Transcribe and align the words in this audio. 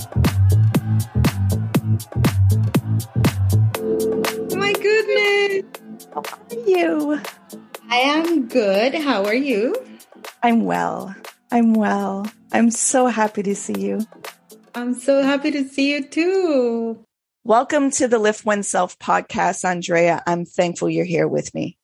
Oh 0.00 0.06
my 4.56 4.72
goodness. 4.72 5.64
How 6.14 6.22
are 6.22 6.54
you? 6.66 7.20
I 7.90 7.96
am 7.96 8.48
good. 8.48 8.94
How 8.94 9.24
are 9.24 9.34
you? 9.34 9.74
I'm 10.42 10.64
well. 10.64 11.14
I'm 11.50 11.74
well. 11.74 12.26
I'm 12.52 12.70
so 12.70 13.08
happy 13.08 13.42
to 13.42 13.54
see 13.54 13.78
you. 13.78 14.00
I'm 14.74 14.94
so 14.94 15.22
happy 15.22 15.50
to 15.50 15.68
see 15.68 15.92
you 15.92 16.08
too. 16.08 17.04
Welcome 17.44 17.90
to 17.92 18.08
the 18.08 18.18
Lift 18.18 18.46
Oneself 18.46 18.98
podcast, 18.98 19.66
Andrea. 19.66 20.22
I'm 20.26 20.46
thankful 20.46 20.88
you're 20.88 21.04
here 21.04 21.28
with 21.28 21.54
me. 21.54 21.76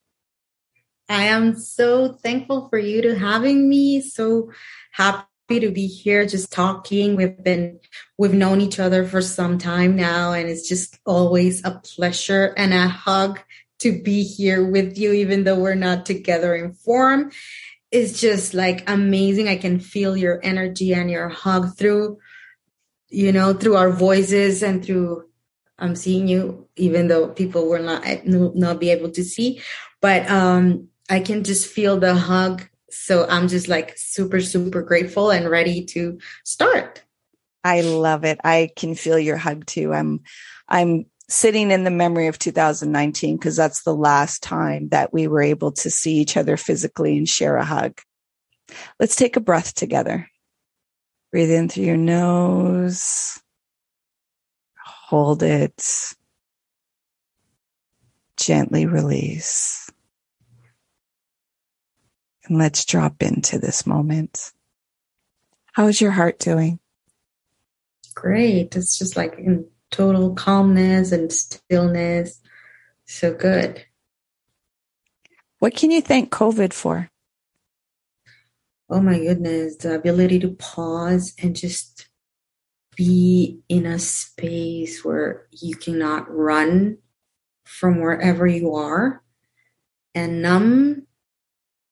I 1.09 1.25
am 1.25 1.57
so 1.59 2.15
thankful 2.15 2.69
for 2.71 2.79
you 2.79 3.03
to 3.03 3.19
having 3.19 3.69
me. 3.69 4.01
So 4.01 4.53
happy 4.93 5.26
to 5.49 5.71
be 5.71 5.87
here 5.87 6.27
just 6.27 6.53
talking. 6.53 7.17
We've 7.17 7.43
been 7.43 7.81
we've 8.19 8.35
known 8.35 8.61
each 8.61 8.79
other 8.79 9.05
for 9.05 9.23
some 9.23 9.59
time 9.59 9.97
now 9.97 10.33
and 10.33 10.49
it's 10.49 10.69
just 10.69 10.99
always 11.07 11.65
a 11.65 11.81
pleasure 11.83 12.53
and 12.57 12.75
a 12.75 12.89
hug 12.89 13.41
to 13.79 14.03
be 14.03 14.25
here 14.25 14.69
with 14.69 14.99
you 14.99 15.13
even 15.13 15.45
though 15.45 15.59
we're 15.59 15.75
not 15.75 16.07
together 16.07 16.55
in 16.55 16.73
form. 16.73 17.31
It's 17.91 18.21
just 18.21 18.55
like 18.55 18.89
amazing. 18.91 19.49
I 19.49 19.57
can 19.57 19.79
feel 19.79 20.17
your 20.17 20.41
energy 20.43 20.93
and 20.93 21.11
your 21.11 21.29
hug 21.29 21.77
through 21.77 22.19
you 23.09 23.31
know 23.31 23.53
through 23.55 23.77
our 23.77 23.91
voices 23.91 24.63
and 24.63 24.85
through 24.85 25.27
I'm 25.79 25.95
seeing 25.95 26.27
you, 26.29 26.69
even 26.77 27.09
though 27.09 27.29
people 27.29 27.69
will 27.69 27.83
not 27.83 28.05
not 28.27 28.81
be 28.81 28.91
able 28.91 29.11
to 29.11 29.23
see. 29.23 29.61
But 30.01 30.29
um, 30.31 30.89
I 31.11 31.21
can 31.21 31.45
just 31.45 31.67
feel 31.67 31.99
the 31.99 32.15
hug. 32.15 32.69
So 32.91 33.27
I'm 33.29 33.49
just 33.49 33.69
like 33.69 33.97
super, 33.97 34.41
super 34.41 34.83
grateful 34.83 35.31
and 35.31 35.51
ready 35.51 35.85
to 35.87 36.19
start. 36.45 37.03
I 37.65 37.81
love 37.81 38.25
it. 38.25 38.39
I 38.45 38.71
can 38.77 38.95
feel 38.95 39.19
your 39.19 39.37
hug 39.37 39.67
too. 39.67 39.93
I'm, 39.93 40.21
I'm 40.69 41.07
sitting 41.29 41.73
in 41.73 41.83
the 41.83 41.91
memory 41.91 42.29
of 42.29 42.39
2019 42.39 43.37
because 43.37 43.57
that's 43.57 43.83
the 43.83 43.95
last 43.95 44.43
time 44.43 44.89
that 44.91 45.13
we 45.13 45.27
were 45.27 45.43
able 45.43 45.73
to 45.73 45.91
see 45.91 46.15
each 46.19 46.37
other 46.37 46.57
physically 46.57 47.17
and 47.17 47.29
share 47.29 47.57
a 47.57 47.65
hug. 47.65 48.01
Let's 49.01 49.17
take 49.17 49.37
a 49.37 49.41
breath 49.41 49.75
together. 49.75 50.29
Breathe 51.33 51.51
in 51.51 51.69
through 51.69 51.85
your 51.85 51.97
nose 51.97 53.41
hold 55.07 55.41
it, 55.45 56.15
gently 58.37 58.87
release. 58.87 59.86
And 62.47 62.59
let's 62.59 62.85
drop 62.85 63.23
into 63.23 63.59
this 63.59 63.87
moment. 63.87 64.53
How's 65.73 66.01
your 66.01 66.13
heart 66.13 66.39
doing? 66.39 66.79
Great. 68.15 68.75
It's 68.77 68.99
just 68.99 69.17
like 69.17 69.35
in 69.39 69.67
total 69.91 70.35
calmness 70.35 71.13
and 71.13 71.33
stillness. 71.33 72.41
So 73.05 73.35
good. 73.35 73.85
What 75.59 75.75
can 75.75 75.91
you 75.91 76.01
thank 76.01 76.31
COVID 76.31 76.73
for? 76.73 77.11
Oh 78.89 79.01
my 79.01 79.19
goodness, 79.19 79.77
the 79.77 79.95
ability 79.95 80.39
to 80.41 80.51
pause 80.51 81.35
and 81.43 81.57
just 81.57 82.09
be 82.97 83.61
in 83.69 83.85
a 83.85 83.99
space 83.99 85.05
where 85.05 85.47
you 85.51 85.77
cannot 85.77 86.33
run 86.33 86.99
from 87.65 88.01
wherever 88.01 88.47
you 88.47 88.75
are 88.75 89.23
and 90.15 90.41
numb 90.41 91.06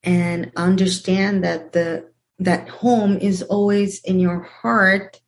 and 0.05 0.52
understand 0.56 1.44
that 1.44 1.72
the 1.72 2.08
that 2.38 2.69
home 2.69 3.16
is 3.19 3.42
always 3.42 4.00
in 4.02 4.19
your 4.19 4.42
heart 4.42 5.20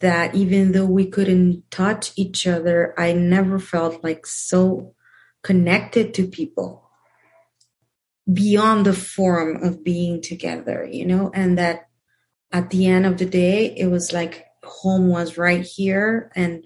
that 0.00 0.34
even 0.34 0.72
though 0.72 0.86
we 0.86 1.06
couldn't 1.06 1.62
touch 1.70 2.12
each 2.16 2.46
other 2.46 2.94
i 2.98 3.12
never 3.12 3.58
felt 3.58 4.02
like 4.02 4.26
so 4.26 4.94
connected 5.42 6.14
to 6.14 6.26
people 6.26 6.88
beyond 8.32 8.86
the 8.86 8.92
form 8.92 9.62
of 9.62 9.84
being 9.84 10.20
together 10.22 10.88
you 10.90 11.04
know 11.04 11.30
and 11.34 11.58
that 11.58 11.88
at 12.52 12.70
the 12.70 12.86
end 12.86 13.06
of 13.06 13.18
the 13.18 13.26
day 13.26 13.66
it 13.76 13.86
was 13.86 14.12
like 14.12 14.46
home 14.64 15.08
was 15.08 15.36
right 15.36 15.62
here 15.62 16.30
and 16.34 16.64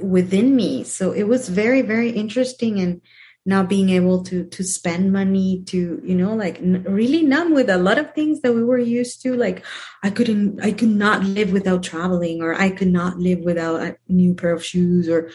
within 0.00 0.54
me. 0.54 0.84
So 0.84 1.12
it 1.12 1.24
was 1.24 1.48
very, 1.48 1.82
very 1.82 2.10
interesting 2.10 2.80
and 2.80 3.00
not 3.44 3.68
being 3.68 3.90
able 3.90 4.22
to 4.22 4.44
to 4.44 4.62
spend 4.62 5.12
money 5.12 5.62
to 5.66 6.00
you 6.04 6.14
know 6.14 6.34
like 6.34 6.58
n- 6.58 6.84
really 6.88 7.22
numb 7.22 7.52
with 7.52 7.68
a 7.68 7.76
lot 7.76 7.98
of 7.98 8.14
things 8.14 8.40
that 8.40 8.52
we 8.52 8.62
were 8.62 8.78
used 8.78 9.20
to 9.20 9.34
like 9.34 9.64
i 10.02 10.10
couldn't 10.10 10.62
i 10.62 10.70
could 10.70 10.88
not 10.88 11.24
live 11.24 11.52
without 11.52 11.82
traveling 11.82 12.40
or 12.40 12.54
i 12.54 12.70
could 12.70 12.92
not 12.92 13.18
live 13.18 13.40
without 13.40 13.80
a 13.80 13.96
new 14.08 14.34
pair 14.34 14.52
of 14.52 14.64
shoes 14.64 15.08
or 15.08 15.30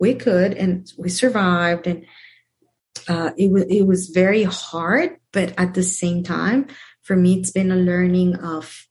we 0.00 0.14
could 0.14 0.54
and 0.54 0.92
we 0.98 1.08
survived 1.08 1.86
and 1.86 2.04
uh, 3.08 3.30
it 3.36 3.50
was 3.50 3.64
it 3.64 3.82
was 3.82 4.08
very 4.08 4.42
hard 4.42 5.16
but 5.32 5.54
at 5.56 5.74
the 5.74 5.82
same 5.82 6.22
time 6.22 6.66
for 7.02 7.16
me 7.16 7.38
it's 7.38 7.52
been 7.52 7.70
a 7.70 7.76
learning 7.76 8.34
of 8.36 8.86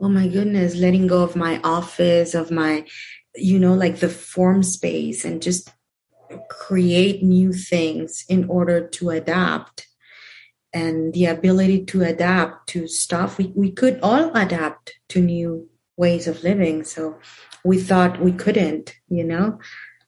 oh 0.00 0.08
my 0.08 0.28
goodness, 0.28 0.76
letting 0.76 1.06
go 1.06 1.22
of 1.22 1.36
my 1.36 1.60
office, 1.64 2.34
of 2.34 2.50
my, 2.50 2.86
you 3.34 3.58
know, 3.58 3.74
like 3.74 3.98
the 3.98 4.08
form 4.08 4.62
space 4.62 5.24
and 5.24 5.42
just 5.42 5.72
create 6.48 7.22
new 7.22 7.52
things 7.52 8.24
in 8.28 8.48
order 8.48 8.86
to 8.86 9.10
adapt 9.10 9.86
and 10.72 11.12
the 11.14 11.24
ability 11.24 11.84
to 11.86 12.02
adapt 12.02 12.68
to 12.68 12.86
stuff. 12.86 13.38
We, 13.38 13.52
we 13.54 13.70
could 13.70 13.98
all 14.02 14.34
adapt 14.36 14.94
to 15.10 15.20
new 15.20 15.68
ways 15.96 16.28
of 16.28 16.42
living. 16.42 16.84
So 16.84 17.18
we 17.64 17.80
thought 17.80 18.20
we 18.20 18.32
couldn't, 18.32 18.94
you 19.08 19.24
know? 19.24 19.58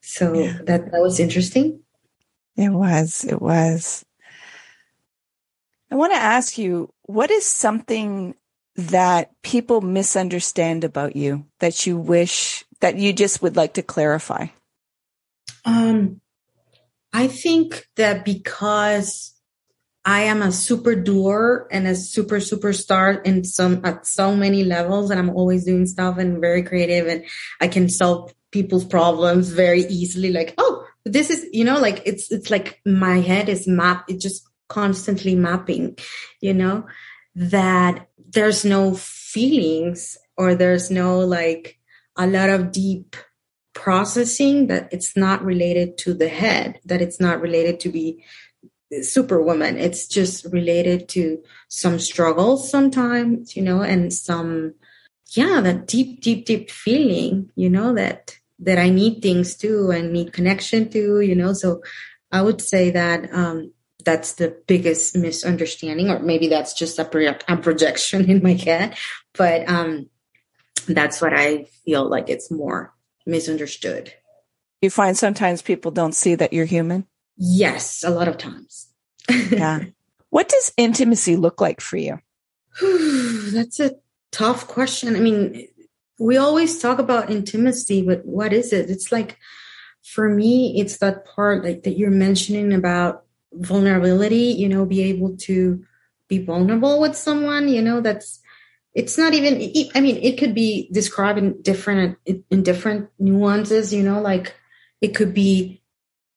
So 0.00 0.34
yeah. 0.34 0.58
that, 0.64 0.92
that 0.92 1.00
was 1.00 1.18
interesting. 1.18 1.80
It 2.56 2.70
was. 2.70 3.24
It 3.24 3.40
was. 3.40 4.04
I 5.90 5.96
want 5.96 6.12
to 6.12 6.18
ask 6.18 6.58
you, 6.58 6.92
what 7.02 7.30
is 7.30 7.44
something 7.44 8.34
that 8.76 9.30
people 9.42 9.80
misunderstand 9.80 10.84
about 10.84 11.16
you 11.16 11.46
that 11.58 11.86
you 11.86 11.98
wish 11.98 12.64
that 12.80 12.96
you 12.96 13.12
just 13.12 13.42
would 13.42 13.56
like 13.56 13.74
to 13.74 13.82
clarify? 13.82 14.46
Um, 15.64 16.20
I 17.12 17.26
think 17.26 17.86
that 17.96 18.24
because 18.24 19.34
I 20.04 20.22
am 20.22 20.42
a 20.42 20.52
super 20.52 20.94
doer 20.94 21.68
and 21.70 21.86
a 21.86 21.94
super 21.94 22.36
superstar 22.36 23.24
in 23.24 23.44
some 23.44 23.82
at 23.84 24.06
so 24.06 24.34
many 24.34 24.64
levels, 24.64 25.10
and 25.10 25.20
I'm 25.20 25.30
always 25.30 25.64
doing 25.64 25.86
stuff 25.86 26.18
and 26.18 26.40
very 26.40 26.62
creative, 26.62 27.06
and 27.06 27.24
I 27.60 27.68
can 27.68 27.88
solve 27.88 28.32
people's 28.50 28.84
problems 28.84 29.50
very 29.50 29.82
easily. 29.82 30.32
Like, 30.32 30.54
oh, 30.58 30.86
this 31.04 31.30
is 31.30 31.46
you 31.52 31.64
know, 31.64 31.78
like 31.78 32.02
it's 32.06 32.30
it's 32.32 32.50
like 32.50 32.80
my 32.86 33.20
head 33.20 33.48
is 33.48 33.66
map. 33.66 34.04
It's 34.08 34.22
just 34.22 34.48
constantly 34.68 35.34
mapping, 35.34 35.98
you 36.40 36.54
know, 36.54 36.86
that 37.34 38.08
there's 38.32 38.64
no 38.64 38.94
feelings 38.94 40.16
or 40.36 40.54
there's 40.54 40.90
no 40.90 41.18
like 41.18 41.78
a 42.16 42.26
lot 42.26 42.48
of 42.48 42.72
deep 42.72 43.16
processing 43.72 44.66
that 44.66 44.88
it's 44.92 45.16
not 45.16 45.44
related 45.44 45.96
to 45.98 46.14
the 46.14 46.28
head 46.28 46.80
that 46.84 47.00
it's 47.00 47.20
not 47.20 47.40
related 47.40 47.80
to 47.80 47.88
be 47.88 48.24
superwoman. 49.02 49.76
It's 49.76 50.06
just 50.06 50.44
related 50.46 51.08
to 51.10 51.42
some 51.68 51.98
struggles 51.98 52.70
sometimes 52.70 53.56
you 53.56 53.62
know 53.62 53.82
and 53.82 54.12
some 54.12 54.74
yeah 55.32 55.60
that 55.60 55.86
deep 55.86 56.20
deep 56.20 56.44
deep 56.44 56.70
feeling 56.70 57.50
you 57.54 57.70
know 57.70 57.94
that 57.94 58.36
that 58.58 58.78
i 58.78 58.88
need 58.90 59.22
things 59.22 59.56
too 59.56 59.90
and 59.90 60.12
need 60.12 60.32
connection 60.32 60.90
to 60.90 61.20
you 61.20 61.36
know. 61.36 61.52
So 61.52 61.82
i 62.32 62.42
would 62.42 62.60
say 62.60 62.90
that 62.90 63.32
um 63.32 63.72
that's 64.04 64.32
the 64.34 64.56
biggest 64.66 65.14
misunderstanding 65.14 66.10
or 66.10 66.18
maybe 66.20 66.48
that's 66.48 66.72
just 66.72 66.98
a, 66.98 67.04
pro- 67.04 67.36
a 67.46 67.56
projection 67.58 68.28
in 68.32 68.42
my 68.42 68.54
head. 68.54 68.96
But 69.34 69.68
um 69.68 70.08
that's 70.88 71.20
what 71.20 71.34
i 71.34 71.64
feel 71.84 72.08
like 72.08 72.30
it's 72.30 72.50
more 72.50 72.92
misunderstood. 73.26 74.14
You 74.80 74.90
find 74.90 75.16
sometimes 75.16 75.62
people 75.62 75.90
don't 75.90 76.14
see 76.14 76.34
that 76.34 76.52
you're 76.52 76.64
human? 76.64 77.06
Yes 77.36 78.02
a 78.04 78.10
lot 78.10 78.28
of 78.28 78.38
times. 78.38 78.88
Yeah. 79.50 79.84
What 80.30 80.48
does 80.48 80.72
intimacy 80.76 81.36
look 81.36 81.60
like 81.60 81.80
for 81.80 81.96
you? 81.96 82.20
That's 83.52 83.80
a 83.80 83.96
tough 84.30 84.66
question. 84.68 85.16
I 85.16 85.20
mean 85.20 85.68
we 86.18 86.36
always 86.36 86.78
talk 86.78 86.98
about 86.98 87.30
intimacy 87.30 88.02
but 88.02 88.24
what 88.24 88.52
is 88.52 88.72
it? 88.72 88.90
It's 88.90 89.10
like 89.10 89.38
for 90.02 90.28
me 90.28 90.80
it's 90.80 90.98
that 90.98 91.24
part 91.24 91.64
like 91.64 91.82
that 91.82 91.98
you're 91.98 92.10
mentioning 92.10 92.72
about 92.72 93.24
vulnerability 93.52 94.54
you 94.56 94.68
know 94.68 94.86
be 94.86 95.02
able 95.02 95.36
to 95.36 95.84
be 96.28 96.38
vulnerable 96.38 97.00
with 97.00 97.16
someone 97.16 97.68
you 97.68 97.82
know 97.82 98.00
that's 98.00 98.39
it's 98.94 99.16
not 99.16 99.34
even 99.34 99.54
i 99.94 100.00
mean 100.00 100.16
it 100.16 100.38
could 100.38 100.54
be 100.54 100.88
described 100.92 101.38
in 101.38 101.60
different 101.62 102.18
in 102.50 102.62
different 102.62 103.08
nuances 103.18 103.92
you 103.92 104.02
know 104.02 104.20
like 104.20 104.54
it 105.00 105.14
could 105.14 105.32
be 105.32 105.82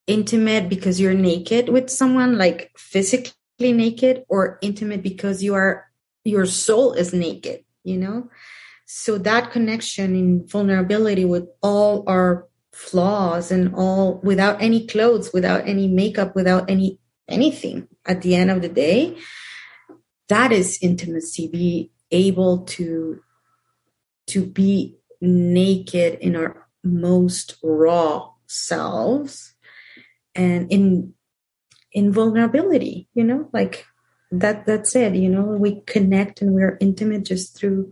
intimate 0.08 0.70
because 0.70 1.00
you're 1.00 1.14
naked 1.14 1.70
with 1.70 1.90
someone 1.90 2.38
like 2.38 2.72
physically 2.78 3.34
naked 3.60 4.24
or 4.28 4.60
intimate 4.62 5.02
because 5.02 5.42
you 5.42 5.54
are 5.54 5.90
your 6.26 6.46
soul 6.46 6.94
is 6.94 7.14
naked 7.14 7.64
you 7.84 7.98
know? 7.98 8.30
So 8.86 9.18
that 9.20 9.52
connection 9.52 10.16
in 10.16 10.48
vulnerability 10.48 11.26
with 11.26 11.48
all 11.62 12.04
our 12.08 12.48
flaws 12.72 13.52
and 13.52 13.74
all 13.76 14.20
without 14.24 14.62
any 14.62 14.88
clothes 14.88 15.32
without 15.32 15.68
any 15.68 15.88
makeup 15.88 16.36
without 16.36 16.68
any 16.72 16.98
anything 17.30 17.88
at 18.08 18.24
the 18.24 18.34
end 18.34 18.50
of 18.50 18.64
the 18.64 18.70
day 18.70 19.16
that 20.28 20.52
is 20.52 20.80
intimacy. 20.82 21.48
Be 21.48 21.92
able 22.14 22.60
to 22.60 23.22
to 24.28 24.46
be 24.46 24.98
naked 25.20 26.20
in 26.22 26.36
our 26.36 26.68
most 26.84 27.58
raw 27.64 28.30
selves 28.48 29.56
and 30.36 30.72
in 30.72 31.14
in 31.92 32.12
vulnerability 32.12 33.08
you 33.14 33.24
know 33.24 33.50
like 33.54 33.86
that 34.32 34.66
that's 34.66 34.96
it 34.96 35.16
you 35.16 35.30
know 35.30 35.44
we 35.44 35.82
connect 35.82 36.42
and 36.42 36.54
we're 36.54 36.78
intimate 36.82 37.24
just 37.24 37.58
through 37.58 37.92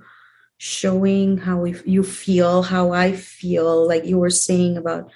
showing 0.58 1.38
how 1.38 1.58
we, 1.58 1.76
you 1.86 2.04
feel 2.04 2.62
how 2.64 2.92
i 2.92 3.12
feel 3.14 3.88
like 3.88 4.06
you 4.06 4.18
were 4.18 4.30
saying 4.30 4.78
about 4.78 5.12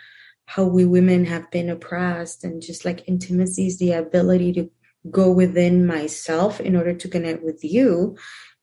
how 0.46 0.64
we 0.64 0.86
women 0.86 1.26
have 1.26 1.50
been 1.52 1.70
oppressed 1.70 2.44
and 2.44 2.62
just 2.62 2.86
like 2.86 3.08
intimacy 3.08 3.68
is 3.68 3.78
the 3.80 3.92
ability 3.92 4.54
to 4.54 4.70
go 5.10 5.32
within 5.32 5.86
myself 5.86 6.60
in 6.62 6.76
order 6.76 6.94
to 6.94 7.08
connect 7.08 7.44
with 7.44 7.64
you 7.64 8.16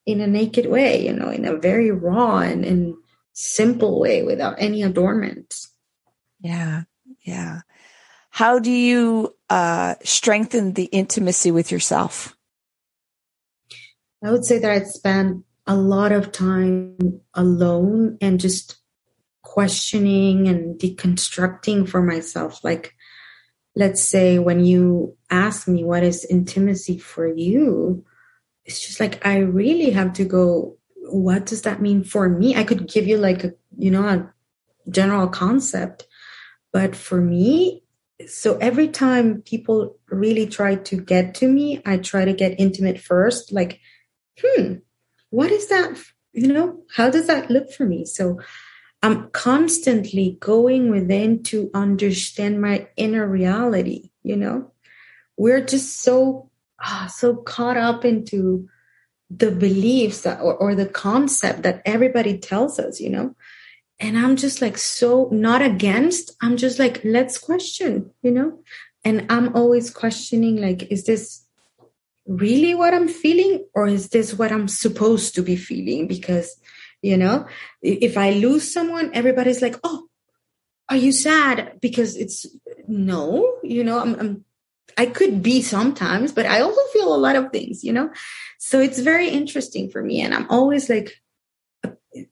in 0.06 0.20
a 0.20 0.26
naked 0.26 0.66
way 0.66 1.04
you 1.04 1.12
know 1.12 1.30
in 1.30 1.44
a 1.44 1.56
very 1.56 1.90
raw 1.90 2.38
and, 2.38 2.64
and 2.64 2.94
simple 3.32 4.00
way 4.00 4.22
without 4.22 4.54
any 4.58 4.82
adornments 4.82 5.74
yeah 6.40 6.82
yeah. 7.22 7.60
How 8.30 8.58
do 8.58 8.70
you 8.70 9.34
uh, 9.50 9.96
strengthen 10.02 10.72
the 10.72 10.84
intimacy 10.84 11.50
with 11.50 11.70
yourself? 11.70 12.36
I 14.24 14.30
would 14.30 14.44
say 14.44 14.58
that 14.58 14.70
I'd 14.70 14.86
spend 14.86 15.44
a 15.66 15.76
lot 15.76 16.12
of 16.12 16.32
time 16.32 16.96
alone 17.34 18.18
and 18.20 18.40
just 18.40 18.76
questioning 19.42 20.48
and 20.48 20.80
deconstructing 20.80 21.88
for 21.88 22.02
myself. 22.02 22.62
Like, 22.64 22.94
let's 23.76 24.02
say 24.02 24.38
when 24.38 24.64
you 24.64 25.16
ask 25.30 25.68
me 25.68 25.84
what 25.84 26.02
is 26.02 26.24
intimacy 26.24 26.98
for 26.98 27.26
you, 27.26 28.04
it's 28.64 28.80
just 28.80 29.00
like 29.00 29.24
I 29.26 29.38
really 29.38 29.90
have 29.90 30.12
to 30.14 30.24
go, 30.24 30.76
what 31.10 31.46
does 31.46 31.62
that 31.62 31.82
mean 31.82 32.04
for 32.04 32.28
me? 32.28 32.56
I 32.56 32.64
could 32.64 32.88
give 32.88 33.06
you 33.06 33.18
like 33.18 33.44
a, 33.44 33.52
you 33.76 33.90
know, 33.90 34.06
a 34.06 34.32
general 34.90 35.28
concept, 35.28 36.06
but 36.72 36.94
for 36.96 37.20
me, 37.20 37.82
so 38.26 38.56
every 38.58 38.88
time 38.88 39.42
people 39.42 39.98
really 40.08 40.46
try 40.46 40.76
to 40.76 40.96
get 40.96 41.34
to 41.36 41.48
me, 41.48 41.82
I 41.84 41.96
try 41.96 42.24
to 42.24 42.32
get 42.32 42.60
intimate 42.60 43.00
first. 43.00 43.52
Like, 43.52 43.80
hmm, 44.40 44.74
what 45.30 45.50
is 45.50 45.68
that? 45.68 45.98
You 46.32 46.52
know, 46.52 46.82
how 46.94 47.10
does 47.10 47.26
that 47.26 47.50
look 47.50 47.72
for 47.72 47.84
me? 47.84 48.04
So 48.04 48.40
I'm 49.02 49.28
constantly 49.30 50.38
going 50.40 50.90
within 50.90 51.42
to 51.44 51.70
understand 51.74 52.60
my 52.60 52.88
inner 52.96 53.26
reality, 53.26 54.10
you 54.22 54.36
know? 54.36 54.70
We're 55.36 55.64
just 55.64 56.02
so 56.02 56.50
ah, 56.82 57.10
so 57.12 57.36
caught 57.36 57.76
up 57.76 58.04
into 58.04 58.68
the 59.30 59.50
beliefs 59.50 60.22
that, 60.22 60.40
or, 60.40 60.54
or 60.54 60.74
the 60.74 60.86
concept 60.86 61.62
that 61.62 61.80
everybody 61.84 62.38
tells 62.38 62.78
us, 62.78 63.00
you 63.00 63.08
know? 63.08 63.34
And 63.98 64.18
I'm 64.18 64.36
just 64.36 64.60
like 64.60 64.76
so 64.76 65.28
not 65.30 65.62
against, 65.62 66.36
I'm 66.42 66.56
just 66.56 66.78
like, 66.78 67.00
let's 67.04 67.38
question, 67.38 68.10
you 68.22 68.32
know? 68.32 68.58
And 69.04 69.26
I'm 69.30 69.54
always 69.56 69.90
questioning, 69.90 70.60
like, 70.60 70.90
is 70.90 71.04
this 71.04 71.46
really 72.26 72.74
what 72.74 72.94
I'm 72.94 73.08
feeling 73.08 73.64
or 73.74 73.88
is 73.88 74.08
this 74.10 74.34
what 74.34 74.52
I'm 74.52 74.68
supposed 74.68 75.34
to 75.36 75.42
be 75.42 75.56
feeling? 75.56 76.08
Because, 76.08 76.56
you 77.00 77.16
know, 77.16 77.46
if 77.80 78.16
I 78.16 78.32
lose 78.32 78.72
someone, 78.72 79.10
everybody's 79.14 79.62
like, 79.62 79.76
oh, 79.82 80.08
are 80.88 80.96
you 80.96 81.12
sad? 81.12 81.78
Because 81.80 82.16
it's 82.16 82.46
no, 82.86 83.56
you 83.62 83.82
know, 83.82 83.98
I'm, 83.98 84.14
I'm 84.20 84.44
I 84.96 85.06
could 85.06 85.42
be 85.42 85.62
sometimes, 85.62 86.32
but 86.32 86.46
I 86.46 86.60
also 86.60 86.80
feel 86.92 87.14
a 87.14 87.16
lot 87.16 87.36
of 87.36 87.50
things, 87.50 87.84
you 87.84 87.92
know? 87.92 88.10
So 88.58 88.80
it's 88.80 88.98
very 88.98 89.28
interesting 89.28 89.90
for 89.90 90.02
me. 90.02 90.20
And 90.20 90.34
I'm 90.34 90.48
always 90.50 90.88
like 90.88 91.20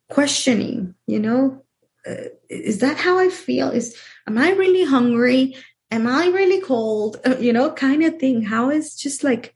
questioning, 0.08 0.94
you 1.06 1.18
know, 1.18 1.64
uh, 2.06 2.30
is 2.48 2.78
that 2.78 2.96
how 2.96 3.18
I 3.18 3.28
feel? 3.28 3.70
Is, 3.70 3.96
am 4.26 4.38
I 4.38 4.52
really 4.52 4.84
hungry? 4.84 5.56
Am 5.90 6.06
I 6.06 6.28
really 6.28 6.60
cold? 6.60 7.18
Uh, 7.26 7.36
you 7.40 7.52
know, 7.52 7.72
kind 7.72 8.02
of 8.04 8.18
thing. 8.18 8.42
How 8.42 8.70
is 8.70 8.94
just 8.94 9.24
like 9.24 9.54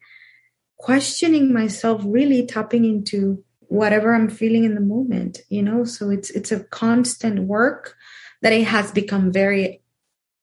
questioning 0.79 1.53
myself 1.53 2.03
really 2.05 2.45
tapping 2.45 2.85
into 2.85 3.43
whatever 3.69 4.15
i'm 4.15 4.29
feeling 4.29 4.65
in 4.65 4.75
the 4.75 4.81
moment 4.81 5.41
you 5.49 5.63
know 5.63 5.85
so 5.85 6.11
it's 6.11 6.31
it's 6.31 6.53
a 6.53 6.65
constant 6.65 7.41
work 7.45 7.97
that 8.43 8.53
it 8.53 8.65
has 8.65 8.91
become 8.91 9.33
very 9.33 9.83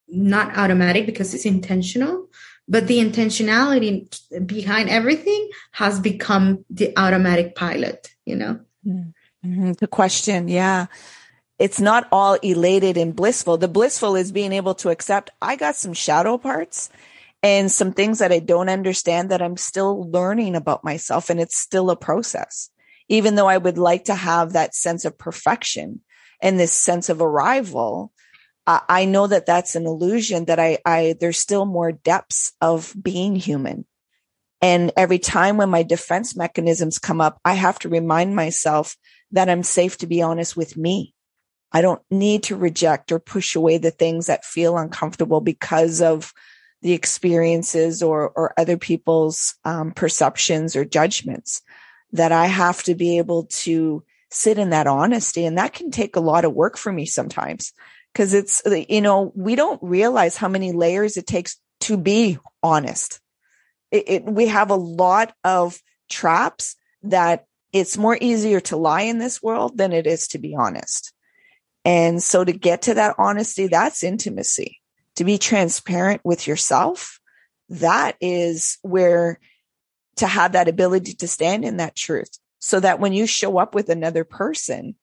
not 0.08 0.56
automatic 0.56 1.06
because 1.06 1.32
it's 1.32 1.46
intentional 1.46 2.26
but 2.68 2.86
the 2.86 2.98
intentionality 2.98 4.08
behind 4.46 4.88
everything 4.88 5.50
has 5.72 6.00
become 6.00 6.64
the 6.70 6.96
automatic 6.96 7.54
pilot 7.54 8.08
you 8.24 8.36
know 8.36 8.60
mm-hmm. 8.86 9.72
the 9.72 9.86
question 9.86 10.48
yeah 10.48 10.86
it's 11.58 11.80
not 11.80 12.08
all 12.10 12.34
elated 12.42 12.96
and 12.96 13.14
blissful 13.16 13.56
the 13.56 13.68
blissful 13.68 14.16
is 14.16 14.32
being 14.32 14.52
able 14.52 14.74
to 14.74 14.90
accept 14.90 15.30
i 15.40 15.56
got 15.56 15.76
some 15.76 15.92
shadow 15.92 16.38
parts 16.38 16.90
and 17.42 17.70
some 17.70 17.92
things 17.92 18.20
that 18.20 18.32
I 18.32 18.38
don't 18.38 18.68
understand 18.68 19.30
that 19.30 19.42
I'm 19.42 19.56
still 19.56 20.08
learning 20.10 20.54
about 20.54 20.84
myself. 20.84 21.28
And 21.28 21.40
it's 21.40 21.58
still 21.58 21.90
a 21.90 21.96
process, 21.96 22.70
even 23.08 23.34
though 23.34 23.48
I 23.48 23.58
would 23.58 23.78
like 23.78 24.04
to 24.04 24.14
have 24.14 24.52
that 24.52 24.74
sense 24.74 25.04
of 25.04 25.18
perfection 25.18 26.00
and 26.40 26.58
this 26.58 26.72
sense 26.72 27.08
of 27.08 27.20
arrival. 27.20 28.11
I 28.66 29.06
know 29.06 29.26
that 29.26 29.46
that's 29.46 29.74
an 29.74 29.86
illusion 29.86 30.44
that 30.44 30.60
I, 30.60 30.78
I, 30.86 31.16
there's 31.18 31.38
still 31.38 31.64
more 31.64 31.90
depths 31.90 32.52
of 32.60 32.94
being 33.00 33.34
human. 33.34 33.86
And 34.60 34.92
every 34.96 35.18
time 35.18 35.56
when 35.56 35.70
my 35.70 35.82
defense 35.82 36.36
mechanisms 36.36 37.00
come 37.00 37.20
up, 37.20 37.40
I 37.44 37.54
have 37.54 37.80
to 37.80 37.88
remind 37.88 38.36
myself 38.36 38.96
that 39.32 39.48
I'm 39.48 39.64
safe 39.64 39.98
to 39.98 40.06
be 40.06 40.22
honest 40.22 40.56
with 40.56 40.76
me. 40.76 41.14
I 41.72 41.80
don't 41.80 42.02
need 42.10 42.44
to 42.44 42.56
reject 42.56 43.10
or 43.10 43.18
push 43.18 43.56
away 43.56 43.78
the 43.78 43.90
things 43.90 44.26
that 44.26 44.44
feel 44.44 44.78
uncomfortable 44.78 45.40
because 45.40 46.00
of 46.00 46.32
the 46.82 46.92
experiences 46.92 48.02
or, 48.02 48.30
or 48.30 48.54
other 48.56 48.76
people's 48.76 49.54
um, 49.64 49.90
perceptions 49.90 50.76
or 50.76 50.84
judgments 50.84 51.62
that 52.12 52.30
I 52.30 52.46
have 52.46 52.82
to 52.84 52.94
be 52.94 53.18
able 53.18 53.46
to 53.46 54.04
sit 54.30 54.58
in 54.58 54.70
that 54.70 54.86
honesty. 54.86 55.44
And 55.46 55.58
that 55.58 55.72
can 55.72 55.90
take 55.90 56.14
a 56.14 56.20
lot 56.20 56.44
of 56.44 56.52
work 56.52 56.76
for 56.76 56.92
me 56.92 57.06
sometimes 57.06 57.72
because 58.12 58.34
it's, 58.34 58.64
uh, 58.66 58.84
you 58.88 59.00
know, 59.00 59.32
we 59.34 59.54
don't 59.54 59.82
realize 59.82 60.36
how 60.36 60.48
many 60.48 60.72
layers 60.72 61.16
it 61.16 61.26
takes 61.26 61.56
to 61.80 61.96
be 61.96 62.38
honest. 62.62 63.20
It, 63.90 64.04
it, 64.06 64.24
we 64.24 64.46
have 64.46 64.70
a 64.70 64.76
lot 64.76 65.34
of 65.44 65.78
traps 66.08 66.76
that 67.02 67.46
it's 67.72 67.96
more 67.96 68.18
easier 68.20 68.60
to 68.60 68.76
lie 68.76 69.02
in 69.02 69.18
this 69.18 69.42
world 69.42 69.78
than 69.78 69.92
it 69.92 70.06
is 70.06 70.28
to 70.28 70.38
be 70.38 70.54
honest. 70.54 71.12
And 71.84 72.22
so 72.22 72.44
to 72.44 72.52
get 72.52 72.82
to 72.82 72.94
that 72.94 73.16
honesty, 73.18 73.66
that's 73.66 74.04
intimacy 74.04 74.80
to 75.16 75.24
be 75.24 75.38
transparent 75.38 76.20
with 76.24 76.46
yourself, 76.46 77.20
that 77.68 78.16
is 78.20 78.78
where 78.82 79.38
to 80.16 80.26
have 80.26 80.52
that 80.52 80.68
ability 80.68 81.14
to 81.14 81.28
stand 81.28 81.64
in 81.64 81.78
that 81.78 81.96
truth 81.96 82.38
so 82.60 82.78
that 82.80 83.00
when 83.00 83.12
you 83.12 83.26
show 83.26 83.58
up 83.58 83.74
with 83.74 83.88
another 83.88 84.24
person, 84.24 84.94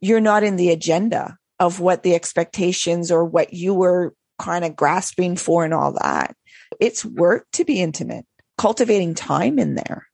you're 0.00 0.20
not 0.20 0.44
in 0.44 0.56
the 0.56 0.70
agenda 0.70 1.36
of 1.60 1.78
what 1.78 2.02
the 2.02 2.14
expectations 2.14 3.12
or 3.12 3.24
what 3.24 3.52
you 3.52 3.74
were 3.74 4.14
kind 4.40 4.64
of 4.64 4.74
grasping 4.74 5.36
for 5.36 5.64
and 5.64 5.74
all 5.74 5.92
that. 5.92 6.34
It's 6.80 7.04
work 7.04 7.46
to 7.52 7.64
be 7.64 7.80
intimate, 7.80 8.26
cultivating 8.58 9.14
time 9.14 9.58
in 9.58 9.74
there 9.74 10.06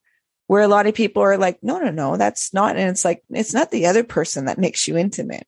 where 0.48 0.62
a 0.62 0.68
lot 0.68 0.86
of 0.86 0.94
people 0.94 1.22
are 1.22 1.36
like, 1.36 1.58
no, 1.62 1.78
no, 1.78 1.90
no, 1.90 2.16
that's 2.16 2.54
not. 2.54 2.76
And 2.76 2.88
it's 2.90 3.04
like, 3.04 3.22
it's 3.30 3.54
not 3.54 3.70
the 3.70 3.86
other 3.86 4.04
person 4.04 4.44
that 4.44 4.58
makes 4.58 4.86
you 4.86 4.96
intimate. 4.96 5.46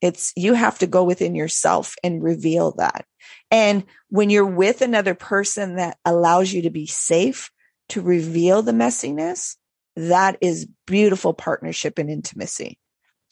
It's 0.00 0.32
you 0.36 0.54
have 0.54 0.78
to 0.80 0.86
go 0.86 1.04
within 1.04 1.34
yourself 1.34 1.94
and 2.04 2.22
reveal 2.22 2.72
that. 2.72 3.06
And 3.50 3.84
when 4.08 4.30
you're 4.30 4.46
with 4.46 4.82
another 4.82 5.14
person 5.14 5.76
that 5.76 5.96
allows 6.04 6.52
you 6.52 6.62
to 6.62 6.70
be 6.70 6.86
safe 6.86 7.50
to 7.90 8.02
reveal 8.02 8.62
the 8.62 8.72
messiness, 8.72 9.56
that 9.96 10.36
is 10.40 10.68
beautiful 10.86 11.32
partnership 11.32 11.98
and 11.98 12.10
intimacy. 12.10 12.78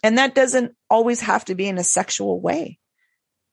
And 0.05 0.19
that 0.19 0.35
doesn't 0.35 0.75
always 0.91 1.23
have 1.23 1.47
to 1.47 1.55
be 1.55 1.67
in 1.67 1.79
a 1.79 1.83
sexual 1.83 2.39
way. 2.39 2.79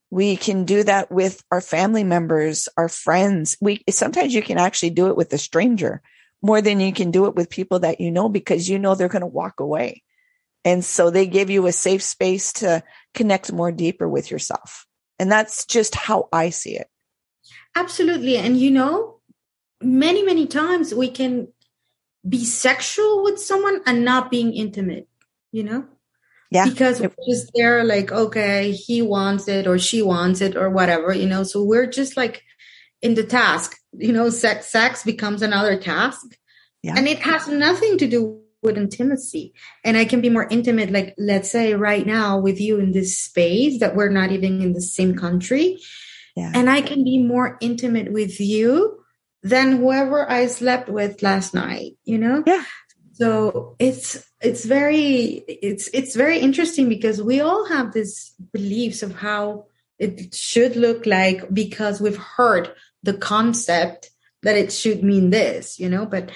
We 0.10 0.36
can 0.36 0.66
do 0.66 0.84
that 0.84 1.10
with 1.10 1.42
our 1.50 1.62
family 1.62 2.04
members, 2.04 2.68
our 2.76 2.90
friends. 2.90 3.56
We 3.62 3.82
sometimes 3.90 4.34
you 4.34 4.42
can 4.42 4.58
actually 4.58 4.90
do 4.90 5.08
it 5.08 5.16
with 5.16 5.32
a 5.32 5.38
stranger 5.38 6.02
more 6.42 6.62
than 6.62 6.82
you 6.82 6.92
can 6.92 7.10
do 7.10 7.26
it 7.28 7.36
with 7.36 7.50
people 7.50 7.80
that 7.80 8.02
you 8.02 8.12
know 8.12 8.28
because 8.28 8.68
you 8.68 8.80
know 8.80 8.96
they're 8.96 9.08
going 9.08 9.22
to 9.22 9.28
walk 9.28 9.62
away. 9.62 10.04
And 10.66 10.84
so 10.84 11.10
they 11.10 11.26
give 11.26 11.50
you 11.50 11.66
a 11.68 11.72
safe 11.72 12.04
space 12.04 12.52
to 12.54 12.84
connect 13.14 13.54
more 13.54 13.72
deeper 13.72 14.08
with 14.10 14.30
yourself. 14.30 14.86
And 15.20 15.32
that's 15.32 15.66
just 15.66 15.96
how 15.96 16.28
I 16.34 16.50
see 16.50 16.76
it. 16.76 16.88
Absolutely. 17.76 18.36
And 18.36 18.60
you 18.60 18.72
know, 18.72 19.22
many, 19.82 20.22
many 20.22 20.48
times 20.48 20.94
we 20.94 21.10
can 21.10 21.48
be 22.28 22.44
sexual 22.44 23.24
with 23.24 23.40
someone 23.40 23.82
and 23.86 24.04
not 24.04 24.30
being 24.30 24.54
intimate, 24.54 25.08
you 25.54 25.64
know? 25.64 25.86
Yeah. 26.52 26.66
Because 26.66 27.00
we're 27.00 27.12
just 27.28 27.50
there, 27.56 27.84
like, 27.86 28.12
okay, 28.12 28.72
he 28.74 29.02
wants 29.02 29.48
it 29.48 29.68
or 29.68 29.80
she 29.80 30.02
wants 30.02 30.42
it 30.42 30.58
or 30.58 30.70
whatever, 30.70 31.14
you 31.14 31.26
know. 31.26 31.44
So 31.44 31.64
we're 31.64 31.88
just 31.88 32.18
like 32.18 32.44
in 33.02 33.16
the 33.16 33.24
task, 33.24 33.78
you 33.94 34.12
know, 34.12 34.30
sex 34.30 34.68
sex 34.68 35.04
becomes 35.04 35.42
another 35.42 35.80
task. 35.80 36.38
Yeah. 36.84 36.96
And 36.98 37.08
it 37.08 37.20
has 37.20 37.48
nothing 37.48 37.98
to 38.00 38.08
do 38.08 38.42
with 38.62 38.78
intimacy. 38.78 39.54
And 39.84 39.98
I 39.98 40.06
can 40.06 40.20
be 40.20 40.30
more 40.30 40.48
intimate, 40.50 40.92
like 40.92 41.16
let's 41.18 41.50
say 41.50 41.74
right 41.74 42.06
now 42.06 42.40
with 42.40 42.60
you 42.60 42.80
in 42.80 42.92
this 42.92 43.18
space 43.18 43.80
that 43.80 43.96
we're 43.96 44.10
not 44.10 44.32
even 44.32 44.62
in 44.62 44.74
the 44.74 44.82
same 44.82 45.16
country. 45.16 45.80
Yeah. 46.36 46.52
And 46.54 46.70
I 46.70 46.82
can 46.82 47.04
be 47.04 47.24
more 47.24 47.58
intimate 47.62 48.12
with 48.12 48.40
you 48.40 49.04
than 49.44 49.78
whoever 49.78 50.30
I 50.30 50.48
slept 50.48 50.90
with 50.90 51.24
last 51.24 51.54
night, 51.54 51.94
you 52.04 52.18
know? 52.18 52.44
Yeah. 52.46 52.64
So 53.22 53.76
it's 53.78 54.28
it's 54.42 54.66
very 54.66 55.44
it's 55.48 55.92
it's 55.94 56.16
very 56.16 56.40
interesting 56.40 56.90
because 56.90 57.22
we 57.22 57.40
all 57.40 57.68
have 57.68 57.94
these 57.94 58.34
beliefs 58.52 59.04
of 59.04 59.14
how 59.14 59.68
it 60.00 60.34
should 60.34 60.76
look 60.76 61.06
like 61.06 61.54
because 61.54 62.02
we've 62.02 62.18
heard 62.18 62.74
the 63.04 63.14
concept 63.14 64.10
that 64.42 64.58
it 64.58 64.72
should 64.74 65.04
mean 65.04 65.30
this, 65.30 65.80
you 65.80 65.88
know, 65.88 66.08
but 66.08 66.32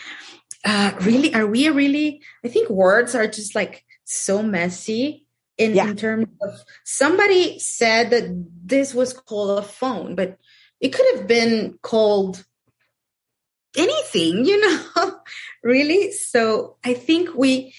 uh 0.63 0.91
really 1.01 1.33
are 1.33 1.47
we 1.47 1.67
really 1.69 2.21
I 2.45 2.49
think 2.49 2.69
words 2.69 3.15
are 3.15 3.25
just 3.25 3.55
like 3.55 3.83
so 4.03 4.43
messy 4.43 5.25
in, 5.57 5.73
yeah. 5.73 5.89
in 5.89 5.95
terms 5.95 6.27
of 6.43 6.53
somebody 6.83 7.57
said 7.57 8.11
that 8.11 8.25
this 8.63 8.93
was 8.93 9.11
called 9.11 9.57
a 9.57 9.63
phone, 9.63 10.13
but 10.13 10.37
it 10.79 10.89
could 10.89 11.15
have 11.15 11.25
been 11.25 11.79
called 11.81 12.45
anything, 13.75 14.45
you 14.45 14.59
know, 14.61 15.19
really. 15.65 16.11
So 16.11 16.77
I 16.85 16.93
think 16.93 17.35
we 17.35 17.73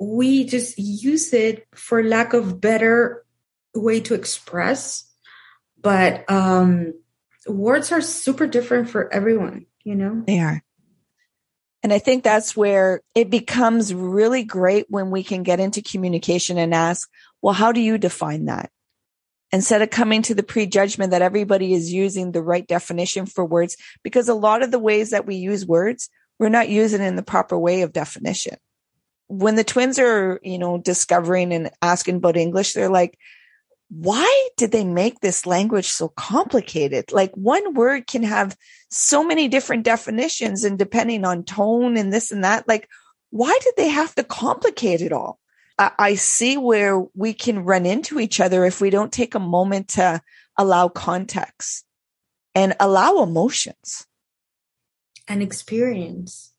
we 0.00 0.44
just 0.44 0.76
use 0.78 1.32
it 1.32 1.66
for 1.74 2.02
lack 2.02 2.32
of 2.32 2.60
better 2.60 3.24
way 3.74 4.00
to 4.00 4.14
express. 4.14 5.04
But 5.80 6.28
um 6.28 6.94
words 7.46 7.92
are 7.92 8.00
super 8.00 8.48
different 8.48 8.90
for 8.90 9.12
everyone, 9.12 9.66
you 9.84 9.94
know? 9.94 10.24
They 10.26 10.40
are. 10.40 10.62
And 11.84 11.92
I 11.92 12.00
think 12.00 12.24
that's 12.24 12.56
where 12.56 13.02
it 13.14 13.30
becomes 13.30 13.94
really 13.94 14.42
great 14.42 14.86
when 14.88 15.12
we 15.12 15.22
can 15.22 15.44
get 15.44 15.60
into 15.60 15.80
communication 15.82 16.58
and 16.58 16.74
ask, 16.74 17.08
well, 17.42 17.54
how 17.54 17.70
do 17.70 17.80
you 17.80 17.96
define 17.96 18.46
that? 18.46 18.70
instead 19.52 19.82
of 19.82 19.90
coming 19.90 20.22
to 20.22 20.34
the 20.34 20.42
prejudgment 20.42 21.12
that 21.12 21.22
everybody 21.22 21.72
is 21.72 21.92
using 21.92 22.32
the 22.32 22.42
right 22.42 22.66
definition 22.66 23.26
for 23.26 23.44
words, 23.44 23.76
because 24.02 24.28
a 24.28 24.34
lot 24.34 24.62
of 24.62 24.70
the 24.70 24.78
ways 24.78 25.10
that 25.10 25.26
we 25.26 25.36
use 25.36 25.66
words, 25.66 26.10
we're 26.38 26.48
not 26.48 26.68
using 26.68 27.02
in 27.02 27.16
the 27.16 27.22
proper 27.22 27.58
way 27.58 27.82
of 27.82 27.92
definition. 27.92 28.56
When 29.28 29.56
the 29.56 29.64
twins 29.64 29.98
are, 29.98 30.38
you 30.42 30.58
know, 30.58 30.78
discovering 30.78 31.52
and 31.52 31.70
asking 31.82 32.16
about 32.16 32.36
English, 32.36 32.72
they're 32.72 32.88
like, 32.88 33.18
why 33.88 34.48
did 34.56 34.72
they 34.72 34.84
make 34.84 35.20
this 35.20 35.46
language 35.46 35.86
so 35.86 36.08
complicated? 36.08 37.12
Like 37.12 37.32
one 37.34 37.74
word 37.74 38.06
can 38.06 38.22
have 38.24 38.56
so 38.90 39.24
many 39.24 39.48
different 39.48 39.84
definitions 39.84 40.64
and 40.64 40.78
depending 40.78 41.24
on 41.24 41.44
tone 41.44 41.96
and 41.96 42.12
this 42.12 42.30
and 42.32 42.44
that, 42.44 42.66
like, 42.68 42.88
why 43.30 43.56
did 43.62 43.74
they 43.76 43.88
have 43.88 44.14
to 44.16 44.24
complicate 44.24 45.02
it 45.02 45.12
all? 45.12 45.38
I 45.78 46.14
see 46.14 46.56
where 46.56 47.04
we 47.14 47.34
can 47.34 47.64
run 47.64 47.84
into 47.84 48.18
each 48.18 48.40
other 48.40 48.64
if 48.64 48.80
we 48.80 48.88
don't 48.88 49.12
take 49.12 49.34
a 49.34 49.38
moment 49.38 49.88
to 49.88 50.22
allow 50.56 50.88
context 50.88 51.84
and 52.54 52.74
allow 52.80 53.22
emotions 53.22 54.06
and 55.28 55.42
experience. 55.42 56.52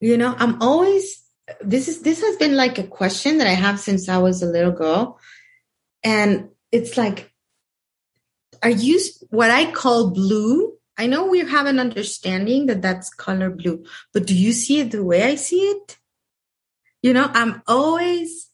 You 0.00 0.18
know, 0.18 0.34
I'm 0.38 0.60
always 0.62 1.22
this 1.60 1.88
is 1.88 2.02
this 2.02 2.22
has 2.22 2.36
been 2.36 2.56
like 2.56 2.78
a 2.78 2.84
question 2.86 3.38
that 3.38 3.46
I 3.46 3.54
have 3.54 3.78
since 3.80 4.08
I 4.08 4.18
was 4.18 4.42
a 4.42 4.46
little 4.46 4.72
girl. 4.72 5.18
And 6.02 6.50
it's 6.72 6.96
like, 6.96 7.32
are 8.62 8.70
you 8.70 9.00
what 9.30 9.50
I 9.50 9.70
call 9.70 10.10
blue? 10.10 10.72
I 10.96 11.06
know 11.06 11.26
we 11.26 11.40
have 11.40 11.66
an 11.66 11.80
understanding 11.80 12.66
that 12.66 12.82
that's 12.82 13.12
color 13.12 13.50
blue, 13.50 13.84
but 14.12 14.26
do 14.26 14.34
you 14.34 14.52
see 14.52 14.80
it 14.80 14.92
the 14.92 15.02
way 15.02 15.24
I 15.24 15.34
see 15.34 15.60
it? 15.60 15.98
you 17.04 17.12
know 17.12 17.30
i'm 17.34 17.62
always 17.68 18.48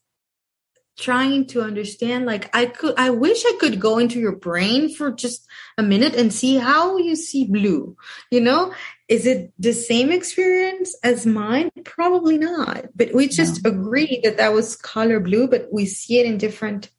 trying 1.00 1.46
to 1.46 1.62
understand 1.62 2.26
like 2.26 2.54
i 2.54 2.66
could 2.66 2.94
i 2.98 3.08
wish 3.08 3.44
i 3.46 3.56
could 3.58 3.80
go 3.80 3.98
into 3.98 4.20
your 4.20 4.36
brain 4.36 4.94
for 4.94 5.10
just 5.10 5.46
a 5.78 5.82
minute 5.82 6.14
and 6.14 6.32
see 6.32 6.56
how 6.56 6.98
you 6.98 7.16
see 7.16 7.46
blue 7.46 7.96
you 8.30 8.40
know 8.40 8.72
is 9.08 9.26
it 9.26 9.52
the 9.58 9.72
same 9.72 10.12
experience 10.12 10.94
as 11.02 11.24
mine 11.24 11.70
probably 11.84 12.36
not 12.36 12.84
but 12.94 13.14
we 13.14 13.26
just 13.26 13.64
no. 13.64 13.70
agree 13.70 14.20
that 14.22 14.36
that 14.36 14.52
was 14.52 14.76
color 14.76 15.20
blue 15.20 15.48
but 15.48 15.68
we 15.72 15.86
see 15.86 16.20
it 16.20 16.26
in 16.26 16.36
different 16.36 16.90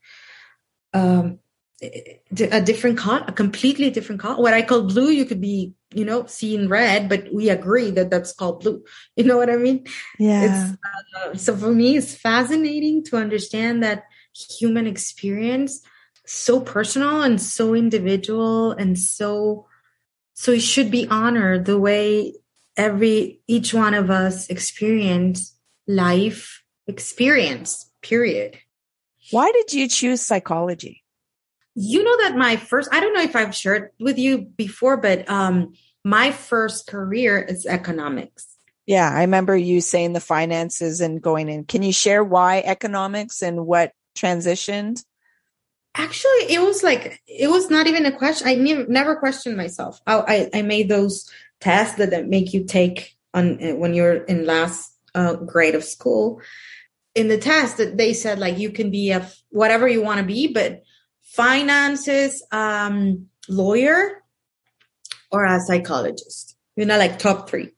um 0.94 1.38
a 1.82 2.62
different 2.62 2.98
color 2.98 3.24
a 3.28 3.32
completely 3.32 3.90
different 3.90 4.22
color 4.22 4.42
what 4.42 4.54
i 4.54 4.62
call 4.62 4.84
blue 4.84 5.10
you 5.10 5.26
could 5.26 5.42
be 5.42 5.74
you 5.94 6.06
know, 6.06 6.26
seeing 6.26 6.70
red, 6.70 7.10
but 7.10 7.28
we 7.34 7.50
agree 7.50 7.92
that 7.92 8.10
that's 8.10 8.34
called 8.34 8.62
blue. 8.62 8.84
You 9.16 9.26
know 9.26 9.38
what 9.38 9.50
I 9.50 9.58
mean? 9.58 9.86
Yeah. 10.18 10.74
Uh, 11.16 11.36
so 11.36 11.56
for 11.56 11.72
me, 11.72 11.98
it's 11.98 12.16
fascinating 12.16 13.04
to 13.06 13.18
understand 13.18 13.84
that 13.84 14.06
human 14.34 14.88
experience 14.88 15.82
so 16.26 16.62
personal 16.62 17.22
and 17.24 17.42
so 17.42 17.74
individual 17.74 18.72
and 18.72 18.98
so 18.98 19.68
so 20.34 20.54
it 20.54 20.62
should 20.62 20.90
be 20.90 21.06
honored 21.10 21.66
the 21.66 21.78
way 21.78 22.34
every 22.78 23.42
each 23.48 23.74
one 23.74 23.94
of 23.94 24.10
us 24.10 24.48
experience 24.48 25.54
life 25.88 26.64
experience 26.88 27.92
period 28.02 28.58
why 29.32 29.52
did 29.52 29.74
you 29.74 29.90
choose 29.90 30.22
psychology 30.22 31.04
you 31.76 32.04
know 32.04 32.18
that 32.24 32.36
my 32.36 32.58
first, 32.58 32.90
I 32.92 33.00
don't 33.00 33.14
know 33.14 33.22
if 33.22 33.36
I've 33.36 33.56
shared 33.56 33.92
with 34.00 34.18
you 34.18 34.40
before, 34.40 34.98
but 34.98 35.30
um, 35.30 35.74
my 36.04 36.32
first 36.32 36.88
career 36.88 37.40
is 37.40 37.66
economics. 37.66 38.48
Yeah, 38.86 39.10
I 39.10 39.22
remember 39.22 39.56
you 39.56 39.80
saying 39.80 40.14
the 40.14 40.20
finances 40.20 41.02
and 41.02 41.22
going 41.22 41.50
in. 41.50 41.66
Can 41.66 41.84
you 41.84 41.94
share 41.94 42.24
why 42.24 42.62
economics 42.66 43.42
and 43.42 43.66
what 43.66 43.94
transitioned? 44.16 45.04
Actually, 45.96 46.54
it 46.54 46.62
was 46.62 46.84
like 46.84 47.22
it 47.28 47.50
was 47.50 47.70
not 47.70 47.88
even 47.88 48.06
a 48.06 48.12
question. 48.12 48.48
I 48.48 48.56
never 48.56 48.88
never 48.88 49.16
questioned 49.18 49.58
myself. 49.58 50.00
I 50.08 50.50
I, 50.54 50.60
I 50.60 50.62
made 50.62 50.90
those 50.90 51.30
tests 51.60 51.98
that, 51.98 52.12
that 52.12 52.28
make 52.28 52.54
you 52.54 52.64
take 52.64 53.16
on 53.34 53.64
uh, 53.64 53.76
when 53.76 53.94
you're 53.94 54.24
in 54.24 54.46
last 54.46 54.94
uh, 55.14 55.36
grade 55.36 55.76
of 55.76 55.84
school. 55.84 56.42
In 57.14 57.28
the 57.28 57.38
test, 57.38 57.78
that 57.78 57.98
they 57.98 58.14
said 58.14 58.40
like 58.40 58.58
you 58.58 58.72
can 58.72 58.90
be 58.90 59.12
a 59.12 59.30
whatever 59.50 59.88
you 59.88 60.02
want 60.02 60.20
to 60.20 60.26
be, 60.26 60.52
but 60.52 60.84
finances, 61.32 62.44
um, 62.52 63.28
lawyer, 63.48 64.22
or 65.32 65.46
a 65.46 65.60
psychologist. 65.62 66.58
You 66.76 66.86
know, 66.86 66.98
like 66.98 67.20
top 67.20 67.50
three. 67.50 67.72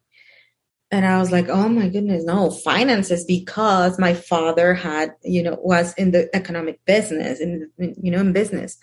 And 0.91 1.05
I 1.05 1.17
was 1.17 1.31
like, 1.31 1.49
oh 1.49 1.69
my 1.69 1.89
goodness, 1.89 2.23
no, 2.23 2.51
finances 2.51 3.25
because 3.25 3.97
my 3.97 4.13
father 4.13 4.75
had, 4.75 5.15
you 5.23 5.41
know, 5.41 5.57
was 5.59 5.93
in 5.95 6.11
the 6.11 6.29
economic 6.35 6.85
business, 6.85 7.39
in, 7.39 7.71
you 7.79 8.11
know, 8.11 8.19
in 8.19 8.31
business. 8.31 8.77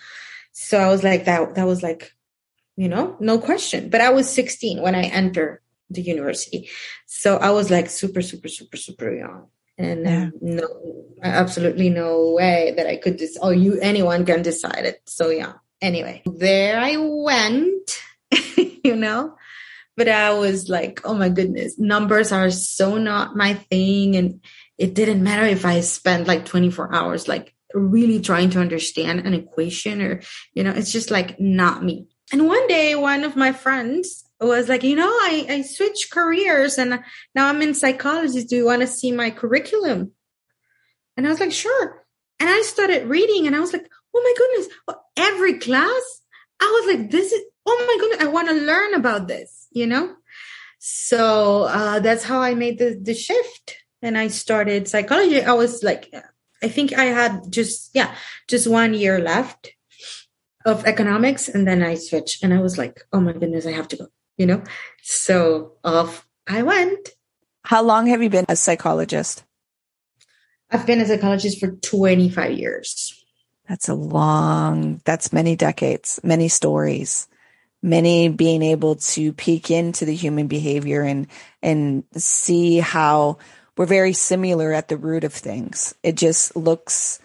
So 0.50 0.78
I 0.78 0.88
was 0.88 1.04
like, 1.04 1.26
that, 1.26 1.54
that 1.54 1.66
was 1.68 1.84
like, 1.84 2.12
you 2.76 2.88
know, 2.88 3.16
no 3.20 3.38
question. 3.38 3.90
But 3.90 4.00
I 4.00 4.10
was 4.10 4.28
16 4.28 4.82
when 4.82 4.96
I 4.96 5.02
entered 5.02 5.62
the 5.88 6.02
university. 6.02 6.68
So 7.06 7.36
I 7.36 7.50
was 7.50 7.70
like 7.70 7.88
super, 7.88 8.22
super, 8.22 8.48
super, 8.48 8.76
super 8.76 9.14
young 9.14 9.46
and 9.80 10.04
yeah. 10.04 10.22
um, 10.25 10.32
no 10.40 10.68
absolutely 11.22 11.88
no 11.88 12.30
way 12.30 12.72
that 12.76 12.87
i 12.87 12.96
could 12.96 13.18
just 13.18 13.38
oh 13.42 13.50
you 13.50 13.78
anyone 13.80 14.25
can 14.25 14.42
decide 14.42 14.84
it. 14.84 15.00
So 15.06 15.30
yeah. 15.30 15.54
Anyway 15.80 16.22
there 16.26 16.78
i 16.78 16.96
went 16.99 18.02
you 18.84 18.96
know? 18.96 19.34
But 19.96 20.08
i 20.08 20.32
was 20.34 20.68
like 20.68 21.00
oh 21.04 21.14
my 21.14 21.28
goodness 21.28 21.78
numbers 21.78 22.32
are 22.32 22.50
so 22.50 22.99
not 22.99 23.37
my 23.37 23.54
thing. 23.54 24.16
And 24.16 24.40
it 24.78 24.94
didn't 24.94 25.22
matter 25.22 25.44
if 25.44 25.64
i 25.64 25.80
spent 25.80 26.26
like 26.26 26.44
24 26.46 26.94
hours 26.94 27.28
like 27.28 27.54
really 27.72 28.20
trying 28.20 28.50
to 28.50 28.60
understand 28.60 29.20
an 29.20 29.34
equation 29.34 30.02
or 30.02 30.20
you 30.54 30.64
know 30.64 30.72
it's 30.72 30.92
just 30.92 31.10
like 31.10 31.40
not 31.40 31.82
me. 31.82 32.06
And 32.32 32.46
one 32.46 32.66
day 32.68 32.94
one 32.94 33.25
of 33.25 33.37
my 33.37 33.52
friends 33.52 34.25
was 34.44 34.68
like, 34.68 34.82
you 34.82 34.97
know, 34.97 35.09
I, 35.09 35.47
I 35.49 35.62
switched 35.62 36.11
careers 36.11 36.78
and 36.78 37.00
now 37.35 37.49
I'm 37.49 37.61
in 37.61 37.75
psychology. 37.75 38.42
Do 38.44 38.56
you 38.56 38.64
want 38.64 38.80
to 38.80 38.87
see 38.87 39.12
my 39.12 39.30
curriculum? 39.30 40.12
And 41.16 41.26
I 41.26 41.30
was 41.30 41.40
like, 41.40 41.52
sure. 41.52 42.06
And 42.38 42.49
I 42.49 42.62
started 42.62 43.09
reading 43.09 43.47
and 43.47 43.54
I 43.54 43.61
was 43.61 43.73
like, 43.73 43.87
oh 44.14 44.20
my 44.23 44.35
goodness, 44.38 44.99
every 45.16 45.59
class, 45.59 46.20
I 46.59 46.64
was 46.64 46.97
like, 46.97 47.11
this 47.11 47.32
is, 47.32 47.42
oh 47.66 47.85
my 47.87 48.00
goodness, 48.00 48.26
I 48.26 48.30
want 48.30 48.49
to 48.49 48.54
learn 48.54 48.94
about 48.94 49.28
this, 49.28 49.66
you 49.73 49.87
know? 49.87 50.14
So 50.78 51.64
uh, 51.64 52.00
that's 52.00 52.25
how 52.25 52.40
I 52.40 52.54
made 52.54 52.78
the, 52.78 52.99
the 53.00 53.14
shift. 53.14 53.76
And 54.00 54.16
I 54.16 54.28
started 54.28 54.88
psychology. 54.88 55.42
I 55.42 55.52
was 55.52 55.82
like, 55.82 56.11
I 56.62 56.68
think 56.68 56.97
I 56.97 57.04
had 57.04 57.52
just, 57.52 57.90
yeah, 57.92 58.14
just 58.49 58.66
one 58.66 58.94
year 58.94 59.18
left 59.18 59.73
of 60.64 60.87
economics. 60.87 61.49
And 61.49 61.68
then 61.68 61.82
I 61.82 61.97
switched 61.97 62.42
and 62.42 62.54
I 62.54 62.61
was 62.61 62.78
like, 62.78 63.02
oh 63.12 63.20
my 63.20 63.35
goodness, 63.35 63.66
I 63.66 63.73
have 63.73 63.88
to 63.88 63.97
go 63.97 64.06
you 64.40 64.47
know? 64.47 64.62
So 65.02 65.73
off 65.85 66.26
I 66.49 66.62
went. 66.62 67.11
How 67.62 67.82
long 67.82 68.06
have 68.06 68.23
you 68.23 68.30
been 68.30 68.47
a 68.49 68.56
psychologist? 68.56 69.44
I've 70.70 70.87
been 70.87 71.00
a 71.00 71.06
psychologist 71.06 71.61
for 71.61 71.73
25 71.73 72.52
years. 72.52 73.23
That's 73.68 73.90
a 73.90 73.94
long, 73.94 75.02
that's 75.04 75.32
many 75.32 75.56
decades, 75.56 76.20
many 76.25 76.49
stories, 76.49 77.28
many 77.82 78.30
being 78.30 78.62
able 78.62 78.97
to 78.97 79.32
peek 79.35 79.70
into 79.70 80.06
the 80.06 80.14
human 80.14 80.47
behavior 80.47 81.02
and, 81.02 81.26
and 81.62 82.04
see 82.16 82.78
how 82.78 83.37
we're 83.76 83.85
very 83.85 84.14
similar 84.14 84.73
at 84.73 84.88
the 84.88 84.97
root 84.97 85.23
of 85.23 85.35
things. 85.35 85.94
It 86.02 86.16
just 86.16 86.56
looks 86.56 87.20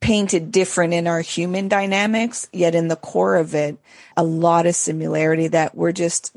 painted 0.00 0.52
different 0.52 0.94
in 0.94 1.06
our 1.06 1.20
human 1.20 1.68
dynamics, 1.68 2.48
yet 2.52 2.74
in 2.74 2.88
the 2.88 2.96
core 2.96 3.36
of 3.36 3.54
it, 3.54 3.78
a 4.16 4.22
lot 4.22 4.66
of 4.66 4.74
similarity 4.74 5.48
that 5.48 5.74
we're 5.74 5.92
just, 5.92 6.34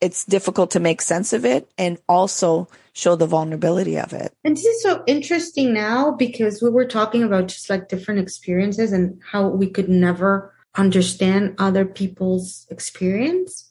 it's 0.00 0.24
difficult 0.24 0.70
to 0.72 0.80
make 0.80 1.00
sense 1.00 1.32
of 1.32 1.44
it 1.44 1.70
and 1.78 1.98
also 2.08 2.68
show 2.92 3.14
the 3.14 3.26
vulnerability 3.26 3.96
of 3.98 4.12
it. 4.12 4.32
And 4.44 4.56
this 4.56 4.64
is 4.64 4.82
so 4.82 5.04
interesting 5.06 5.72
now 5.72 6.10
because 6.10 6.60
we 6.60 6.70
were 6.70 6.84
talking 6.84 7.22
about 7.22 7.46
just 7.48 7.70
like 7.70 7.88
different 7.88 8.20
experiences 8.20 8.92
and 8.92 9.20
how 9.30 9.48
we 9.48 9.68
could 9.68 9.88
never 9.88 10.52
understand 10.76 11.54
other 11.58 11.84
people's 11.84 12.66
experience. 12.70 13.70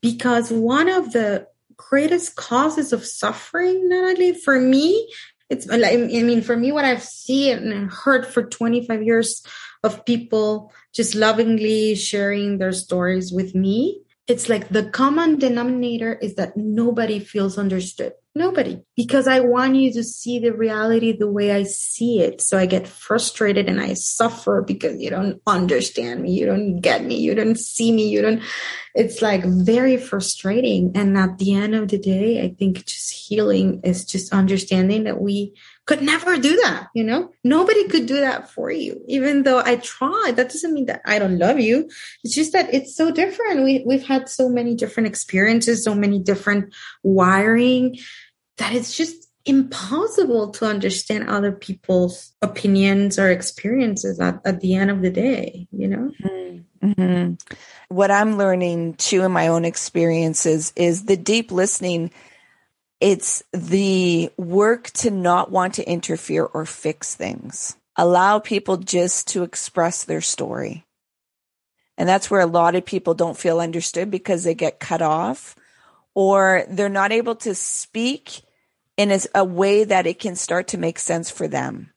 Because 0.00 0.50
one 0.50 0.88
of 0.88 1.12
the 1.12 1.46
greatest 1.76 2.36
causes 2.36 2.92
of 2.92 3.04
suffering, 3.04 3.90
only 3.92 4.32
for 4.34 4.60
me, 4.60 5.10
it's 5.50 5.68
I 5.70 5.96
mean, 5.96 6.42
for 6.42 6.56
me, 6.56 6.72
what 6.72 6.84
I've 6.84 7.02
seen 7.02 7.72
and 7.72 7.90
heard 7.90 8.26
for 8.26 8.44
25 8.44 9.02
years 9.02 9.44
of 9.82 10.04
people 10.04 10.72
just 10.92 11.14
lovingly 11.14 11.94
sharing 11.94 12.58
their 12.58 12.72
stories 12.72 13.32
with 13.32 13.54
me, 13.54 14.00
it's 14.26 14.48
like 14.48 14.68
the 14.70 14.88
common 14.88 15.38
denominator 15.38 16.14
is 16.14 16.36
that 16.36 16.56
nobody 16.56 17.18
feels 17.18 17.58
understood. 17.58 18.12
Nobody. 18.36 18.82
Because 18.96 19.28
I 19.28 19.38
want 19.40 19.76
you 19.76 19.92
to 19.92 20.02
see 20.02 20.40
the 20.40 20.52
reality 20.52 21.16
the 21.16 21.30
way 21.30 21.52
I 21.52 21.62
see 21.62 22.18
it. 22.18 22.40
So 22.40 22.58
I 22.58 22.66
get 22.66 22.88
frustrated 22.88 23.68
and 23.68 23.80
I 23.80 23.94
suffer 23.94 24.60
because 24.60 25.00
you 25.00 25.08
don't 25.08 25.40
understand 25.46 26.22
me. 26.22 26.32
You 26.32 26.46
don't 26.46 26.80
get 26.80 27.04
me. 27.04 27.16
You 27.20 27.36
don't 27.36 27.58
see 27.58 27.92
me. 27.92 28.08
You 28.08 28.22
don't. 28.22 28.42
It's 28.96 29.22
like 29.22 29.44
very 29.44 29.96
frustrating. 29.96 30.92
And 30.96 31.16
at 31.16 31.38
the 31.38 31.54
end 31.54 31.76
of 31.76 31.88
the 31.88 31.98
day, 31.98 32.42
I 32.42 32.54
think 32.58 32.84
just 32.86 33.12
healing 33.12 33.80
is 33.84 34.04
just 34.04 34.32
understanding 34.32 35.04
that 35.04 35.20
we 35.20 35.54
could 35.86 36.02
never 36.02 36.36
do 36.38 36.56
that. 36.62 36.88
You 36.94 37.04
know, 37.04 37.30
nobody 37.44 37.86
could 37.88 38.06
do 38.06 38.20
that 38.20 38.50
for 38.50 38.70
you. 38.70 39.00
Even 39.06 39.42
though 39.42 39.58
I 39.58 39.76
tried, 39.76 40.34
that 40.36 40.48
doesn't 40.48 40.72
mean 40.72 40.86
that 40.86 41.02
I 41.04 41.18
don't 41.18 41.38
love 41.38 41.60
you. 41.60 41.88
It's 42.22 42.34
just 42.34 42.52
that 42.52 42.72
it's 42.72 42.96
so 42.96 43.10
different. 43.10 43.64
We, 43.64 43.84
we've 43.86 44.06
had 44.06 44.28
so 44.28 44.48
many 44.48 44.74
different 44.74 45.08
experiences, 45.08 45.84
so 45.84 45.94
many 45.94 46.18
different 46.20 46.72
wiring 47.02 47.98
that 48.58 48.74
it's 48.74 48.96
just 48.96 49.28
impossible 49.46 50.50
to 50.50 50.64
understand 50.64 51.28
other 51.28 51.52
people's 51.52 52.32
opinions 52.40 53.18
or 53.18 53.30
experiences 53.30 54.18
at, 54.18 54.40
at 54.44 54.60
the 54.60 54.74
end 54.74 54.90
of 54.90 55.02
the 55.02 55.10
day, 55.10 55.68
you 55.70 55.88
know? 55.88 56.10
Mm-hmm. 56.82 57.34
What 57.88 58.10
I'm 58.10 58.38
learning 58.38 58.94
too 58.94 59.22
in 59.22 59.32
my 59.32 59.48
own 59.48 59.64
experiences 59.64 60.72
is 60.76 61.04
the 61.04 61.16
deep 61.16 61.52
listening. 61.52 62.10
It's 63.00 63.42
the 63.52 64.30
work 64.36 64.90
to 64.92 65.10
not 65.10 65.50
want 65.50 65.74
to 65.74 65.88
interfere 65.88 66.44
or 66.44 66.64
fix 66.64 67.14
things. 67.14 67.76
Allow 67.96 68.38
people 68.38 68.78
just 68.78 69.28
to 69.28 69.42
express 69.42 70.04
their 70.04 70.20
story. 70.20 70.84
And 71.96 72.08
that's 72.08 72.30
where 72.30 72.40
a 72.40 72.46
lot 72.46 72.74
of 72.74 72.84
people 72.84 73.14
don't 73.14 73.38
feel 73.38 73.60
understood 73.60 74.10
because 74.10 74.44
they 74.44 74.54
get 74.54 74.80
cut 74.80 75.02
off 75.02 75.54
or 76.14 76.64
they're 76.68 76.88
not 76.88 77.12
able 77.12 77.34
to 77.36 77.54
speak 77.54 78.42
in 78.96 79.16
a, 79.34 79.44
way 79.44 79.84
that 79.84 80.06
it 80.06 80.20
can 80.20 80.36
start 80.36 80.68
to 80.68 80.78
make 80.78 80.98
sense 80.98 81.30
for 81.30 81.48
them. 81.48 81.90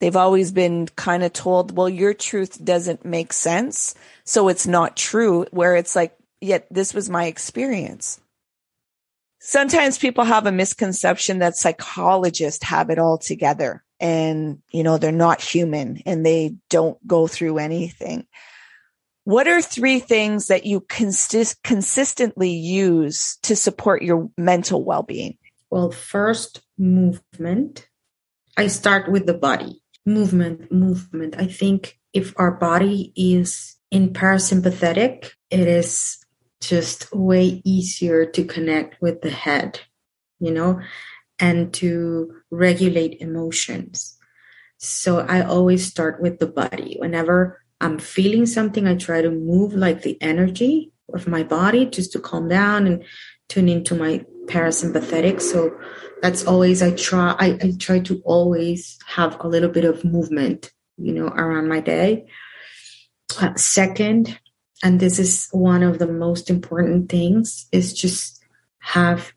They've 0.00 0.16
always 0.16 0.52
been 0.52 0.88
kind 0.88 1.22
of 1.22 1.32
told, 1.32 1.76
well, 1.76 1.88
your 1.88 2.12
truth 2.12 2.62
doesn't 2.62 3.04
make 3.04 3.32
sense. 3.32 3.94
So 4.24 4.48
it's 4.48 4.66
not 4.66 4.96
true, 4.96 5.46
where 5.52 5.76
it's 5.76 5.96
like, 5.96 6.16
yet 6.40 6.66
this 6.70 6.92
was 6.92 7.08
my 7.08 7.26
experience. 7.26 8.20
Sometimes 9.38 9.96
people 9.96 10.24
have 10.24 10.46
a 10.46 10.52
misconception 10.52 11.38
that 11.38 11.56
psychologists 11.56 12.64
have 12.64 12.90
it 12.90 12.98
all 12.98 13.16
together 13.16 13.84
and, 14.00 14.60
you 14.72 14.82
know, 14.82 14.98
they're 14.98 15.12
not 15.12 15.40
human 15.40 16.02
and 16.04 16.26
they 16.26 16.56
don't 16.68 17.04
go 17.06 17.26
through 17.26 17.58
anything. 17.58 18.26
What 19.26 19.48
are 19.48 19.60
three 19.60 19.98
things 19.98 20.46
that 20.46 20.66
you 20.66 20.82
consist- 20.82 21.60
consistently 21.64 22.50
use 22.50 23.38
to 23.42 23.56
support 23.56 24.02
your 24.02 24.30
mental 24.38 24.84
well 24.84 25.02
being? 25.02 25.36
Well, 25.68 25.90
first, 25.90 26.62
movement. 26.78 27.88
I 28.56 28.68
start 28.68 29.10
with 29.10 29.26
the 29.26 29.34
body. 29.34 29.82
Movement, 30.06 30.70
movement. 30.70 31.34
I 31.36 31.48
think 31.48 31.98
if 32.12 32.34
our 32.36 32.52
body 32.52 33.12
is 33.16 33.74
in 33.90 34.12
parasympathetic, 34.12 35.32
it 35.50 35.66
is 35.66 36.18
just 36.60 37.12
way 37.12 37.60
easier 37.64 38.26
to 38.26 38.44
connect 38.44 39.02
with 39.02 39.22
the 39.22 39.30
head, 39.30 39.80
you 40.38 40.52
know, 40.52 40.80
and 41.40 41.74
to 41.74 42.32
regulate 42.52 43.20
emotions. 43.20 44.16
So 44.78 45.18
I 45.18 45.44
always 45.44 45.84
start 45.84 46.22
with 46.22 46.38
the 46.38 46.46
body. 46.46 46.94
Whenever 47.00 47.65
I'm 47.80 47.98
feeling 47.98 48.46
something, 48.46 48.86
I 48.86 48.94
try 48.94 49.22
to 49.22 49.30
move 49.30 49.74
like 49.74 50.02
the 50.02 50.16
energy 50.20 50.92
of 51.12 51.28
my 51.28 51.42
body 51.42 51.86
just 51.86 52.12
to 52.12 52.20
calm 52.20 52.48
down 52.48 52.86
and 52.86 53.04
tune 53.48 53.68
into 53.68 53.94
my 53.94 54.24
parasympathetic. 54.46 55.40
So 55.40 55.78
that's 56.22 56.46
always 56.46 56.82
I 56.82 56.92
try 56.92 57.36
I, 57.38 57.58
I 57.60 57.72
try 57.78 58.00
to 58.00 58.22
always 58.24 58.98
have 59.06 59.36
a 59.40 59.48
little 59.48 59.68
bit 59.68 59.84
of 59.84 60.04
movement, 60.04 60.72
you 60.96 61.12
know, 61.12 61.26
around 61.26 61.68
my 61.68 61.80
day. 61.80 62.26
Uh, 63.40 63.54
second, 63.56 64.38
and 64.82 65.00
this 65.00 65.18
is 65.18 65.48
one 65.52 65.82
of 65.82 65.98
the 65.98 66.06
most 66.06 66.48
important 66.48 67.10
things, 67.10 67.66
is 67.72 67.92
just 67.92 68.42
have 68.78 69.32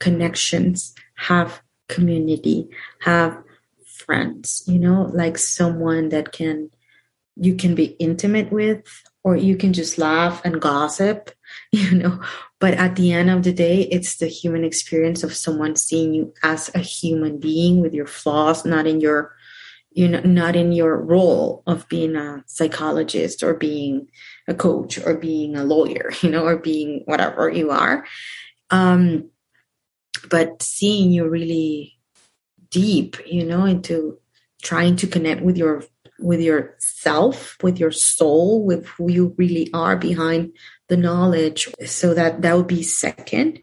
connections, 0.00 0.94
have 1.16 1.60
community, 1.88 2.68
have 3.00 3.38
friends, 3.86 4.64
you 4.66 4.78
know, 4.78 5.10
like 5.12 5.38
someone 5.38 6.08
that 6.08 6.32
can 6.32 6.70
you 7.36 7.54
can 7.54 7.74
be 7.74 7.96
intimate 7.98 8.50
with 8.50 9.02
or 9.22 9.36
you 9.36 9.56
can 9.56 9.72
just 9.72 9.98
laugh 9.98 10.40
and 10.44 10.60
gossip, 10.60 11.30
you 11.72 11.96
know. 11.96 12.20
But 12.60 12.74
at 12.74 12.96
the 12.96 13.12
end 13.12 13.30
of 13.30 13.42
the 13.42 13.52
day, 13.52 13.82
it's 13.82 14.16
the 14.16 14.28
human 14.28 14.64
experience 14.64 15.22
of 15.22 15.34
someone 15.34 15.76
seeing 15.76 16.14
you 16.14 16.32
as 16.42 16.70
a 16.74 16.78
human 16.78 17.38
being 17.38 17.80
with 17.80 17.92
your 17.92 18.06
flaws, 18.06 18.64
not 18.64 18.86
in 18.86 19.00
your, 19.00 19.34
you 19.90 20.08
know, 20.08 20.20
not 20.20 20.56
in 20.56 20.72
your 20.72 20.96
role 20.96 21.62
of 21.66 21.88
being 21.88 22.16
a 22.16 22.44
psychologist 22.46 23.42
or 23.42 23.54
being 23.54 24.08
a 24.48 24.54
coach 24.54 24.98
or 25.04 25.14
being 25.14 25.56
a 25.56 25.64
lawyer, 25.64 26.12
you 26.22 26.30
know, 26.30 26.44
or 26.44 26.56
being 26.56 27.02
whatever 27.04 27.50
you 27.50 27.70
are. 27.70 28.06
Um, 28.70 29.30
but 30.30 30.62
seeing 30.62 31.10
you 31.10 31.28
really 31.28 31.98
deep, 32.70 33.16
you 33.26 33.44
know, 33.44 33.64
into 33.64 34.18
trying 34.62 34.96
to 34.96 35.06
connect 35.06 35.42
with 35.42 35.56
your 35.56 35.82
with 36.18 36.40
yourself, 36.40 37.56
with 37.62 37.78
your 37.78 37.92
soul, 37.92 38.64
with 38.64 38.86
who 38.86 39.10
you 39.10 39.34
really 39.36 39.70
are 39.72 39.96
behind 39.96 40.52
the 40.88 40.96
knowledge. 40.96 41.68
So 41.84 42.14
that 42.14 42.42
that 42.42 42.56
would 42.56 42.66
be 42.66 42.82
second. 42.82 43.60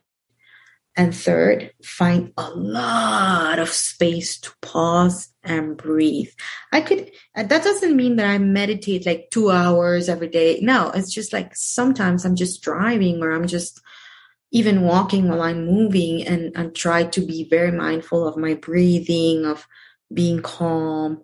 And 0.96 1.16
third, 1.16 1.72
find 1.84 2.34
a 2.38 2.52
lot 2.52 3.58
of 3.58 3.70
space 3.70 4.40
to 4.42 4.52
pause 4.62 5.30
and 5.44 5.76
breathe. 5.76 6.30
I 6.72 6.82
could, 6.82 7.10
that 7.36 7.50
doesn't 7.50 7.96
mean 7.96 8.18
that 8.18 8.28
I 8.28 8.38
meditate 8.38 9.08
like 9.08 9.30
two 9.32 9.50
hours 9.50 10.08
every 10.08 10.28
day. 10.28 10.60
No, 10.62 10.92
it's 10.92 11.12
just 11.12 11.34
like 11.34 11.56
sometimes 11.56 12.26
I'm 12.26 12.36
just 12.36 12.62
driving 12.62 13.24
or 13.24 13.32
I'm 13.32 13.48
just 13.48 13.82
even 14.52 14.84
walking 14.84 15.30
while 15.30 15.42
I'm 15.42 15.66
moving 15.66 16.28
and, 16.28 16.52
and 16.56 16.76
try 16.76 17.06
to 17.06 17.22
be 17.22 17.50
very 17.50 17.72
mindful 17.72 18.28
of 18.28 18.38
my 18.38 18.54
breathing, 18.54 19.46
of 19.46 19.68
being 20.14 20.44
calm, 20.44 21.24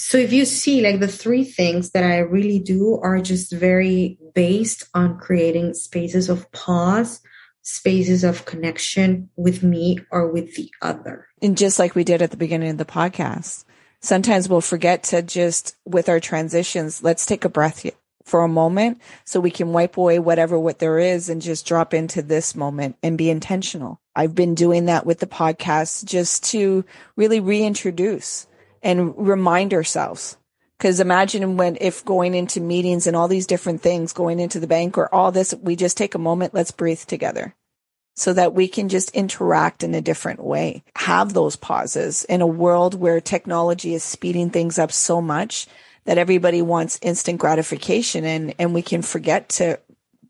so 0.00 0.16
if 0.16 0.32
you 0.32 0.44
see 0.44 0.80
like 0.80 1.00
the 1.00 1.08
three 1.08 1.42
things 1.42 1.90
that 1.90 2.04
I 2.04 2.18
really 2.18 2.60
do 2.60 3.00
are 3.02 3.20
just 3.20 3.52
very 3.52 4.16
based 4.32 4.88
on 4.94 5.18
creating 5.18 5.74
spaces 5.74 6.28
of 6.28 6.50
pause, 6.52 7.20
spaces 7.62 8.22
of 8.22 8.44
connection 8.44 9.28
with 9.36 9.64
me 9.64 9.98
or 10.12 10.30
with 10.30 10.54
the 10.54 10.70
other. 10.80 11.26
And 11.42 11.58
just 11.58 11.80
like 11.80 11.96
we 11.96 12.04
did 12.04 12.22
at 12.22 12.30
the 12.30 12.36
beginning 12.36 12.70
of 12.70 12.78
the 12.78 12.84
podcast, 12.84 13.64
sometimes 14.00 14.48
we'll 14.48 14.60
forget 14.60 15.02
to 15.04 15.20
just 15.20 15.74
with 15.84 16.08
our 16.08 16.20
transitions, 16.20 17.02
let's 17.02 17.26
take 17.26 17.44
a 17.44 17.48
breath 17.48 17.84
for 18.24 18.42
a 18.42 18.48
moment 18.48 19.00
so 19.24 19.40
we 19.40 19.50
can 19.50 19.72
wipe 19.72 19.96
away 19.96 20.20
whatever 20.20 20.56
what 20.60 20.78
there 20.78 21.00
is 21.00 21.28
and 21.28 21.42
just 21.42 21.66
drop 21.66 21.92
into 21.92 22.22
this 22.22 22.54
moment 22.54 22.96
and 23.02 23.18
be 23.18 23.30
intentional. 23.30 24.00
I've 24.14 24.36
been 24.36 24.54
doing 24.54 24.84
that 24.84 25.06
with 25.06 25.18
the 25.18 25.26
podcast 25.26 26.04
just 26.04 26.44
to 26.50 26.84
really 27.16 27.40
reintroduce 27.40 28.46
and 28.82 29.14
remind 29.16 29.74
ourselves. 29.74 30.36
Because 30.78 31.00
imagine 31.00 31.56
when, 31.56 31.76
if 31.80 32.04
going 32.04 32.34
into 32.34 32.60
meetings 32.60 33.06
and 33.06 33.16
all 33.16 33.28
these 33.28 33.46
different 33.48 33.82
things, 33.82 34.12
going 34.12 34.38
into 34.38 34.60
the 34.60 34.66
bank 34.66 34.96
or 34.96 35.12
all 35.12 35.32
this, 35.32 35.52
we 35.60 35.74
just 35.74 35.96
take 35.96 36.14
a 36.14 36.18
moment, 36.18 36.54
let's 36.54 36.70
breathe 36.70 37.00
together. 37.00 37.54
so 38.18 38.32
that 38.32 38.52
we 38.52 38.66
can 38.66 38.88
just 38.88 39.12
interact 39.12 39.84
in 39.84 39.94
a 39.94 40.00
different 40.00 40.42
way. 40.42 40.82
Have 40.96 41.32
those 41.34 41.54
pauses 41.54 42.24
in 42.24 42.40
a 42.40 42.46
world 42.48 42.94
where 42.94 43.20
technology 43.20 43.94
is 43.94 44.02
speeding 44.02 44.50
things 44.50 44.76
up 44.76 44.90
so 44.90 45.22
much 45.22 45.68
that 46.04 46.18
everybody 46.18 46.60
wants 46.60 46.98
instant 47.00 47.38
gratification 47.38 48.24
and, 48.24 48.56
and 48.58 48.74
we 48.74 48.82
can 48.82 49.02
forget 49.02 49.48
to 49.50 49.78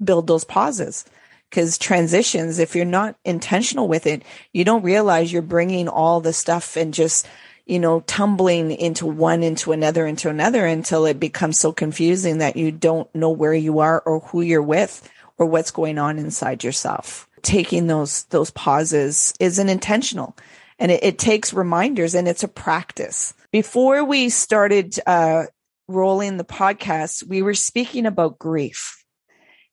build 0.05 0.27
those 0.27 0.45
pauses 0.45 1.07
because 1.49 1.79
transitions, 1.79 2.59
if 2.59 2.77
you're 2.77 2.85
not 2.85 3.17
intentional 3.25 3.89
with 3.89 4.07
it, 4.07 4.23
you 4.53 4.65
don't 4.67 4.83
realize 4.83 5.33
you're 5.33 5.41
bringing 5.41 5.89
all 5.89 6.21
the 6.21 6.35
stuff 6.35 6.77
and 6.77 6.93
just, 6.93 7.27
you 7.68 7.78
know, 7.78 8.00
tumbling 8.00 8.72
into 8.72 9.07
one, 9.07 9.42
into 9.42 9.72
another, 9.72 10.07
into 10.07 10.31
another 10.31 10.66
until 10.66 11.04
it 11.07 11.20
becomes 11.20 11.59
so 11.59 11.70
confusing 11.70 12.38
that 12.38 12.57
you 12.57 12.72
don't 12.72 13.14
know 13.14 13.31
where 13.31 13.54
you 13.54 13.78
are 13.81 14.00
or 14.00 14.20
who 14.20 14.40
you're 14.40 14.62
with 14.62 15.09
or 15.37 15.46
what's 15.46 15.70
going 15.70 15.98
on 15.98 16.18
inside 16.18 16.64
yourself. 16.64 17.28
Taking 17.42 17.87
those, 17.87 18.24
those 18.24 18.50
pauses 18.50 19.35
isn't 19.38 19.68
intentional 19.68 20.37
and 20.78 20.90
it, 20.90 21.04
it 21.04 21.18
takes 21.18 21.52
reminders 21.52 22.14
and 22.14 22.26
it's 22.26 22.42
a 22.42 22.48
practice. 22.48 23.35
Before 23.52 24.02
we 24.02 24.31
started, 24.31 24.98
uh, 25.07 25.44
rolling 25.88 26.37
the 26.37 26.44
podcast, 26.44 27.26
we 27.26 27.42
were 27.42 27.54
speaking 27.54 28.07
about 28.07 28.38
grief 28.38 29.04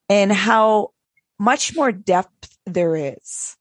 and 0.09 0.31
how 0.31 0.91
much 1.37 1.75
more 1.75 1.91
depth 1.91 2.57
there 2.65 2.95
is. 2.95 3.57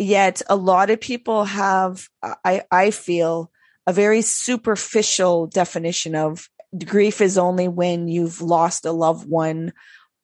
Yet 0.00 0.40
a 0.48 0.56
lot 0.56 0.88
of 0.88 0.98
people 0.98 1.44
have, 1.44 2.08
I, 2.22 2.62
I 2.70 2.90
feel, 2.90 3.52
a 3.86 3.92
very 3.92 4.22
superficial 4.22 5.46
definition 5.46 6.14
of 6.14 6.48
grief 6.86 7.20
is 7.20 7.36
only 7.36 7.68
when 7.68 8.08
you've 8.08 8.40
lost 8.40 8.86
a 8.86 8.92
loved 8.92 9.28
one 9.28 9.74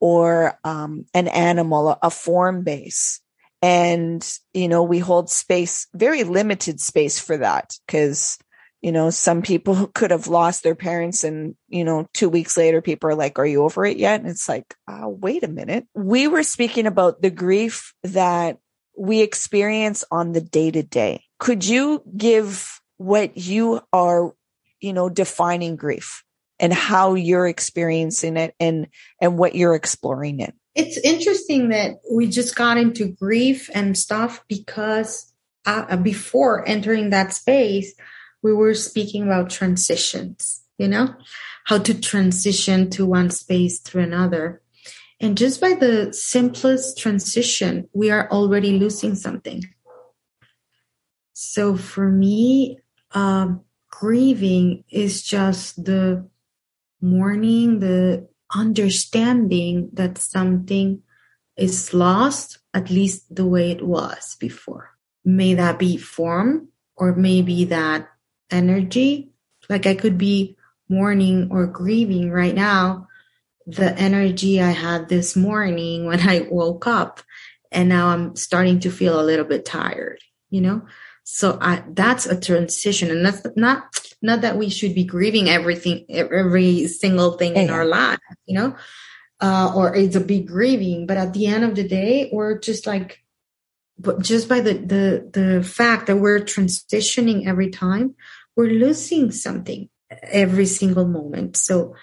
or 0.01 0.59
um, 0.65 1.05
an 1.13 1.29
animal, 1.29 1.99
a 2.03 2.09
form 2.09 2.65
base. 2.65 3.21
And, 3.61 4.27
you 4.55 4.69
know, 4.69 4.83
we 4.83 4.99
hold 4.99 5.29
space, 5.29 5.89
very 5.93 6.25
limited 6.25 6.81
space 6.81 7.19
for 7.19 7.37
that 7.37 7.77
because 7.87 8.39
you 8.83 8.93
know, 8.93 9.11
some 9.11 9.43
people 9.43 9.87
could 9.95 10.11
have 10.11 10.29
lost 10.29 10.63
their 10.63 10.75
parents 10.77 11.25
and, 11.25 11.57
you 11.69 11.83
know, 11.83 12.07
two 12.15 12.29
weeks 12.29 12.57
later, 12.57 12.81
people 12.81 13.11
are 13.11 13.17
like, 13.17 13.39
are 13.39 13.47
you 13.47 13.65
over 13.65 13.85
it 13.85 13.97
yet? 13.97 14.21
And 14.21 14.29
it's 14.29 14.49
like, 14.49 14.75
oh, 14.87 15.09
wait 15.09 15.43
a 15.43 15.49
minute. 15.49 15.87
We 15.95 16.29
were 16.29 16.45
speaking 16.45 16.87
about 16.87 17.21
the 17.21 17.31
grief 17.31 17.95
that 18.05 18.59
we 18.97 19.21
experience 19.21 20.05
on 20.11 20.33
the 20.33 20.41
day 20.41 20.71
to 20.71 20.83
day. 20.83 21.25
Could 21.39 21.65
you 21.67 22.03
give 22.17 22.81
what 22.97 23.37
you 23.37 23.81
are, 23.93 24.35
you 24.81 24.93
know, 24.93 25.09
defining 25.09 25.77
grief 25.77 26.25
and 26.59 26.73
how 26.73 27.15
you're 27.15 27.47
experiencing 27.47 28.37
it 28.37 28.55
and, 28.59 28.89
and 29.21 29.39
what 29.39 29.55
you're 29.55 29.75
exploring 29.75 30.41
it? 30.41 30.55
It's 30.75 30.99
interesting 30.99 31.71
that 31.71 31.97
we 32.13 32.27
just 32.27 32.55
got 32.55 32.77
into 32.77 33.09
grief 33.09 33.71
and 33.75 33.97
stuff 33.97 34.45
because 34.49 35.33
uh, 35.65 35.97
before 35.97 36.67
entering 36.69 37.11
that 37.11 37.33
space, 37.33 37.95
we 38.43 38.53
were 38.53 38.75
speaking 38.75 39.25
about 39.25 39.51
transitions, 39.51 40.63
you 40.79 40.87
know, 40.87 41.15
how 41.65 41.79
to 41.79 42.01
transition 42.01 42.91
to 42.91 43.05
one 43.05 43.31
space 43.31 43.81
to 43.81 43.99
another. 43.99 44.63
And 45.21 45.37
just 45.37 45.61
by 45.61 45.75
the 45.75 46.13
simplest 46.13 46.99
transition, 46.99 47.89
we 47.93 48.11
are 48.11 48.31
already 48.31 48.79
losing 48.79 49.15
something. 49.15 49.63
So 51.33 51.77
for 51.77 52.11
me, 52.11 52.79
um, 53.13 53.63
grieving 53.91 54.85
is 54.91 55.23
just 55.23 55.85
the 55.85 56.29
mourning, 57.01 57.81
the 57.81 58.29
understanding 58.55 59.91
that 59.95 60.19
something 60.19 61.03
is 61.57 61.95
lost, 61.95 62.59
at 62.75 62.91
least 62.91 63.35
the 63.35 63.47
way 63.47 63.71
it 63.71 63.87
was 63.87 64.37
before. 64.39 64.91
May 65.25 65.55
that 65.55 65.79
be 65.79 65.97
form, 65.97 66.69
or 66.97 67.15
maybe 67.15 67.65
that 67.65 68.09
energy. 68.51 69.31
Like 69.69 69.87
I 69.87 69.95
could 69.95 70.19
be 70.19 70.57
mourning 70.89 71.49
or 71.51 71.67
grieving 71.67 72.31
right 72.31 72.55
now 72.55 73.09
the 73.67 73.99
energy 73.99 74.63
I 74.63 74.71
had 74.71 75.09
this 75.09 75.35
morning 75.35 76.07
when 76.07 76.21
I 76.21 76.47
woke 76.51 76.87
up. 76.87 77.21
And 77.73 77.89
now 77.89 78.09
I'm 78.09 78.37
starting 78.37 78.81
to 78.81 78.91
feel 78.91 79.21
a 79.21 79.25
little 79.25 79.45
bit 79.45 79.65
tired, 79.65 80.21
you 80.51 80.61
know? 80.61 80.87
So 81.25 81.59
I, 81.61 81.83
that's 81.89 82.27
a 82.27 82.41
transition. 82.41 83.11
And 83.11 83.27
that's 83.27 83.45
not, 83.57 83.83
not 84.23 84.43
that 84.43 84.57
we 84.57 84.71
should 84.71 84.95
be 84.95 85.05
grieving 85.05 85.49
everything, 85.49 86.07
every 86.09 86.87
single 86.87 87.33
thing 87.33 87.57
in 87.57 87.69
our 87.69 87.85
life, 87.85 88.21
you 88.47 88.55
know? 88.55 88.77
Uh, 89.41 89.73
or 89.75 89.95
it's 89.95 90.17
a 90.17 90.21
big 90.21 90.47
grieving, 90.47 91.07
but 91.07 91.17
at 91.17 91.35
the 91.35 91.47
end 91.47 91.65
of 91.65 91.75
the 91.75 91.87
day, 91.87 92.31
we're 92.33 92.59
just 92.59 92.87
like, 92.87 93.23
but 93.99 94.23
just 94.23 94.49
by 94.49 94.61
the, 94.61 94.75
the, 94.75 95.31
the 95.33 95.63
fact 95.63 96.07
that 96.07 96.17
we're 96.17 96.41
transitioning 96.41 97.47
every 97.47 97.71
time, 97.71 98.15
we're 98.55 98.71
losing 98.71 99.33
something 99.33 99.91
every 100.23 100.67
single 100.67 101.07
moment. 101.07 101.57
So 101.57 101.95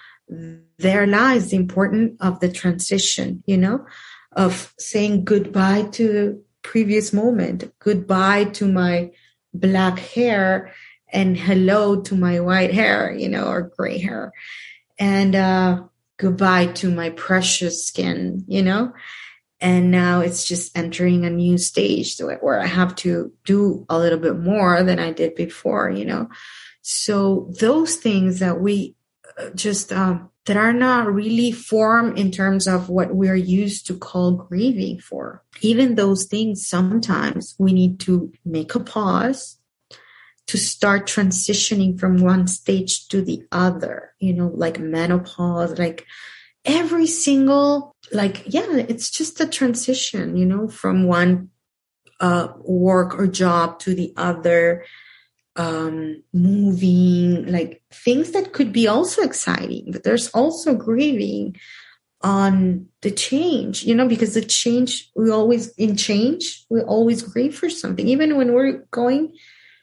there 0.77 1.07
lies 1.07 1.49
the 1.49 1.57
importance 1.57 2.17
of 2.19 2.39
the 2.39 2.51
transition, 2.51 3.43
you 3.45 3.57
know, 3.57 3.85
of 4.31 4.73
saying 4.77 5.23
goodbye 5.25 5.83
to 5.91 6.07
the 6.07 6.43
previous 6.61 7.13
moment, 7.13 7.71
goodbye 7.79 8.45
to 8.45 8.71
my 8.71 9.11
black 9.53 9.99
hair 9.99 10.73
and 11.11 11.37
hello 11.37 12.01
to 12.01 12.15
my 12.15 12.39
white 12.39 12.73
hair, 12.73 13.13
you 13.13 13.29
know, 13.29 13.45
or 13.45 13.71
gray 13.77 13.99
hair. 13.99 14.33
And 14.97 15.35
uh, 15.35 15.83
goodbye 16.17 16.67
to 16.67 16.89
my 16.89 17.11
precious 17.11 17.85
skin, 17.85 18.43
you 18.47 18.63
know. 18.63 18.93
And 19.61 19.91
now 19.91 20.19
it's 20.19 20.45
just 20.45 20.77
entering 20.77 21.23
a 21.23 21.29
new 21.29 21.57
stage 21.57 22.19
where 22.19 22.59
I 22.59 22.65
have 22.65 22.95
to 22.97 23.31
do 23.45 23.85
a 23.89 23.97
little 23.97 24.19
bit 24.19 24.37
more 24.37 24.83
than 24.83 24.99
I 24.99 25.11
did 25.11 25.35
before, 25.35 25.89
you 25.89 26.03
know. 26.03 26.29
So 26.81 27.49
those 27.59 27.95
things 27.95 28.39
that 28.39 28.59
we 28.59 28.95
just 29.55 29.91
um, 29.91 30.29
that 30.45 30.57
are 30.57 30.73
not 30.73 31.11
really 31.11 31.51
formed 31.51 32.17
in 32.17 32.31
terms 32.31 32.67
of 32.67 32.89
what 32.89 33.15
we're 33.15 33.35
used 33.35 33.87
to 33.87 33.97
call 33.97 34.33
grieving 34.33 34.99
for. 34.99 35.43
Even 35.61 35.95
those 35.95 36.25
things, 36.25 36.67
sometimes 36.67 37.55
we 37.57 37.73
need 37.73 37.99
to 38.01 38.31
make 38.45 38.75
a 38.75 38.79
pause 38.79 39.57
to 40.47 40.57
start 40.57 41.07
transitioning 41.07 41.97
from 41.97 42.17
one 42.17 42.47
stage 42.47 43.07
to 43.07 43.21
the 43.21 43.41
other, 43.51 44.13
you 44.19 44.33
know, 44.33 44.51
like 44.53 44.79
menopause, 44.79 45.79
like 45.79 46.05
every 46.65 47.07
single 47.07 47.95
like 48.11 48.43
yeah 48.45 48.65
it's 48.69 49.09
just 49.09 49.39
a 49.41 49.47
transition 49.47 50.37
you 50.37 50.45
know 50.45 50.67
from 50.67 51.05
one 51.05 51.49
uh 52.19 52.47
work 52.59 53.17
or 53.19 53.27
job 53.27 53.79
to 53.79 53.93
the 53.93 54.13
other 54.15 54.85
um 55.55 56.23
moving 56.33 57.45
like 57.51 57.81
things 57.91 58.31
that 58.31 58.53
could 58.53 58.73
be 58.73 58.87
also 58.87 59.21
exciting 59.21 59.91
but 59.91 60.03
there's 60.03 60.29
also 60.29 60.73
grieving 60.73 61.55
on 62.21 62.87
the 63.01 63.11
change 63.11 63.83
you 63.83 63.93
know 63.93 64.07
because 64.07 64.33
the 64.33 64.41
change 64.41 65.11
we 65.15 65.29
always 65.29 65.69
in 65.75 65.95
change 65.95 66.65
we 66.69 66.81
always 66.81 67.21
grieve 67.21 67.55
for 67.55 67.69
something 67.69 68.07
even 68.07 68.35
when 68.35 68.53
we're 68.53 68.83
going 68.89 69.31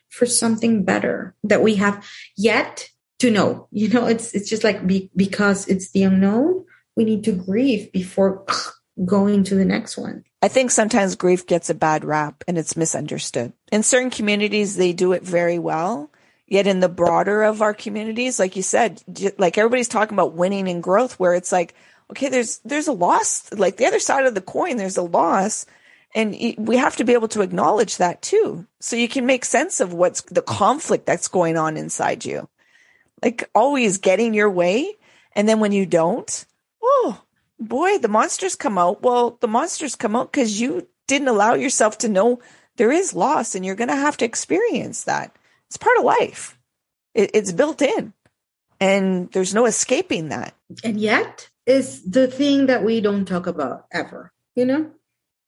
for 0.09 0.27
something 0.27 0.85
better 0.85 1.37
that 1.45 1.63
we 1.63 1.77
have 1.77 2.05
yet 2.37 2.89
to 3.21 3.31
know 3.31 3.69
you 3.71 3.89
know 3.89 4.07
it's 4.07 4.33
it's 4.33 4.49
just 4.49 4.65
like 4.65 4.85
be, 4.87 5.11
because 5.15 5.69
it's 5.69 5.93
the 5.93 6.03
unknown 6.03 6.65
we 6.97 7.05
need 7.05 7.25
to 7.25 7.33
grieve 7.33 7.91
before 7.93 8.45
going 9.07 9.45
to 9.45 9.55
the 9.55 9.65
next 9.65 9.97
one. 9.97 10.25
I 10.42 10.48
think 10.48 10.70
sometimes 10.70 11.16
grief 11.16 11.46
gets 11.46 11.68
a 11.68 11.74
bad 11.74 12.05
rap 12.05 12.44
and 12.48 12.57
it's 12.57 12.76
misunderstood. 12.76 13.53
In 13.70 13.83
certain 13.83 14.11
communities, 14.11 14.76
they 14.76 14.92
do 14.92 15.12
it 15.12 15.22
very 15.22 15.59
well. 15.59 16.11
Yet 16.46 16.66
in 16.66 16.81
the 16.81 16.88
broader 16.88 17.42
of 17.42 17.62
our 17.62 17.74
communities, 17.74 18.40
like 18.40 18.57
you 18.57 18.62
said, 18.62 19.03
like 19.38 19.57
everybody's 19.57 19.88
talking 19.88 20.14
about 20.14 20.33
winning 20.33 20.68
and 20.68 20.83
growth 20.83 21.18
where 21.20 21.35
it's 21.35 21.53
like, 21.53 21.74
okay, 22.11 22.29
there's, 22.29 22.59
there's 22.64 22.88
a 22.88 22.92
loss, 22.92 23.53
like 23.53 23.76
the 23.76 23.87
other 23.87 24.00
side 24.00 24.26
of 24.26 24.35
the 24.35 24.40
coin, 24.40 24.76
there's 24.76 24.96
a 24.96 25.03
loss. 25.03 25.66
And 26.12 26.35
we 26.59 26.76
have 26.76 26.96
to 26.96 27.05
be 27.05 27.12
able 27.12 27.29
to 27.29 27.42
acknowledge 27.42 27.98
that 27.98 28.20
too. 28.20 28.66
So 28.81 28.96
you 28.96 29.09
can 29.09 29.26
make 29.26 29.44
sense 29.44 29.79
of 29.79 29.92
what's 29.92 30.22
the 30.22 30.42
conflict 30.42 31.07
that's 31.07 31.29
going 31.29 31.57
on 31.57 31.76
inside 31.76 32.24
you. 32.24 32.48
Like 33.22 33.48
always 33.55 33.98
getting 33.98 34.35
your 34.35 34.50
way. 34.50 34.96
And 35.37 35.48
then 35.48 35.61
when 35.61 35.70
you 35.70 35.87
don't, 35.87 36.46
oh 36.83 37.22
boy, 37.61 37.99
the 37.99 38.09
monsters 38.09 38.57
come 38.57 38.79
out. 38.79 39.03
Well, 39.03 39.38
the 39.40 39.49
monsters 39.49 39.94
come 39.94 40.16
out 40.16 40.33
because 40.33 40.61
you 40.61 40.88
didn't 41.07 41.29
allow 41.29 41.55
yourself 41.55 41.99
to 41.99 42.09
know 42.09 42.40
there 42.77 42.90
is 42.90 43.14
loss 43.14 43.55
and 43.55 43.64
you're 43.64 43.77
going 43.77 43.88
to 43.88 43.96
have 43.96 44.16
to 44.18 44.25
experience 44.25 45.05
that. 45.05 45.37
It's 45.68 45.77
part 45.77 45.99
of 45.99 46.05
life. 46.05 46.59
It, 47.14 47.31
it's 47.35 47.53
built 47.53 47.83
in 47.83 48.12
and 48.81 49.31
there's 49.33 49.55
no 49.55 49.66
escaping 49.66 50.31
that. 50.31 50.55
And 50.83 51.01
yet 51.01 51.51
is 51.66 52.03
the 52.03 52.27
thing 52.27 52.66
that 52.66 52.85
we 52.85 53.01
don't 53.01 53.27
talk 53.27 53.46
about 53.46 53.87
ever, 53.92 54.33
you 54.55 54.64
know? 54.64 54.90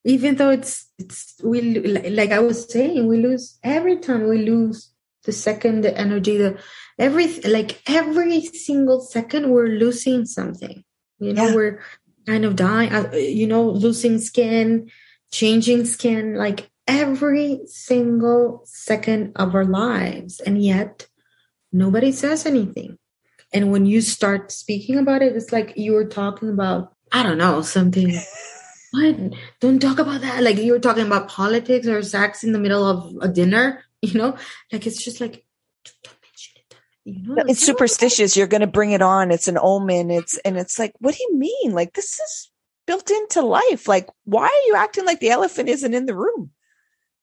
Even 0.05 0.35
though 0.35 0.51
it's, 0.51 0.89
it's, 0.99 1.37
we, 1.43 1.61
like 2.11 2.33
I 2.33 2.41
was 2.41 2.71
saying, 2.71 3.07
we 3.07 3.19
lose 3.19 3.59
every 3.63 3.99
time 3.99 4.29
we 4.29 4.39
lose 4.39 4.91
the 5.25 5.33
second, 5.33 5.83
the 5.83 5.97
energy, 5.97 6.37
the 6.37 6.59
every, 6.99 7.41
like 7.43 7.81
every 7.87 8.41
single 8.41 9.01
second 9.01 9.51
we're 9.51 9.69
losing 9.69 10.27
something 10.27 10.85
you 11.23 11.33
know, 11.33 11.47
yeah. 11.47 11.55
we're 11.55 11.81
kind 12.27 12.45
of 12.45 12.57
dying, 12.57 12.93
uh, 12.93 13.11
you 13.15 13.47
know, 13.47 13.69
losing 13.69 14.19
skin, 14.19 14.91
changing 15.31 15.85
skin 15.85 16.35
like 16.35 16.71
every 16.87 17.61
single 17.67 18.63
second 18.65 19.33
of 19.37 19.55
our 19.55 19.65
lives. 19.65 20.41
And 20.41 20.63
yet 20.63 21.07
nobody 21.73 22.13
says 22.13 22.47
anything. 22.47 22.99
And 23.53 23.71
when 23.71 23.87
you 23.87 24.01
start 24.01 24.51
speaking 24.51 24.99
about 24.99 25.23
it, 25.23 25.37
it's 25.37 25.53
like 25.53 25.75
you 25.77 25.93
were 25.93 26.07
talking 26.07 26.49
about, 26.49 26.95
I 27.13 27.23
don't 27.23 27.39
know, 27.39 27.63
something. 27.63 28.19
what? 28.93 29.17
Don't 29.61 29.81
talk 29.81 29.99
about 29.99 30.23
that. 30.23 30.43
Like 30.43 30.57
you 30.57 30.73
were 30.73 30.79
talking 30.79 31.07
about 31.07 31.29
politics 31.29 31.87
or 31.87 32.03
sex 32.03 32.45
in 32.45 32.53
the 32.53 32.59
middle 32.59 32.85
of 32.85 33.17
a 33.21 33.29
dinner, 33.29 33.85
you 34.03 34.15
know? 34.15 34.37
Like 34.73 34.87
it's 34.87 35.03
just 35.03 35.21
like, 35.21 35.45
don't. 35.85 36.22
You 37.05 37.35
know, 37.35 37.43
it's 37.47 37.65
superstitious. 37.65 38.37
You're 38.37 38.47
going 38.47 38.61
to 38.61 38.67
bring 38.67 38.93
it 38.93 39.03
on. 39.03 39.31
It's 39.31 39.49
an 39.49 39.59
omen. 39.61 40.11
It's, 40.11 40.39
and 40.39 40.57
it's 40.57 40.79
like, 40.79 40.93
what 40.99 41.15
do 41.15 41.23
you 41.23 41.37
mean? 41.37 41.73
Like 41.73 41.95
this 41.95 42.21
is 42.21 42.51
built 42.87 43.11
into 43.11 43.43
life. 43.43 43.89
Like, 43.89 44.09
why 44.25 44.45
are 44.45 44.67
you 44.69 44.75
acting 44.77 45.05
like 45.05 45.21
the 45.21 45.31
elephant 45.31 45.69
isn't 45.69 45.95
in 45.95 46.07
the 46.07 46.15
room? 46.15 46.51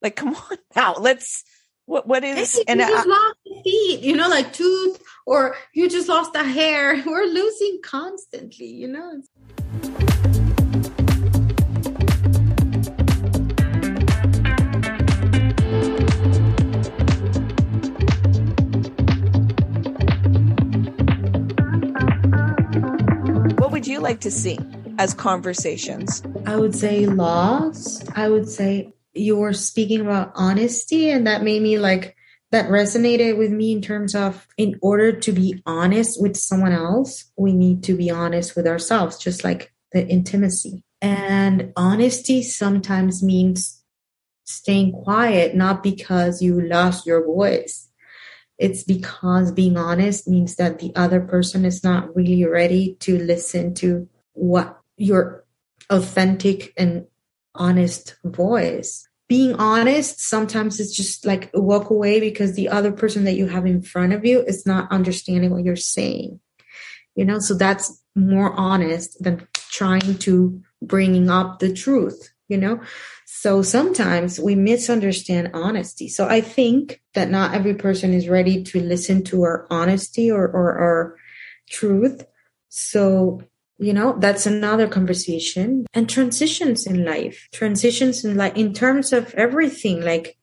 Like, 0.02 0.16
come 0.16 0.34
on 0.50 0.58
now, 0.76 0.94
let's, 0.94 1.44
what, 1.86 2.06
what 2.06 2.22
is, 2.22 2.60
and 2.68 2.78
you 2.78 2.86
just 2.86 3.06
I, 3.06 3.10
lost 3.10 3.36
a 3.48 3.62
feet, 3.64 4.00
you 4.00 4.14
know, 4.14 4.28
like 4.28 4.52
tooth, 4.52 5.02
or 5.26 5.56
you 5.74 5.88
just 5.88 6.08
lost 6.08 6.36
a 6.36 6.44
hair. 6.44 7.02
We're 7.06 7.24
losing 7.24 7.80
constantly, 7.82 8.66
you 8.66 8.86
know. 8.86 9.22
What 9.80 9.89
you 23.90 24.00
like 24.00 24.20
to 24.20 24.30
see 24.30 24.58
as 24.98 25.14
conversations? 25.14 26.22
I 26.46 26.56
would 26.56 26.74
say 26.74 27.06
laws. 27.06 28.04
I 28.14 28.28
would 28.28 28.48
say 28.48 28.92
you 29.12 29.36
were 29.36 29.52
speaking 29.52 30.00
about 30.00 30.32
honesty 30.34 31.10
and 31.10 31.26
that 31.26 31.42
made 31.42 31.62
me 31.62 31.78
like 31.78 32.16
that 32.52 32.68
resonated 32.68 33.38
with 33.38 33.50
me 33.50 33.72
in 33.72 33.82
terms 33.82 34.14
of 34.14 34.46
in 34.56 34.78
order 34.82 35.12
to 35.12 35.32
be 35.32 35.62
honest 35.66 36.20
with 36.20 36.36
someone 36.36 36.72
else 36.72 37.30
we 37.36 37.52
need 37.52 37.82
to 37.84 37.96
be 37.96 38.10
honest 38.10 38.56
with 38.56 38.66
ourselves 38.66 39.18
just 39.18 39.44
like 39.44 39.72
the 39.92 40.06
intimacy 40.06 40.82
and 41.00 41.72
honesty 41.76 42.42
sometimes 42.42 43.22
means 43.22 43.82
staying 44.44 44.92
quiet 44.92 45.54
not 45.54 45.82
because 45.82 46.40
you 46.40 46.60
lost 46.60 47.06
your 47.06 47.24
voice 47.24 47.89
it's 48.60 48.84
because 48.84 49.50
being 49.52 49.78
honest 49.78 50.28
means 50.28 50.56
that 50.56 50.78
the 50.80 50.92
other 50.94 51.20
person 51.20 51.64
is 51.64 51.82
not 51.82 52.14
really 52.14 52.44
ready 52.44 52.94
to 53.00 53.18
listen 53.18 53.72
to 53.76 54.06
what 54.34 54.78
your 54.98 55.44
authentic 55.88 56.74
and 56.76 57.06
honest 57.54 58.16
voice. 58.22 59.08
Being 59.30 59.54
honest, 59.54 60.20
sometimes 60.20 60.78
it's 60.78 60.94
just 60.94 61.24
like 61.24 61.50
walk 61.54 61.88
away 61.88 62.20
because 62.20 62.54
the 62.54 62.68
other 62.68 62.92
person 62.92 63.24
that 63.24 63.36
you 63.36 63.46
have 63.46 63.64
in 63.64 63.80
front 63.80 64.12
of 64.12 64.26
you 64.26 64.42
is 64.42 64.66
not 64.66 64.92
understanding 64.92 65.50
what 65.50 65.64
you're 65.64 65.74
saying. 65.74 66.38
You 67.16 67.24
know, 67.24 67.38
so 67.38 67.54
that's 67.54 68.02
more 68.14 68.52
honest 68.52 69.22
than 69.22 69.48
trying 69.70 70.18
to 70.18 70.60
bringing 70.82 71.30
up 71.30 71.60
the 71.60 71.72
truth, 71.72 72.30
you 72.50 72.58
know? 72.58 72.80
So 73.24 73.62
sometimes 73.62 74.38
we 74.38 74.54
misunderstand 74.54 75.52
honesty. 75.54 76.08
So 76.08 76.28
I 76.28 76.40
think 76.40 77.00
that 77.14 77.30
not 77.30 77.54
every 77.54 77.74
person 77.74 78.12
is 78.12 78.28
ready 78.28 78.62
to 78.64 78.80
listen 78.80 79.22
to 79.24 79.42
our 79.44 79.66
honesty 79.70 80.30
or, 80.30 80.44
or 80.44 80.78
our 80.78 81.16
truth. 81.68 82.26
So 82.68 83.40
you 83.80 83.94
know 83.94 84.14
that's 84.18 84.44
another 84.44 84.86
conversation 84.86 85.86
and 85.94 86.08
transitions 86.08 86.86
in 86.86 87.04
life 87.04 87.48
transitions 87.52 88.24
in 88.24 88.36
like 88.36 88.56
in 88.56 88.74
terms 88.74 89.10
of 89.12 89.34
everything 89.34 90.02
like 90.02 90.36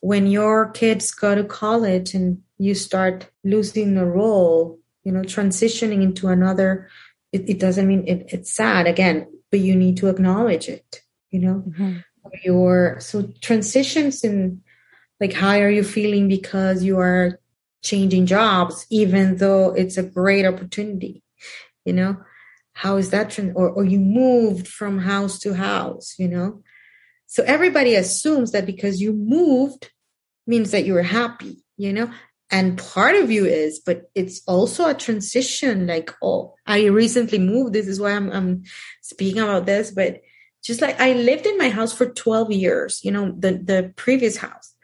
when 0.00 0.28
your 0.28 0.70
kids 0.70 1.10
go 1.10 1.34
to 1.34 1.42
college 1.42 2.14
and 2.14 2.38
you 2.58 2.74
start 2.74 3.28
losing 3.42 3.96
a 3.98 4.06
role 4.06 4.78
you 5.02 5.10
know 5.10 5.22
transitioning 5.22 6.00
into 6.00 6.28
another 6.28 6.88
it, 7.32 7.48
it 7.48 7.58
doesn't 7.58 7.88
mean 7.88 8.06
it, 8.06 8.26
it's 8.28 8.52
sad 8.52 8.86
again 8.86 9.26
but 9.50 9.60
you 9.60 9.74
need 9.74 9.96
to 9.96 10.08
acknowledge 10.08 10.68
it 10.68 11.02
you 11.36 11.42
know? 11.46 11.64
Mm-hmm. 11.68 11.98
your 12.44 12.98
so 13.00 13.16
transitions 13.40 14.24
in 14.24 14.60
like 15.20 15.32
how 15.32 15.54
are 15.58 15.70
you 15.70 15.84
feeling 15.84 16.28
because 16.28 16.82
you 16.82 16.98
are 16.98 17.38
changing 17.82 18.26
jobs 18.26 18.86
even 18.90 19.36
though 19.36 19.72
it's 19.74 19.96
a 19.96 20.02
great 20.02 20.46
opportunity 20.46 21.22
you 21.84 21.92
know? 21.92 22.16
How 22.72 22.96
is 22.96 23.10
that 23.10 23.30
trans- 23.30 23.54
or, 23.54 23.70
or 23.70 23.84
you 23.84 24.00
moved 24.00 24.66
from 24.78 24.98
house 24.98 25.38
to 25.40 25.54
house 25.54 26.14
you 26.18 26.28
know? 26.28 26.62
So 27.26 27.42
everybody 27.44 27.94
assumes 27.94 28.52
that 28.52 28.66
because 28.66 29.00
you 29.00 29.12
moved 29.12 29.90
means 30.46 30.70
that 30.70 30.84
you 30.86 30.94
were 30.94 31.10
happy 31.20 31.62
you 31.76 31.92
know? 31.92 32.10
And 32.50 32.78
part 32.78 33.16
of 33.16 33.30
you 33.30 33.44
is 33.44 33.80
but 33.88 34.10
it's 34.14 34.40
also 34.46 34.88
a 34.88 34.94
transition 34.94 35.86
like 35.86 36.10
oh 36.22 36.54
i 36.66 36.86
recently 36.86 37.38
moved 37.38 37.72
this 37.72 37.88
is 37.88 37.98
why 38.00 38.12
i'm, 38.12 38.30
I'm 38.30 38.62
speaking 39.02 39.42
about 39.42 39.66
this 39.66 39.90
but 39.90 40.22
just 40.66 40.80
like 40.80 40.98
i 41.00 41.12
lived 41.12 41.46
in 41.46 41.58
my 41.58 41.68
house 41.68 41.92
for 41.92 42.06
12 42.06 42.52
years 42.52 43.00
you 43.04 43.10
know 43.10 43.32
the 43.38 43.52
the 43.52 43.92
previous 43.96 44.36
house 44.36 44.74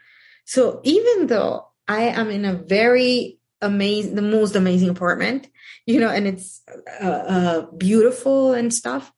so 0.45 0.81
even 0.85 1.27
though 1.27 1.67
i 1.89 2.03
am 2.03 2.31
in 2.31 2.45
a 2.45 2.55
very 2.55 3.39
amazing 3.61 4.15
the 4.15 4.23
most 4.23 4.57
amazing 4.57 4.89
apartment 4.89 5.49
you 5.87 6.01
know, 6.01 6.09
and 6.09 6.27
it's 6.27 6.63
uh, 7.01 7.07
uh, 7.07 7.67
beautiful 7.77 8.53
and 8.53 8.73
stuff. 8.73 9.13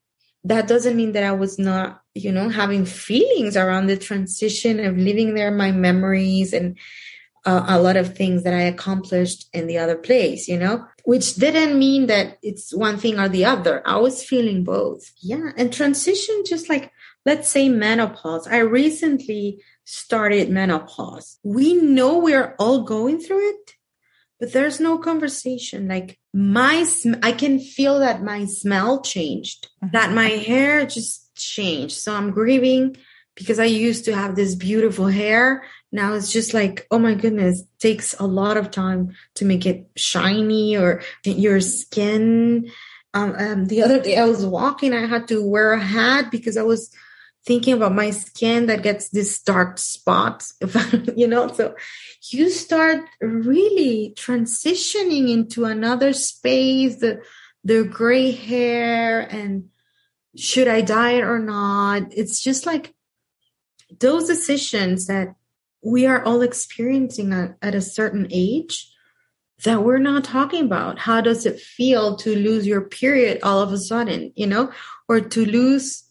That 0.45 0.69
doesn't 0.69 0.97
mean 0.97 1.13
that 1.13 1.25
I 1.25 1.33
was 1.33 1.59
not, 1.59 2.03
you 2.15 2.31
know, 2.31 2.49
having 2.49 2.85
feelings 2.85 3.57
around 3.57 3.87
the 3.87 3.97
transition 3.97 4.85
of 4.85 4.97
living 4.97 5.35
there, 5.35 5.51
my 5.51 5.73
memories 5.73 6.53
and 6.53 6.79
uh, 7.45 7.65
a 7.69 7.81
lot 7.81 7.97
of 7.97 8.17
things 8.17 8.43
that 8.43 8.55
I 8.55 8.63
accomplished 8.63 9.49
in 9.53 9.67
the 9.67 9.79
other 9.79 9.97
place, 9.97 10.49
you 10.49 10.59
know, 10.59 10.87
which 11.05 11.35
didn't 11.37 11.79
mean 11.79 12.07
that 12.07 12.39
it's 12.43 12.75
one 12.75 12.97
thing 12.97 13.19
or 13.19 13.29
the 13.29 13.45
other. 13.45 13.83
I 13.87 13.99
was 13.99 14.25
feeling 14.25 14.65
both. 14.65 15.13
Yeah. 15.21 15.51
And 15.57 15.73
transition, 15.73 16.43
just 16.47 16.69
like, 16.69 16.91
let's 17.27 17.49
say 17.49 17.69
menopause. 17.69 18.47
I 18.47 18.59
recently 18.59 19.63
started 19.85 20.49
menopause. 20.49 21.39
We 21.43 21.75
know 21.75 22.19
we're 22.19 22.55
all 22.59 22.83
going 22.83 23.21
through 23.21 23.51
it, 23.51 23.75
but 24.41 24.53
there's 24.53 24.81
no 24.81 24.99
conversation. 24.99 25.89
Like 25.89 26.19
my 26.35 26.83
sm- 26.83 27.15
i 27.23 27.31
can 27.31 27.61
feel 27.61 28.01
that 28.01 28.23
my 28.23 28.45
smell 28.45 29.01
changed 29.01 29.69
mm-hmm. 29.83 29.93
that 29.93 30.13
my 30.13 30.29
hair 30.29 30.85
just 30.85 31.33
changed 31.37 31.97
so 31.97 32.13
i'm 32.13 32.33
grieving 32.33 32.97
because 33.37 33.61
i 33.61 33.65
used 33.65 34.05
to 34.05 34.15
have 34.15 34.35
this 34.35 34.57
beautiful 34.57 35.07
hair 35.07 35.63
now 35.95 36.13
it's 36.13 36.31
just 36.31 36.53
like 36.53 36.87
oh 36.91 36.99
my 36.99 37.15
goodness 37.15 37.63
takes 37.79 38.15
a 38.19 38.27
lot 38.27 38.57
of 38.57 38.71
time 38.71 39.15
to 39.37 39.45
make 39.45 39.65
it 39.65 39.87
shiny 39.97 40.77
or 40.77 41.03
your 41.25 41.61
skin. 41.61 42.71
Um, 43.15 43.37
um, 43.39 43.65
the 43.67 43.81
other 43.85 44.01
day 44.01 44.17
i 44.19 44.25
was 44.25 44.45
walking 44.45 44.93
i 44.93 45.07
had 45.07 45.29
to 45.29 45.41
wear 45.41 45.73
a 45.73 45.79
hat 45.79 46.33
because 46.33 46.57
i 46.57 46.63
was 46.63 46.91
thinking 47.47 47.75
about 47.75 47.95
my 47.95 48.11
skin 48.11 48.67
that 48.67 48.83
gets 48.83 49.11
these 49.11 49.41
dark 49.41 49.79
spots 49.79 50.55
you 51.17 51.29
know? 51.29 51.53
So 51.53 51.77
you 52.31 52.51
start 52.51 53.05
really 53.21 54.15
transitioning 54.17 55.31
into 55.31 55.65
another 55.65 56.13
space 56.13 56.97
the 56.97 57.23
the 57.63 57.85
gray 57.85 58.31
hair 58.31 59.21
and 59.21 59.69
should 60.37 60.69
i 60.69 60.81
dye 60.81 61.13
it 61.13 61.25
or 61.25 61.39
not? 61.39 62.03
It's 62.11 62.43
just 62.43 62.67
like 62.67 62.95
those 64.01 64.27
decisions 64.27 65.07
that 65.07 65.37
we 65.85 66.07
are 66.07 66.25
all 66.25 66.43
experiencing 66.43 67.33
at, 67.33 67.57
at 67.61 67.75
a 67.75 67.81
certain 67.81 68.27
age 68.31 68.91
that 69.65 69.85
we're 69.85 69.99
not 69.99 70.25
talking 70.25 70.65
about 70.65 70.99
how 70.99 71.21
does 71.21 71.47
it 71.47 71.61
feel 71.61 72.17
to 72.17 72.35
lose 72.35 72.67
your 72.67 72.83
period 72.83 73.39
all 73.43 73.61
of 73.61 73.73
a 73.73 73.79
sudden 73.79 74.33
you 74.35 74.47
know 74.47 74.71
or 75.09 75.21
to 75.21 75.45
lose 75.45 76.05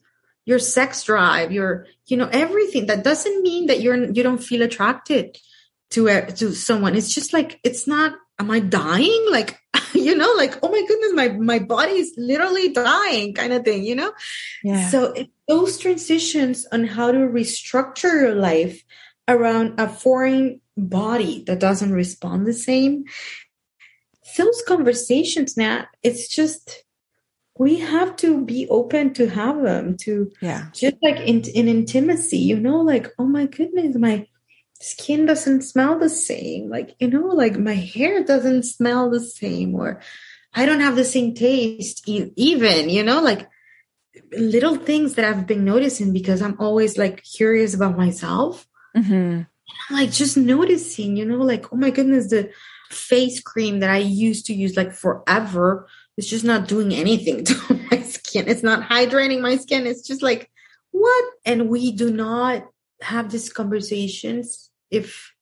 your 0.46 0.60
sex 0.60 1.04
drive, 1.04 1.52
your, 1.52 1.88
you 2.08 2.18
know, 2.18 2.30
everything. 2.32 2.88
That 2.88 3.04
doesn't 3.04 3.42
mean 3.42 3.68
that 3.68 3.82
you're, 3.82 4.12
you 4.12 4.24
don't 4.24 4.44
feel 4.44 4.62
attracted 4.62 5.38
to, 5.92 6.10
uh, 6.10 6.26
to 6.26 6.54
someone. 6.54 6.96
It's 6.96 7.14
just 7.14 7.34
like, 7.34 7.60
it's 7.64 7.88
not, 7.88 8.16
am 8.40 8.52
I 8.52 8.60
dying? 8.60 9.26
Like, 9.30 9.60
you 9.94 10.16
know, 10.16 10.34
like, 10.36 10.58
oh 10.62 10.70
my 10.70 10.84
goodness, 10.86 11.14
my, 11.14 11.30
my 11.30 11.60
body 11.60 11.94
is 11.94 12.14
literally 12.18 12.74
dying 12.74 13.34
kind 13.34 13.54
of 13.54 13.64
thing, 13.64 13.84
you 13.84 13.96
know? 13.96 14.12
Yeah. 14.64 14.90
So 14.90 15.14
it, 15.14 15.30
those 15.48 15.78
transitions 15.78 16.68
on 16.72 16.86
how 16.86 17.12
to 17.12 17.20
restructure 17.20 18.22
your 18.22 18.36
life 18.36 18.84
around 19.28 19.80
a 19.80 19.88
foreign 19.88 20.62
body 20.78 21.44
that 21.48 21.60
doesn't 21.60 21.94
respond 21.94 22.46
the 22.46 22.54
same. 22.54 23.06
Those 24.38 24.64
conversations 24.68 25.58
now 25.58 25.86
it's 26.02 26.28
just 26.28 26.84
we 27.60 27.80
have 27.80 28.16
to 28.16 28.44
be 28.44 28.68
open 28.70 29.14
to 29.14 29.30
have 29.30 29.62
them 29.62 29.96
to 29.96 30.32
yeah. 30.42 30.70
just 30.74 30.96
like 31.04 31.18
in, 31.18 31.42
in 31.42 31.68
intimacy 31.68 32.40
you 32.40 32.60
know 32.60 32.78
like 32.78 33.12
oh 33.20 33.26
my 33.26 33.46
goodness 33.46 33.96
my 33.96 34.26
skin 34.82 35.26
doesn't 35.26 35.62
smell 35.62 36.00
the 36.00 36.10
same. 36.10 36.70
Like 36.70 36.96
you 37.00 37.10
know 37.10 37.28
like 37.28 37.58
my 37.60 37.76
hair 37.76 38.24
doesn't 38.24 38.64
smell 38.64 39.10
the 39.10 39.20
same 39.22 39.76
or 39.76 40.02
i 40.56 40.66
don't 40.66 40.82
have 40.82 40.96
the 40.96 41.06
same 41.06 41.34
taste 41.34 42.04
even 42.08 42.90
you 42.90 43.04
know 43.04 43.22
like 43.22 43.50
little 44.38 44.76
things 44.76 45.16
that 45.16 45.26
I've 45.26 45.48
been 45.48 45.66
noticing 45.66 46.14
because 46.14 46.42
I'm 46.42 46.58
always 46.60 46.98
like 46.98 47.24
curious 47.24 47.74
about 47.74 47.98
myself. 47.98 48.68
Mm-hmm. 48.96 49.42
I'm 49.90 49.96
like 49.96 50.12
just 50.12 50.38
noticing, 50.38 51.18
you 51.18 51.26
know, 51.26 51.38
like, 51.38 51.72
oh 51.74 51.78
my 51.78 51.90
goodness, 51.90 52.30
the 52.30 52.52
face 52.90 53.40
cream 53.42 53.80
that 53.80 53.90
I 53.90 53.98
used 53.98 54.46
to 54.48 54.54
use 54.54 54.78
like 54.78 54.94
forever 54.94 55.88
is 56.18 56.30
just 56.30 56.46
not 56.46 56.68
doing 56.68 56.94
anything 56.94 57.44
to 57.46 57.80
my 57.92 58.02
skin. 58.02 58.48
It's 58.48 58.64
not 58.64 58.88
hydrating 58.90 59.42
my 59.42 59.58
skin. 59.58 59.88
It's 59.88 60.06
just 60.06 60.22
like, 60.22 60.50
what? 60.92 61.26
And 61.46 61.70
we 61.70 61.92
do 61.92 62.12
not 62.12 62.68
have 63.02 63.32
these 63.32 63.52
conversations 63.52 64.70
if 64.92 65.34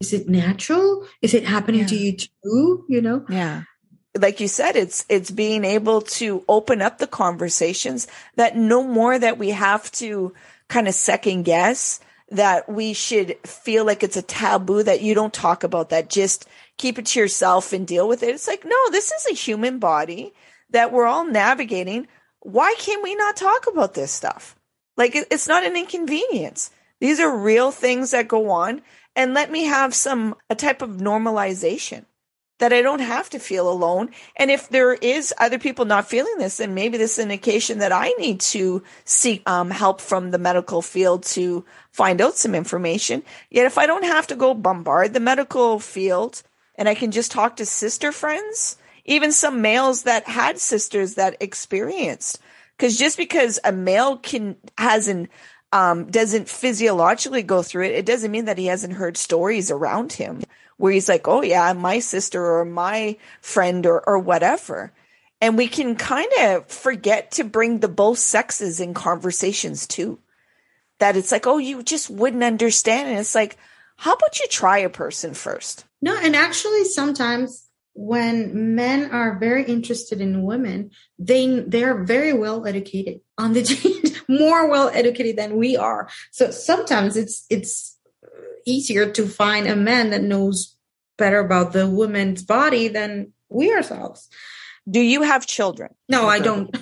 is 0.00 0.12
it 0.12 0.28
natural? 0.28 1.06
Is 1.22 1.32
it 1.32 1.44
happening 1.44 1.80
yeah. 1.82 1.86
to 1.86 1.96
you 1.96 2.16
too? 2.16 2.84
You 2.88 3.02
know? 3.02 3.24
Yeah 3.28 3.62
like 4.20 4.40
you 4.40 4.48
said, 4.48 4.76
it's, 4.76 5.04
it's 5.08 5.30
being 5.30 5.64
able 5.64 6.02
to 6.02 6.44
open 6.48 6.82
up 6.82 6.98
the 6.98 7.06
conversations 7.06 8.06
that 8.36 8.56
no 8.56 8.82
more 8.82 9.18
that 9.18 9.38
we 9.38 9.50
have 9.50 9.90
to 9.92 10.32
kind 10.68 10.88
of 10.88 10.94
second 10.94 11.44
guess 11.44 12.00
that 12.30 12.68
we 12.68 12.92
should 12.92 13.36
feel 13.46 13.84
like 13.84 14.02
it's 14.02 14.16
a 14.16 14.22
taboo 14.22 14.82
that 14.82 15.00
you 15.00 15.14
don't 15.14 15.32
talk 15.32 15.62
about 15.62 15.90
that. 15.90 16.10
Just 16.10 16.46
keep 16.76 16.98
it 16.98 17.06
to 17.06 17.20
yourself 17.20 17.72
and 17.72 17.86
deal 17.86 18.08
with 18.08 18.22
it. 18.22 18.34
It's 18.34 18.48
like, 18.48 18.64
no, 18.64 18.90
this 18.90 19.12
is 19.12 19.26
a 19.30 19.34
human 19.34 19.78
body 19.78 20.32
that 20.70 20.92
we're 20.92 21.06
all 21.06 21.24
navigating. 21.24 22.08
Why 22.40 22.74
can't 22.78 23.02
we 23.02 23.14
not 23.14 23.36
talk 23.36 23.66
about 23.66 23.94
this 23.94 24.10
stuff? 24.10 24.56
Like 24.96 25.14
it's 25.14 25.46
not 25.46 25.64
an 25.64 25.76
inconvenience. 25.76 26.70
These 27.00 27.20
are 27.20 27.36
real 27.36 27.70
things 27.70 28.10
that 28.10 28.28
go 28.28 28.50
on 28.50 28.82
and 29.14 29.34
let 29.34 29.50
me 29.50 29.64
have 29.64 29.94
some, 29.94 30.34
a 30.50 30.54
type 30.54 30.82
of 30.82 30.90
normalization 30.90 32.06
that 32.58 32.72
I 32.72 32.82
don't 32.82 33.00
have 33.00 33.28
to 33.30 33.38
feel 33.38 33.70
alone. 33.70 34.10
And 34.36 34.50
if 34.50 34.68
there 34.68 34.94
is 34.94 35.34
other 35.38 35.58
people 35.58 35.84
not 35.84 36.08
feeling 36.08 36.38
this, 36.38 36.56
then 36.56 36.74
maybe 36.74 36.96
this 36.96 37.12
is 37.12 37.24
an 37.24 37.30
indication 37.30 37.78
that 37.78 37.92
I 37.92 38.08
need 38.18 38.40
to 38.40 38.82
seek 39.04 39.48
um, 39.48 39.70
help 39.70 40.00
from 40.00 40.30
the 40.30 40.38
medical 40.38 40.82
field 40.82 41.24
to 41.24 41.64
find 41.90 42.20
out 42.20 42.36
some 42.36 42.54
information. 42.54 43.22
Yet 43.50 43.66
if 43.66 43.76
I 43.78 43.86
don't 43.86 44.04
have 44.04 44.26
to 44.28 44.36
go 44.36 44.54
bombard 44.54 45.12
the 45.12 45.20
medical 45.20 45.78
field 45.78 46.42
and 46.76 46.88
I 46.88 46.94
can 46.94 47.10
just 47.10 47.30
talk 47.30 47.56
to 47.56 47.66
sister 47.66 48.10
friends, 48.10 48.76
even 49.04 49.32
some 49.32 49.60
males 49.60 50.02
that 50.04 50.26
had 50.26 50.58
sisters 50.58 51.14
that 51.14 51.36
experienced, 51.40 52.38
because 52.76 52.98
just 52.98 53.16
because 53.16 53.58
a 53.64 53.72
male 53.72 54.16
can 54.18 54.56
hasn't 54.78 55.30
um, 55.72 56.06
doesn't 56.10 56.48
physiologically 56.48 57.42
go 57.42 57.62
through 57.62 57.86
it, 57.86 57.92
it 57.92 58.06
doesn't 58.06 58.30
mean 58.30 58.44
that 58.46 58.56
he 58.56 58.66
hasn't 58.66 58.94
heard 58.94 59.16
stories 59.16 59.70
around 59.70 60.12
him 60.12 60.42
where 60.76 60.92
he's 60.92 61.08
like, 61.08 61.26
oh 61.28 61.42
yeah, 61.42 61.72
my 61.72 61.98
sister 61.98 62.44
or 62.44 62.64
my 62.64 63.16
friend 63.40 63.86
or, 63.86 64.06
or 64.06 64.18
whatever. 64.18 64.92
And 65.40 65.56
we 65.56 65.68
can 65.68 65.96
kind 65.96 66.30
of 66.40 66.66
forget 66.66 67.32
to 67.32 67.44
bring 67.44 67.80
the 67.80 67.88
both 67.88 68.18
sexes 68.18 68.80
in 68.80 68.94
conversations 68.94 69.86
too. 69.86 70.18
That 70.98 71.16
it's 71.16 71.32
like, 71.32 71.46
oh, 71.46 71.58
you 71.58 71.82
just 71.82 72.08
wouldn't 72.08 72.42
understand. 72.42 73.08
And 73.08 73.18
it's 73.18 73.34
like, 73.34 73.58
how 73.96 74.12
about 74.14 74.38
you 74.40 74.46
try 74.48 74.78
a 74.78 74.88
person 74.88 75.34
first? 75.34 75.84
No, 76.00 76.16
and 76.16 76.34
actually 76.34 76.84
sometimes 76.84 77.66
when 77.96 78.74
men 78.74 79.10
are 79.10 79.38
very 79.38 79.64
interested 79.64 80.20
in 80.20 80.42
women, 80.42 80.90
they 81.18 81.60
they 81.60 81.82
are 81.82 82.04
very 82.04 82.32
well 82.32 82.66
educated 82.66 83.20
on 83.38 83.54
the 83.54 83.62
gene, 83.62 84.02
more 84.28 84.68
well 84.68 84.90
educated 84.92 85.36
than 85.36 85.56
we 85.56 85.76
are. 85.76 86.08
So 86.30 86.50
sometimes 86.50 87.16
it's 87.16 87.46
it's 87.48 87.95
easier 88.66 89.10
to 89.12 89.26
find 89.26 89.66
a 89.66 89.76
man 89.76 90.10
that 90.10 90.22
knows 90.22 90.76
better 91.16 91.38
about 91.38 91.72
the 91.72 91.88
woman's 91.88 92.42
body 92.42 92.88
than 92.88 93.32
we 93.48 93.72
ourselves. 93.72 94.28
Do 94.88 95.00
you 95.00 95.22
have 95.22 95.46
children? 95.46 95.94
No, 96.08 96.26
I 96.26 96.38
don't. 96.38 96.76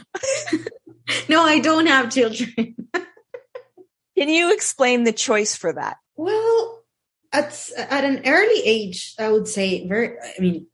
no, 1.28 1.42
I 1.42 1.60
don't 1.60 1.86
have 1.86 2.10
children. 2.10 2.74
Can 4.18 4.28
you 4.28 4.52
explain 4.52 5.04
the 5.04 5.12
choice 5.12 5.56
for 5.56 5.72
that? 5.72 5.96
Well, 6.16 6.84
at 7.32 7.70
at 7.76 8.04
an 8.04 8.22
early 8.26 8.62
age, 8.64 9.14
I 9.18 9.30
would 9.30 9.48
say 9.48 9.88
very 9.88 10.16
I 10.18 10.40
mean, 10.40 10.66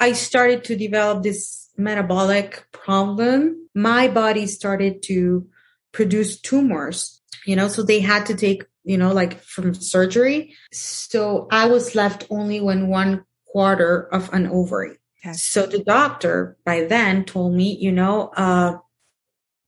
I 0.00 0.12
started 0.12 0.64
to 0.64 0.76
develop 0.76 1.22
this 1.22 1.70
metabolic 1.76 2.66
problem. 2.72 3.68
My 3.74 4.08
body 4.08 4.46
started 4.46 5.02
to 5.04 5.46
produce 5.92 6.40
tumors, 6.40 7.20
you 7.46 7.56
know, 7.56 7.68
so 7.68 7.82
they 7.82 8.00
had 8.00 8.26
to 8.26 8.34
take 8.34 8.64
you 8.88 8.96
know, 8.96 9.12
like 9.12 9.42
from 9.42 9.74
surgery. 9.74 10.56
So 10.72 11.46
I 11.52 11.66
was 11.66 11.94
left 11.94 12.26
only 12.30 12.60
when 12.60 12.88
one 12.88 13.24
quarter 13.46 14.08
of 14.12 14.32
an 14.32 14.46
ovary. 14.46 14.96
Okay. 15.22 15.34
So 15.34 15.66
the 15.66 15.84
doctor 15.84 16.56
by 16.64 16.84
then 16.84 17.24
told 17.26 17.54
me, 17.54 17.76
you 17.76 17.92
know, 17.92 18.28
uh, 18.34 18.78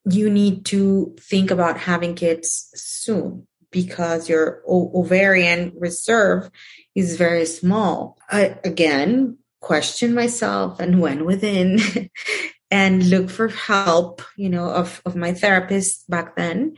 you 0.08 0.30
need 0.30 0.64
to 0.66 1.14
think 1.20 1.50
about 1.50 1.76
having 1.76 2.14
kids 2.14 2.70
soon 2.74 3.46
because 3.70 4.26
your 4.26 4.62
o- 4.66 4.90
ovarian 4.94 5.74
reserve 5.76 6.50
is 6.94 7.18
very 7.18 7.44
small. 7.44 8.16
I 8.30 8.58
again 8.64 9.36
question 9.60 10.14
myself 10.14 10.80
and 10.80 10.98
went 10.98 11.26
within 11.26 11.78
and 12.70 13.10
look 13.10 13.28
for 13.28 13.48
help, 13.48 14.22
you 14.36 14.48
know, 14.48 14.70
of, 14.70 15.02
of 15.04 15.14
my 15.14 15.34
therapist 15.34 16.08
back 16.08 16.36
then 16.36 16.76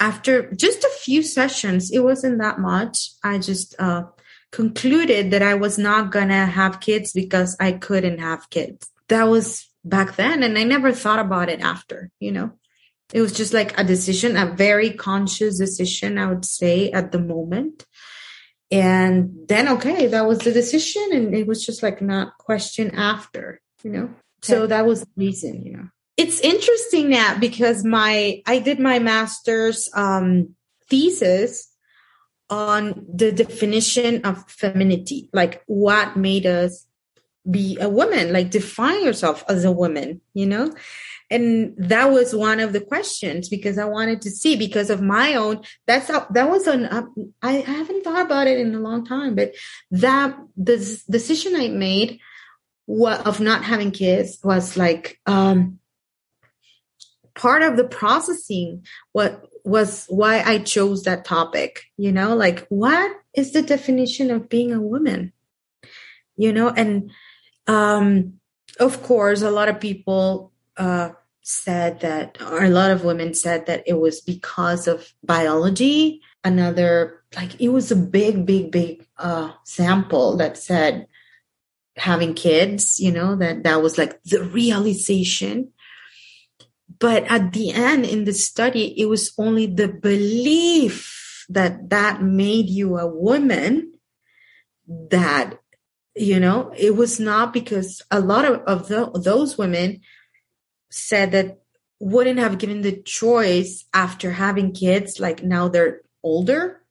after 0.00 0.50
just 0.54 0.82
a 0.82 0.90
few 1.02 1.22
sessions, 1.22 1.90
it 1.92 2.00
wasn't 2.00 2.38
that 2.38 2.58
much. 2.58 3.10
I 3.22 3.38
just 3.38 3.78
uh, 3.78 4.04
concluded 4.50 5.30
that 5.30 5.42
I 5.42 5.54
was 5.54 5.78
not 5.78 6.10
gonna 6.10 6.46
have 6.46 6.80
kids 6.80 7.12
because 7.12 7.56
I 7.60 7.72
couldn't 7.72 8.18
have 8.18 8.48
kids. 8.50 8.90
That 9.08 9.24
was 9.24 9.68
back 9.84 10.16
then, 10.16 10.42
and 10.42 10.58
I 10.58 10.64
never 10.64 10.92
thought 10.92 11.18
about 11.18 11.50
it 11.50 11.60
after. 11.60 12.10
You 12.18 12.32
know, 12.32 12.52
it 13.12 13.20
was 13.20 13.32
just 13.32 13.52
like 13.52 13.78
a 13.78 13.84
decision, 13.84 14.36
a 14.36 14.46
very 14.46 14.90
conscious 14.90 15.58
decision, 15.58 16.18
I 16.18 16.26
would 16.26 16.46
say, 16.46 16.90
at 16.90 17.12
the 17.12 17.20
moment. 17.20 17.84
And 18.72 19.48
then, 19.48 19.68
okay, 19.68 20.06
that 20.06 20.26
was 20.26 20.38
the 20.38 20.52
decision, 20.52 21.10
and 21.12 21.34
it 21.34 21.46
was 21.46 21.64
just 21.64 21.82
like 21.82 22.00
not 22.00 22.38
question 22.38 22.94
after. 22.94 23.60
You 23.84 23.90
know, 23.90 24.10
so 24.40 24.66
that 24.66 24.86
was 24.86 25.02
the 25.02 25.10
reason. 25.16 25.62
You 25.62 25.76
know 25.76 25.88
it's 26.20 26.38
interesting 26.40 27.08
now 27.08 27.38
because 27.38 27.82
my 27.82 28.42
I 28.46 28.58
did 28.58 28.78
my 28.78 28.98
master's 28.98 29.88
um, 29.94 30.54
thesis 30.90 31.66
on 32.50 33.06
the 33.10 33.32
definition 33.32 34.26
of 34.26 34.44
femininity, 34.50 35.30
like 35.32 35.62
what 35.66 36.16
made 36.18 36.44
us 36.44 36.86
be 37.50 37.78
a 37.80 37.88
woman, 37.88 38.34
like 38.34 38.50
define 38.50 39.02
yourself 39.02 39.44
as 39.48 39.64
a 39.64 39.72
woman, 39.72 40.20
you 40.34 40.44
know? 40.44 40.74
And 41.30 41.74
that 41.78 42.10
was 42.10 42.34
one 42.34 42.60
of 42.60 42.74
the 42.74 42.80
questions 42.80 43.48
because 43.48 43.78
I 43.78 43.84
wanted 43.84 44.20
to 44.22 44.30
see 44.30 44.56
because 44.56 44.90
of 44.90 45.00
my 45.00 45.36
own, 45.36 45.62
that's, 45.86 46.08
how, 46.08 46.26
that 46.30 46.50
was 46.50 46.66
an, 46.66 46.84
uh, 46.86 47.06
I 47.40 47.52
haven't 47.52 48.02
thought 48.02 48.26
about 48.26 48.48
it 48.48 48.58
in 48.58 48.74
a 48.74 48.80
long 48.80 49.06
time, 49.06 49.36
but 49.36 49.54
that 49.92 50.36
the 50.56 51.02
decision 51.08 51.54
I 51.56 51.68
made 51.68 52.18
of 52.88 53.40
not 53.40 53.64
having 53.64 53.92
kids 53.92 54.38
was 54.42 54.76
like, 54.76 55.18
um, 55.24 55.79
part 57.40 57.62
of 57.62 57.78
the 57.78 57.84
processing 57.84 58.84
what 59.12 59.48
was 59.64 60.04
why 60.08 60.42
I 60.42 60.58
chose 60.58 61.04
that 61.04 61.24
topic, 61.24 61.84
you 61.96 62.12
know, 62.12 62.36
like 62.36 62.66
what 62.68 63.12
is 63.34 63.52
the 63.52 63.62
definition 63.62 64.30
of 64.30 64.50
being 64.50 64.72
a 64.72 64.80
woman? 64.80 65.32
You 66.36 66.52
know, 66.52 66.68
and 66.68 67.10
um 67.66 68.34
of 68.78 69.02
course 69.02 69.40
a 69.40 69.50
lot 69.50 69.70
of 69.70 69.80
people 69.80 70.52
uh 70.76 71.10
said 71.40 72.00
that 72.00 72.36
or 72.42 72.62
a 72.62 72.68
lot 72.68 72.90
of 72.90 73.04
women 73.04 73.32
said 73.32 73.64
that 73.66 73.84
it 73.86 73.94
was 73.94 74.20
because 74.20 74.86
of 74.86 75.10
biology. 75.24 76.20
Another 76.44 77.22
like 77.36 77.58
it 77.58 77.70
was 77.70 77.90
a 77.90 77.96
big, 77.96 78.44
big, 78.44 78.70
big 78.70 79.06
uh 79.16 79.52
sample 79.64 80.36
that 80.36 80.58
said 80.58 81.06
having 81.96 82.34
kids, 82.34 83.00
you 83.00 83.12
know, 83.12 83.34
that 83.36 83.62
that 83.62 83.80
was 83.80 83.96
like 83.96 84.22
the 84.24 84.44
realization 84.44 85.72
but 86.98 87.24
at 87.24 87.52
the 87.52 87.72
end 87.72 88.04
in 88.04 88.24
the 88.24 88.32
study, 88.32 88.98
it 89.00 89.06
was 89.06 89.32
only 89.38 89.66
the 89.66 89.88
belief 89.88 91.46
that 91.48 91.90
that 91.90 92.22
made 92.22 92.68
you 92.68 92.96
a 92.96 93.06
woman 93.06 93.92
that, 94.86 95.58
you 96.16 96.40
know, 96.40 96.72
it 96.76 96.96
was 96.96 97.20
not 97.20 97.52
because 97.52 98.02
a 98.10 98.20
lot 98.20 98.44
of, 98.44 98.60
of 98.62 98.88
the, 98.88 99.10
those 99.22 99.56
women 99.56 100.00
said 100.90 101.32
that 101.32 101.60
wouldn't 102.00 102.38
have 102.38 102.58
given 102.58 102.82
the 102.82 103.00
choice 103.02 103.84
after 103.92 104.32
having 104.32 104.72
kids, 104.72 105.20
like 105.20 105.44
now 105.44 105.68
they're 105.68 106.00
older, 106.22 106.82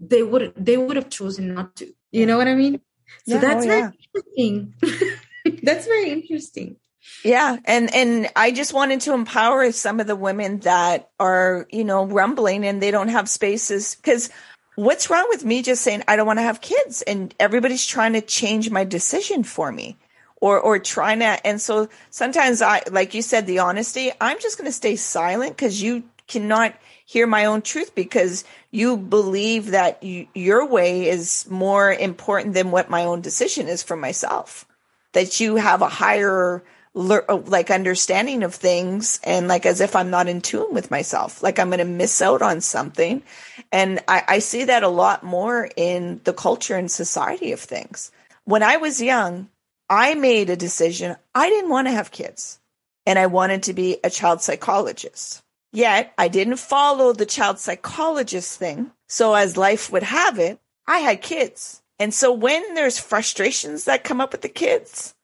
they 0.00 0.22
would 0.22 0.52
they 0.56 0.76
would 0.76 0.96
have 0.96 1.10
chosen 1.10 1.54
not 1.54 1.76
to. 1.76 1.92
You 2.10 2.26
know 2.26 2.38
what 2.38 2.48
I 2.48 2.54
mean? 2.54 2.80
So 3.26 3.34
yeah, 3.34 3.38
that's 3.38 3.64
oh, 3.64 3.68
very 3.68 3.92
interesting. 4.14 4.74
that's 5.62 5.86
very 5.86 6.10
interesting. 6.10 6.76
Yeah. 7.24 7.58
And, 7.64 7.94
and 7.94 8.28
I 8.36 8.50
just 8.50 8.74
wanted 8.74 9.02
to 9.02 9.14
empower 9.14 9.72
some 9.72 10.00
of 10.00 10.06
the 10.06 10.16
women 10.16 10.60
that 10.60 11.10
are, 11.18 11.66
you 11.70 11.84
know, 11.84 12.06
rumbling 12.06 12.64
and 12.66 12.82
they 12.82 12.90
don't 12.90 13.08
have 13.08 13.28
spaces. 13.28 13.96
Cause 14.02 14.30
what's 14.76 15.10
wrong 15.10 15.26
with 15.30 15.44
me 15.44 15.62
just 15.62 15.82
saying, 15.82 16.02
I 16.08 16.16
don't 16.16 16.26
want 16.26 16.38
to 16.38 16.44
have 16.44 16.60
kids 16.60 17.02
and 17.02 17.34
everybody's 17.40 17.86
trying 17.86 18.14
to 18.14 18.20
change 18.20 18.70
my 18.70 18.84
decision 18.84 19.44
for 19.44 19.72
me. 19.72 19.96
or 20.40 20.60
or 20.60 20.78
trying 20.78 21.20
to 21.20 21.46
and 21.46 21.60
so 21.60 21.88
sometimes 22.10 22.60
i 22.60 22.82
like 22.90 23.14
you 23.14 23.22
said 23.22 23.46
the 23.46 23.60
honesty 23.60 24.12
i'm 24.20 24.38
just 24.40 24.58
going 24.58 24.66
to 24.66 24.72
stay 24.72 24.96
silent 24.96 25.56
because 25.56 25.80
you 25.82 26.02
cannot 26.26 26.74
hear 27.06 27.26
my 27.26 27.44
own 27.44 27.62
truth 27.62 27.94
because 27.94 28.44
you 28.70 28.96
believe 28.96 29.70
that 29.70 30.02
you, 30.02 30.26
your 30.34 30.66
way 30.66 31.08
is 31.08 31.46
more 31.50 31.92
important 31.92 32.54
than 32.54 32.70
what 32.70 32.90
my 32.90 33.04
own 33.04 33.20
decision 33.20 33.68
is 33.68 33.82
for 33.82 33.96
myself 33.96 34.66
that 35.12 35.40
you 35.40 35.56
have 35.56 35.82
a 35.82 35.88
higher 35.88 36.62
Uh, 36.96 37.42
like 37.46 37.72
understanding 37.72 38.44
of 38.44 38.54
things 38.54 39.18
and 39.24 39.48
like 39.48 39.66
as 39.66 39.80
if 39.80 39.96
i'm 39.96 40.10
not 40.10 40.28
in 40.28 40.40
tune 40.40 40.72
with 40.72 40.92
myself. 40.92 41.42
Like 41.42 41.58
i'm 41.58 41.68
going 41.68 41.80
to 41.80 41.84
miss 41.84 42.22
out 42.22 42.40
on 42.40 42.60
something. 42.60 43.24
And 43.72 43.98
I, 44.06 44.22
I 44.28 44.38
see 44.38 44.66
that 44.66 44.84
a 44.84 44.88
lot 44.88 45.24
more 45.24 45.68
in 45.76 46.20
the 46.22 46.32
culture 46.32 46.76
and 46.76 46.88
society 46.88 47.50
of 47.50 47.58
things. 47.58 48.12
When 48.44 48.62
i 48.62 48.76
was 48.76 49.02
young 49.02 49.48
i 49.90 50.14
made 50.14 50.50
a 50.50 50.56
decision. 50.56 51.16
I 51.34 51.48
didn't 51.48 51.70
want 51.70 51.88
to 51.88 51.92
have 51.92 52.12
kids. 52.12 52.60
And 53.06 53.18
i 53.18 53.26
wanted 53.26 53.64
to 53.64 53.72
be 53.72 53.98
a 54.04 54.08
child 54.08 54.40
psychologist. 54.40 55.42
Yet 55.72 56.14
I 56.16 56.28
didn't 56.28 56.58
follow 56.58 57.12
the 57.12 57.26
child 57.26 57.58
psychologist 57.58 58.56
thing. 58.56 58.92
So 59.08 59.34
as 59.34 59.56
life 59.56 59.90
would 59.90 60.04
have 60.04 60.38
it, 60.38 60.60
I 60.86 60.98
had 60.98 61.22
kids. 61.22 61.82
And 61.98 62.14
so 62.14 62.32
when 62.32 62.74
there's 62.74 63.00
frustrations 63.00 63.86
that 63.86 64.04
come 64.04 64.20
up 64.20 64.30
with 64.30 64.42
the 64.42 64.48
kids, 64.48 65.16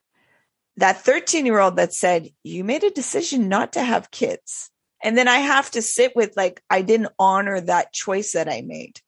that 0.80 1.02
13 1.02 1.46
year 1.46 1.60
old 1.60 1.76
that 1.76 1.94
said, 1.94 2.30
you 2.42 2.64
made 2.64 2.84
a 2.84 2.90
decision 2.90 3.48
not 3.48 3.74
to 3.74 3.82
have 3.82 4.10
kids. 4.10 4.70
And 5.02 5.16
then 5.16 5.28
I 5.28 5.38
have 5.38 5.70
to 5.72 5.82
sit 5.82 6.14
with 6.16 6.36
like, 6.36 6.62
I 6.68 6.82
didn't 6.82 7.12
honor 7.18 7.60
that 7.60 7.92
choice 7.92 8.32
that 8.32 8.48
I 8.48 8.62
made. 8.62 9.00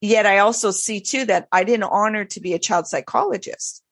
Yet 0.00 0.26
I 0.26 0.38
also 0.38 0.70
see 0.70 1.00
too 1.00 1.24
that 1.26 1.48
I 1.50 1.64
didn't 1.64 1.90
honor 1.90 2.24
to 2.26 2.40
be 2.40 2.54
a 2.54 2.58
child 2.58 2.86
psychologist. 2.86 3.82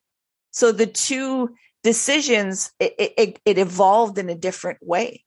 So 0.50 0.72
the 0.72 0.86
two 0.86 1.54
decisions, 1.82 2.72
it, 2.78 2.94
it, 2.98 3.40
it 3.44 3.58
evolved 3.58 4.18
in 4.18 4.30
a 4.30 4.34
different 4.34 4.78
way. 4.80 5.24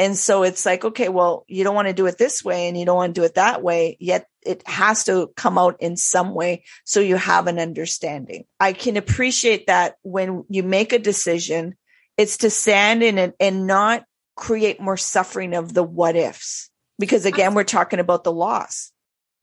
And 0.00 0.16
so 0.16 0.44
it's 0.44 0.64
like, 0.64 0.82
okay, 0.82 1.10
well, 1.10 1.44
you 1.46 1.62
don't 1.62 1.74
want 1.74 1.88
to 1.88 1.92
do 1.92 2.06
it 2.06 2.16
this 2.16 2.42
way 2.42 2.68
and 2.68 2.78
you 2.78 2.86
don't 2.86 2.96
want 2.96 3.14
to 3.14 3.20
do 3.20 3.24
it 3.26 3.34
that 3.34 3.62
way, 3.62 3.98
yet 4.00 4.26
it 4.40 4.66
has 4.66 5.04
to 5.04 5.30
come 5.36 5.58
out 5.58 5.76
in 5.82 5.98
some 5.98 6.34
way 6.34 6.64
so 6.86 7.00
you 7.00 7.16
have 7.16 7.46
an 7.48 7.58
understanding. 7.58 8.44
I 8.58 8.72
can 8.72 8.96
appreciate 8.96 9.66
that 9.66 9.96
when 10.00 10.46
you 10.48 10.62
make 10.62 10.94
a 10.94 10.98
decision, 10.98 11.76
it's 12.16 12.38
to 12.38 12.48
stand 12.48 13.02
in 13.02 13.18
it 13.18 13.34
and 13.38 13.66
not 13.66 14.04
create 14.36 14.80
more 14.80 14.96
suffering 14.96 15.52
of 15.52 15.74
the 15.74 15.82
what 15.82 16.16
ifs. 16.16 16.70
Because 16.98 17.26
again, 17.26 17.52
we're 17.52 17.64
talking 17.64 18.00
about 18.00 18.24
the 18.24 18.32
loss. 18.32 18.92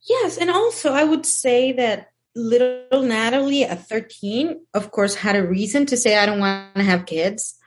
Yes. 0.08 0.38
And 0.38 0.50
also, 0.50 0.92
I 0.92 1.04
would 1.04 1.24
say 1.24 1.70
that 1.74 2.08
little 2.34 3.02
Natalie 3.02 3.62
at 3.62 3.86
13, 3.86 4.60
of 4.74 4.90
course, 4.90 5.14
had 5.14 5.36
a 5.36 5.46
reason 5.46 5.86
to 5.86 5.96
say, 5.96 6.18
I 6.18 6.26
don't 6.26 6.40
want 6.40 6.74
to 6.74 6.82
have 6.82 7.06
kids 7.06 7.58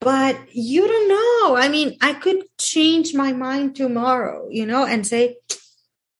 but 0.00 0.36
you 0.52 0.88
don't 0.88 1.08
know. 1.08 1.29
I 1.56 1.68
mean, 1.68 1.96
I 2.00 2.14
could 2.14 2.44
change 2.58 3.14
my 3.14 3.32
mind 3.32 3.76
tomorrow, 3.76 4.48
you 4.50 4.66
know, 4.66 4.84
and 4.84 5.06
say, 5.06 5.36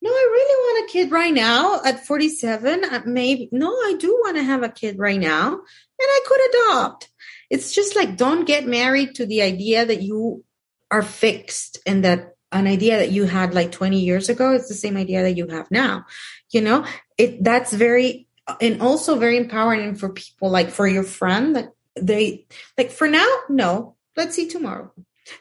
no, 0.02 0.10
I 0.10 0.28
really 0.32 0.56
want 0.56 0.88
a 0.88 0.92
kid 0.92 1.10
right 1.10 1.32
now 1.32 1.80
at 1.84 2.06
47. 2.06 2.84
Uh, 2.84 3.02
maybe, 3.06 3.48
no, 3.52 3.68
I 3.68 3.96
do 3.98 4.18
want 4.22 4.36
to 4.36 4.42
have 4.42 4.62
a 4.62 4.68
kid 4.68 4.98
right 4.98 5.20
now 5.20 5.48
and 5.52 5.60
I 6.00 6.20
could 6.26 6.40
adopt. 6.48 7.10
It's 7.50 7.72
just 7.72 7.96
like, 7.96 8.16
don't 8.16 8.46
get 8.46 8.66
married 8.66 9.16
to 9.16 9.26
the 9.26 9.42
idea 9.42 9.84
that 9.84 10.02
you 10.02 10.44
are 10.90 11.02
fixed 11.02 11.78
and 11.86 12.04
that 12.04 12.34
an 12.52 12.66
idea 12.66 12.98
that 12.98 13.12
you 13.12 13.24
had 13.24 13.54
like 13.54 13.72
20 13.72 14.00
years 14.00 14.28
ago 14.28 14.54
is 14.54 14.68
the 14.68 14.74
same 14.74 14.96
idea 14.96 15.22
that 15.22 15.36
you 15.36 15.46
have 15.48 15.70
now. 15.70 16.06
You 16.50 16.62
know, 16.62 16.86
it, 17.18 17.44
that's 17.44 17.72
very, 17.72 18.26
and 18.60 18.80
also 18.80 19.18
very 19.18 19.36
empowering 19.36 19.94
for 19.94 20.08
people 20.08 20.50
like 20.50 20.70
for 20.70 20.86
your 20.86 21.04
friend 21.04 21.56
that 21.56 21.72
they 22.00 22.46
like 22.78 22.90
for 22.90 23.08
now 23.08 23.28
no 23.48 23.96
let's 24.16 24.34
see 24.34 24.48
tomorrow 24.48 24.92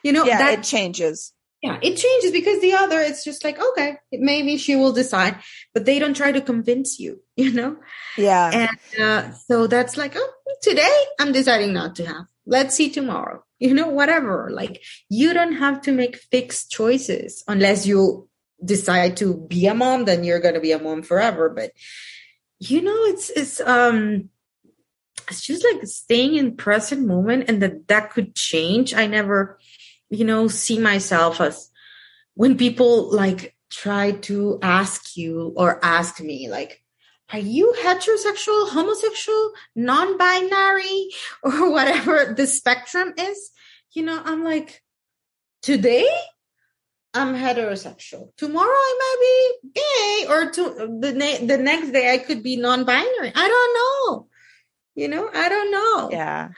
you 0.02 0.12
know 0.12 0.24
yeah 0.24 0.38
that 0.38 0.58
it 0.60 0.62
changes. 0.64 1.32
Yeah 1.62 1.78
it 1.82 1.96
changes 1.96 2.32
because 2.32 2.60
the 2.60 2.72
other 2.72 3.00
it's 3.00 3.22
just 3.22 3.44
like 3.44 3.60
okay 3.60 3.98
maybe 4.12 4.56
she 4.56 4.76
will 4.76 4.92
decide 4.92 5.36
but 5.74 5.84
they 5.84 5.98
don't 5.98 6.14
try 6.16 6.32
to 6.32 6.40
convince 6.40 6.98
you 6.98 7.20
you 7.36 7.52
know? 7.52 7.76
Yeah. 8.16 8.68
And 8.96 9.02
uh, 9.02 9.32
so 9.32 9.66
that's 9.66 9.96
like 9.96 10.14
oh 10.16 10.32
today 10.62 11.04
i'm 11.18 11.32
deciding 11.32 11.72
not 11.72 11.96
to 11.96 12.06
have. 12.06 12.26
Let's 12.46 12.74
see 12.74 12.90
tomorrow. 12.90 13.44
You 13.60 13.74
know 13.74 13.88
whatever. 13.88 14.48
Like 14.50 14.82
you 15.10 15.34
don't 15.34 15.52
have 15.56 15.82
to 15.82 15.92
make 15.92 16.16
fixed 16.16 16.70
choices 16.70 17.44
unless 17.46 17.86
you 17.86 18.26
decide 18.64 19.18
to 19.18 19.36
be 19.36 19.66
a 19.66 19.74
mom 19.74 20.06
then 20.06 20.24
you're 20.24 20.40
going 20.40 20.54
to 20.54 20.60
be 20.60 20.72
a 20.72 20.78
mom 20.78 21.02
forever. 21.02 21.50
But 21.50 21.72
you 22.58 22.80
know 22.80 23.04
it's 23.12 23.28
it's 23.28 23.60
um 23.60 24.30
just 25.38 25.64
like 25.64 25.86
staying 25.86 26.34
in 26.34 26.56
present 26.56 27.06
moment 27.06 27.44
and 27.48 27.62
that 27.62 27.86
that 27.88 28.10
could 28.10 28.34
change. 28.34 28.94
I 28.94 29.06
never 29.06 29.58
you 30.10 30.24
know 30.24 30.48
see 30.48 30.78
myself 30.78 31.40
as 31.40 31.70
when 32.34 32.58
people 32.58 33.14
like 33.14 33.54
try 33.70 34.10
to 34.10 34.58
ask 34.60 35.16
you 35.16 35.54
or 35.56 35.82
ask 35.84 36.20
me 36.20 36.50
like 36.50 36.82
are 37.32 37.38
you 37.38 37.72
heterosexual 37.80 38.68
homosexual 38.70 39.52
non-binary 39.76 41.08
or 41.44 41.70
whatever 41.70 42.34
the 42.36 42.46
spectrum 42.46 43.14
is? 43.16 43.50
You 43.92 44.04
know 44.04 44.20
i'm 44.24 44.44
like 44.44 44.82
today 45.62 46.08
i'm 47.14 47.34
heterosexual. 47.34 48.30
Tomorrow 48.36 48.66
i 48.68 48.96
might 49.00 49.60
be 49.62 49.80
gay 49.80 50.26
or 50.28 50.50
to 50.50 50.98
the, 51.00 51.12
na- 51.12 51.46
the 51.46 51.62
next 51.62 51.90
day 51.92 52.12
i 52.12 52.18
could 52.18 52.42
be 52.42 52.56
non-binary. 52.56 53.32
I 53.34 53.48
don't 53.48 53.74
know 53.74 54.29
you 55.00 55.08
know, 55.08 55.30
I 55.32 55.48
don't 55.48 55.70
know. 55.70 56.10
Yeah. 56.12 56.50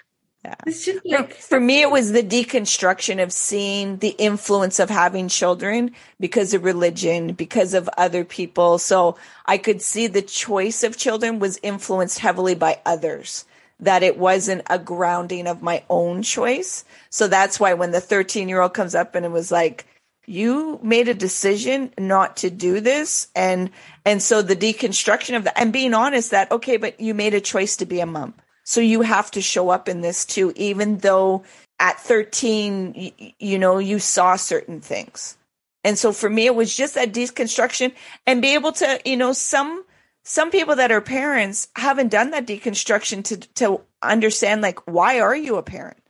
Yeah. 0.44 0.56
It's 0.66 0.84
just 0.84 1.06
like 1.06 1.34
for, 1.34 1.42
for 1.42 1.60
me, 1.60 1.82
it 1.82 1.90
was 1.92 2.10
the 2.10 2.24
deconstruction 2.24 3.22
of 3.22 3.32
seeing 3.32 3.98
the 3.98 4.16
influence 4.18 4.80
of 4.80 4.90
having 4.90 5.28
children 5.28 5.92
because 6.18 6.52
of 6.52 6.64
religion, 6.64 7.34
because 7.34 7.74
of 7.74 7.88
other 7.96 8.24
people. 8.24 8.78
So 8.78 9.16
I 9.46 9.58
could 9.58 9.80
see 9.80 10.08
the 10.08 10.22
choice 10.22 10.82
of 10.82 10.96
children 10.96 11.38
was 11.38 11.60
influenced 11.62 12.18
heavily 12.18 12.56
by 12.56 12.80
others, 12.84 13.44
that 13.78 14.02
it 14.02 14.18
wasn't 14.18 14.62
a 14.68 14.80
grounding 14.80 15.46
of 15.46 15.62
my 15.62 15.84
own 15.88 16.24
choice. 16.24 16.84
So 17.08 17.28
that's 17.28 17.60
why 17.60 17.74
when 17.74 17.92
the 17.92 18.00
13 18.00 18.48
year 18.48 18.60
old 18.60 18.74
comes 18.74 18.96
up 18.96 19.14
and 19.14 19.24
it 19.24 19.30
was 19.30 19.52
like, 19.52 19.86
you 20.26 20.78
made 20.82 21.08
a 21.08 21.14
decision 21.14 21.92
not 21.98 22.38
to 22.38 22.50
do 22.50 22.80
this 22.80 23.28
and 23.34 23.70
and 24.04 24.22
so 24.22 24.42
the 24.42 24.56
deconstruction 24.56 25.36
of 25.36 25.44
that 25.44 25.58
and 25.58 25.72
being 25.72 25.94
honest 25.94 26.30
that 26.30 26.50
okay 26.52 26.76
but 26.76 27.00
you 27.00 27.14
made 27.14 27.34
a 27.34 27.40
choice 27.40 27.76
to 27.76 27.86
be 27.86 28.00
a 28.00 28.06
mom. 28.06 28.34
So 28.64 28.80
you 28.80 29.02
have 29.02 29.30
to 29.32 29.42
show 29.42 29.70
up 29.70 29.88
in 29.88 30.00
this 30.00 30.24
too 30.24 30.52
even 30.56 30.98
though 30.98 31.42
at 31.78 31.98
13 31.98 32.94
you, 32.96 33.32
you 33.38 33.58
know 33.58 33.78
you 33.78 33.98
saw 33.98 34.36
certain 34.36 34.80
things. 34.80 35.36
And 35.84 35.98
so 35.98 36.12
for 36.12 36.30
me 36.30 36.46
it 36.46 36.54
was 36.54 36.74
just 36.74 36.94
that 36.94 37.12
deconstruction 37.12 37.92
and 38.26 38.40
be 38.40 38.54
able 38.54 38.72
to 38.72 39.00
you 39.04 39.16
know 39.16 39.32
some 39.32 39.84
some 40.24 40.52
people 40.52 40.76
that 40.76 40.92
are 40.92 41.00
parents 41.00 41.66
haven't 41.74 42.08
done 42.08 42.30
that 42.30 42.46
deconstruction 42.46 43.24
to 43.24 43.36
to 43.54 43.80
understand 44.02 44.62
like 44.62 44.86
why 44.86 45.20
are 45.20 45.34
you 45.34 45.56
a 45.56 45.62
parent 45.62 46.01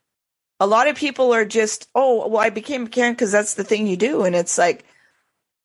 a 0.63 0.67
lot 0.67 0.87
of 0.87 0.95
people 0.95 1.35
are 1.35 1.45
just, 1.45 1.89
oh, 1.93 2.29
well, 2.29 2.41
I 2.41 2.51
became 2.51 2.87
a 2.87 2.89
Karen 2.89 3.15
because 3.15 3.33
that's 3.33 3.55
the 3.55 3.65
thing 3.65 3.89
you 3.89 3.97
do. 3.97 4.23
And 4.23 4.37
it's 4.37 4.57
like, 4.57 4.85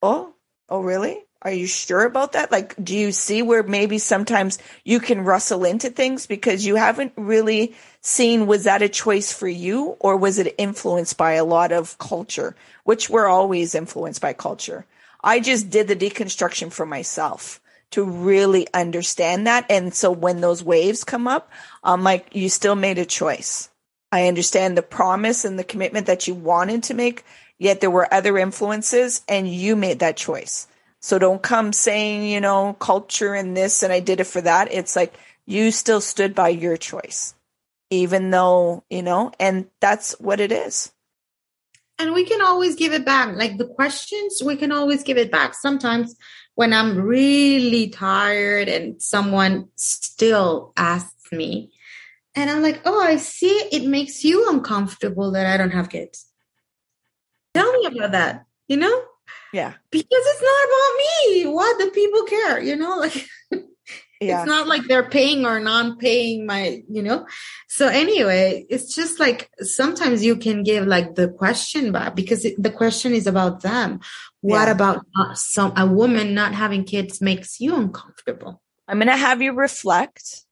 oh, 0.02 0.34
oh, 0.70 0.82
really? 0.82 1.24
Are 1.44 1.52
you 1.52 1.68
sure 1.68 2.04
about 2.04 2.32
that? 2.32 2.52
Like, 2.52 2.74
do 2.84 2.98
you 2.98 3.12
see 3.12 3.44
where 3.44 3.62
maybe 3.62 4.00
sometimes 4.00 4.58
you 4.84 5.00
can 5.00 5.22
rustle 5.24 5.66
into 5.66 5.92
things 5.92 6.26
because 6.26 6.66
you 6.66 6.78
haven't 6.78 7.14
really 7.16 7.76
seen 8.02 8.48
was 8.48 8.64
that 8.64 8.82
a 8.82 8.90
choice 8.90 9.32
for 9.32 9.48
you 9.48 9.98
or 10.00 10.18
was 10.18 10.40
it 10.40 10.56
influenced 10.58 11.16
by 11.16 11.34
a 11.34 11.46
lot 11.46 11.72
of 11.72 12.00
culture, 12.00 12.56
which 12.84 13.08
we're 13.08 13.28
always 13.28 13.76
influenced 13.76 14.20
by 14.20 14.34
culture? 14.34 14.84
I 15.24 15.42
just 15.42 15.70
did 15.70 15.88
the 15.88 15.96
deconstruction 15.96 16.72
for 16.72 16.88
myself 16.88 17.62
to 17.92 18.04
really 18.04 18.68
understand 18.74 19.46
that. 19.46 19.68
And 19.70 19.94
so 19.94 20.10
when 20.10 20.42
those 20.42 20.64
waves 20.64 21.04
come 21.04 21.28
up, 21.28 21.52
I'm 21.84 22.02
like, 22.04 22.36
you 22.36 22.50
still 22.50 22.76
made 22.76 22.98
a 22.98 23.06
choice. 23.06 23.70
I 24.12 24.28
understand 24.28 24.78
the 24.78 24.84
promise 24.84 25.46
and 25.46 25.60
the 25.60 25.64
commitment 25.64 26.08
that 26.08 26.28
you 26.28 26.34
wanted 26.34 26.84
to 26.84 26.94
make, 26.94 27.26
yet 27.58 27.82
there 27.82 27.92
were 27.92 28.14
other 28.14 28.38
influences 28.38 29.22
and 29.28 29.48
you 29.48 29.76
made 29.76 30.00
that 30.00 30.18
choice. 30.18 30.68
So 31.00 31.20
don't 31.20 31.42
come 31.42 31.74
saying, 31.74 32.24
you 32.24 32.42
know, 32.42 32.74
culture 32.80 33.34
and 33.34 33.56
this 33.56 33.84
and 33.84 33.94
I 33.94 34.00
did 34.00 34.20
it 34.20 34.26
for 34.26 34.42
that. 34.42 34.72
It's 34.72 34.96
like 34.96 35.14
you 35.46 35.72
still 35.72 36.02
stood 36.02 36.34
by 36.34 36.50
your 36.50 36.78
choice, 36.78 37.34
even 37.90 38.32
though, 38.32 38.84
you 38.90 39.04
know, 39.04 39.32
and 39.40 39.68
that's 39.80 40.14
what 40.20 40.40
it 40.40 40.52
is. 40.52 40.92
And 42.00 42.14
we 42.14 42.26
can 42.26 42.42
always 42.42 42.76
give 42.76 42.94
it 42.94 43.06
back. 43.06 43.36
Like 43.36 43.58
the 43.58 43.68
questions, 43.68 44.42
we 44.44 44.56
can 44.56 44.72
always 44.72 45.04
give 45.04 45.18
it 45.18 45.32
back. 45.32 45.54
Sometimes 45.54 46.16
when 46.56 46.74
I'm 46.74 46.98
really 46.98 47.90
tired 47.90 48.68
and 48.68 49.02
someone 49.02 49.70
still 49.76 50.74
asks 50.78 51.32
me, 51.32 51.72
and 52.38 52.50
I'm 52.50 52.62
like, 52.62 52.82
oh, 52.86 53.02
I 53.02 53.18
see 53.18 53.50
it 53.72 53.86
makes 53.86 54.24
you 54.24 54.50
uncomfortable 54.50 55.32
that 55.32 55.48
I 55.48 55.58
don't 55.58 55.72
have 55.72 55.90
kids. 55.90 56.28
Tell 57.54 57.72
me 57.74 57.88
about 57.88 58.12
that, 58.12 58.46
you 58.68 58.78
know? 58.78 59.02
Yeah. 59.52 59.74
Because 59.90 60.06
it's 60.12 60.42
not 60.42 60.68
about 60.70 60.98
me. 61.00 61.46
What 61.48 61.80
do 61.80 61.90
people 61.90 62.24
care? 62.24 62.62
You 62.62 62.76
know, 62.76 62.98
like 63.00 63.28
yeah. 64.22 64.42
it's 64.42 64.48
not 64.48 64.68
like 64.68 64.84
they're 64.84 65.10
paying 65.10 65.46
or 65.46 65.60
non-paying 65.60 66.46
my 66.46 66.84
you 66.90 67.04
know 67.04 67.26
so 67.68 67.88
anyway 67.88 68.66
it's 68.70 68.96
just 68.96 69.20
like 69.20 69.50
sometimes 69.60 70.24
you 70.24 70.36
can 70.36 70.64
give 70.64 70.88
like 70.88 71.16
the 71.16 71.28
question 71.28 71.92
back 71.92 72.16
because 72.16 72.44
it, 72.44 72.62
the 72.62 72.72
question 72.72 73.14
is 73.14 73.28
about 73.28 73.62
them 73.62 74.00
what 74.42 74.66
yeah. 74.66 74.72
about 74.72 75.06
some 75.36 75.72
a 75.78 75.86
woman 75.86 76.34
not 76.34 76.54
having 76.54 76.84
kids 76.84 77.22
makes 77.22 77.60
you 77.60 77.76
uncomfortable 77.76 78.62
i'm 78.88 78.98
going 78.98 79.08
to 79.08 79.16
have 79.16 79.42
you 79.42 79.54
reflect 79.54 80.44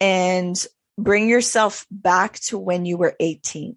and 0.00 0.66
bring 0.98 1.28
yourself 1.28 1.86
back 1.90 2.38
to 2.40 2.58
when 2.58 2.84
you 2.84 2.96
were 2.96 3.14
18 3.20 3.76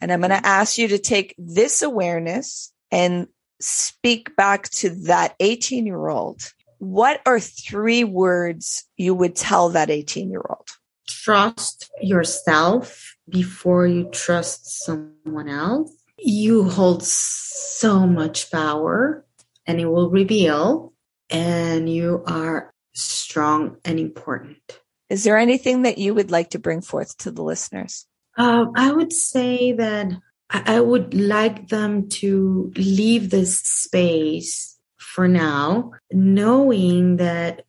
and 0.00 0.12
i'm 0.12 0.20
going 0.20 0.30
to 0.30 0.36
mm-hmm. 0.36 0.46
ask 0.46 0.78
you 0.78 0.88
to 0.88 0.98
take 0.98 1.34
this 1.38 1.82
awareness 1.82 2.72
and 2.90 3.26
speak 3.60 4.36
back 4.36 4.68
to 4.68 4.90
that 4.90 5.34
18 5.40 5.86
year 5.86 6.08
old 6.08 6.52
what 6.78 7.20
are 7.26 7.40
three 7.40 8.04
words 8.04 8.84
you 8.96 9.14
would 9.14 9.34
tell 9.34 9.70
that 9.70 9.90
18 9.90 10.30
year 10.30 10.44
old? 10.48 10.68
Trust 11.08 11.90
yourself 12.00 13.16
before 13.28 13.86
you 13.86 14.08
trust 14.10 14.84
someone 14.84 15.48
else. 15.48 15.92
You 16.18 16.68
hold 16.68 17.02
so 17.02 18.06
much 18.06 18.50
power 18.50 19.24
and 19.66 19.80
it 19.80 19.86
will 19.86 20.10
reveal, 20.10 20.92
and 21.28 21.92
you 21.92 22.22
are 22.26 22.72
strong 22.94 23.78
and 23.84 23.98
important. 23.98 24.80
Is 25.08 25.24
there 25.24 25.38
anything 25.38 25.82
that 25.82 25.98
you 25.98 26.14
would 26.14 26.30
like 26.30 26.50
to 26.50 26.58
bring 26.58 26.80
forth 26.80 27.16
to 27.18 27.30
the 27.30 27.42
listeners? 27.42 28.06
Um, 28.36 28.72
I 28.74 28.92
would 28.92 29.12
say 29.12 29.72
that 29.72 30.12
I 30.50 30.80
would 30.80 31.14
like 31.14 31.68
them 31.68 32.08
to 32.08 32.72
leave 32.76 33.30
this 33.30 33.60
space 33.60 34.78
for 34.96 35.26
now, 35.26 35.92
knowing 36.12 37.16
that 37.16 37.64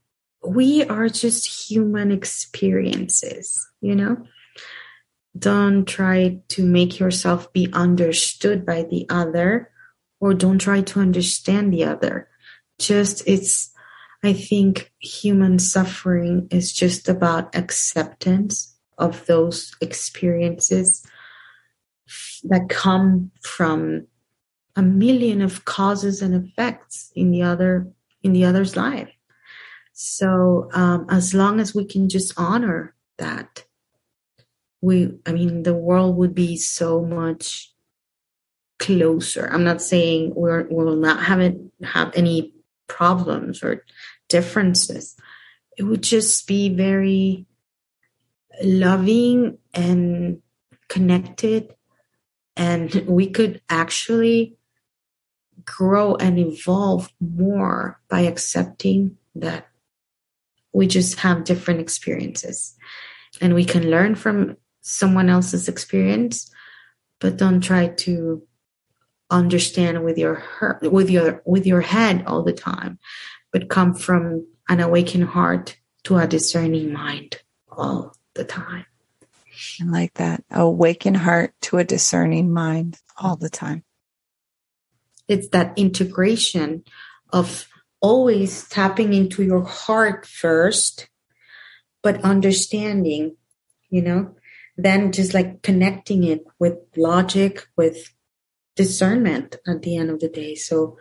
we 0.45 0.83
are 0.83 1.09
just 1.09 1.69
human 1.69 2.11
experiences, 2.11 3.67
you 3.81 3.95
know? 3.95 4.17
Don't 5.38 5.85
try 5.85 6.39
to 6.49 6.65
make 6.65 6.99
yourself 6.99 7.51
be 7.53 7.69
understood 7.73 8.65
by 8.65 8.83
the 8.83 9.05
other 9.09 9.71
or 10.19 10.33
don't 10.33 10.59
try 10.59 10.81
to 10.81 10.99
understand 10.99 11.71
the 11.73 11.83
other. 11.83 12.27
Just 12.79 13.27
it's, 13.27 13.71
I 14.24 14.34
think 14.34 14.91
human 14.99 15.59
suffering 15.59 16.47
is 16.51 16.74
just 16.74 17.07
about 17.07 17.55
acceptance 17.55 18.76
of 18.97 19.26
those 19.28 19.76
experiences 19.80 21.05
that 22.43 22.70
come 22.70 23.32
from 23.41 24.07
a 24.76 24.82
million 24.82 25.41
of 25.41 25.65
causes 25.65 26.22
and 26.22 26.34
effects 26.34 27.11
in 27.15 27.32
the 27.32 27.41
other 27.41 27.88
in 28.24 28.34
the 28.34 28.45
other's 28.45 28.76
life. 28.76 29.09
So 29.93 30.70
um, 30.74 31.05
as 31.09 31.34
long 31.34 31.59
as 31.59 31.74
we 31.74 31.86
can 31.86 32.09
just 32.09 32.34
honor 32.38 32.95
that 33.18 33.63
we 34.82 35.11
i 35.26 35.32
mean 35.32 35.63
the 35.63 35.74
world 35.74 36.15
would 36.18 36.36
be 36.36 36.55
so 36.55 37.01
much 37.01 37.74
closer. 38.80 39.49
I'm 39.51 39.63
not 39.63 39.82
saying 39.82 40.34
we're 40.36 40.68
we 40.70 40.84
will 40.84 40.95
not 40.95 41.24
have 41.24 41.39
it 41.39 41.57
have 41.84 42.11
any 42.15 42.53
problems 42.88 43.63
or 43.63 43.84
differences. 44.30 45.15
It 45.78 45.84
would 45.84 46.03
just 46.03 46.47
be 46.47 46.69
very 46.69 47.45
loving 48.63 49.57
and 49.73 50.41
connected. 50.89 51.75
And 52.55 52.93
we 53.07 53.30
could 53.30 53.61
actually 53.69 54.57
grow 55.65 56.15
and 56.15 56.39
evolve 56.39 57.11
more 57.19 57.99
by 58.09 58.21
accepting 58.21 59.17
that 59.36 59.67
we 60.73 60.88
just 60.88 61.19
have 61.19 61.43
different 61.43 61.80
experiences. 61.80 62.75
And 63.41 63.53
we 63.53 63.65
can 63.65 63.89
learn 63.91 64.15
from 64.15 64.57
someone 64.82 65.30
else's 65.30 65.67
experience 65.67 66.49
but 67.19 67.38
don't 67.38 67.61
try 67.61 67.88
to 67.88 68.41
understand 69.30 70.03
with 70.05 70.17
your 70.17 70.36
heart 70.36 70.82
with 70.89 71.09
your 71.09 71.41
with 71.45 71.65
your 71.65 71.82
head 71.82 72.23
all 72.25 72.41
the 72.41 72.53
time 72.53 72.97
but 73.51 73.69
come 73.69 73.93
from 73.93 74.47
an 74.69 74.79
awakened 74.79 75.25
heart 75.25 75.77
to 76.03 76.17
a 76.17 76.27
discerning 76.27 76.93
mind 76.93 77.37
all 77.69 78.15
the 78.33 78.43
time. 78.43 78.85
I 79.81 79.85
like 79.85 80.13
that. 80.15 80.43
Awakened 80.51 81.17
heart 81.17 81.53
to 81.61 81.77
a 81.77 81.83
discerning 81.83 82.53
mind 82.53 82.99
all 83.17 83.35
the 83.35 83.49
time. 83.49 83.83
It's 85.27 85.49
that 85.49 85.73
integration 85.77 86.83
of 87.33 87.67
always 87.99 88.67
tapping 88.69 89.13
into 89.13 89.43
your 89.43 89.63
heart 89.63 90.25
first, 90.25 91.09
but 92.03 92.23
understanding, 92.23 93.35
you 93.89 94.01
know, 94.01 94.35
then 94.77 95.11
just 95.11 95.33
like 95.33 95.63
connecting 95.63 96.23
it 96.23 96.45
with 96.59 96.75
logic, 96.95 97.67
with 97.75 98.13
discernment 98.75 99.57
at 99.67 99.81
the 99.81 99.97
end 99.97 100.11
of 100.11 100.19
the 100.19 100.29
day. 100.29 100.53
So 100.53 100.97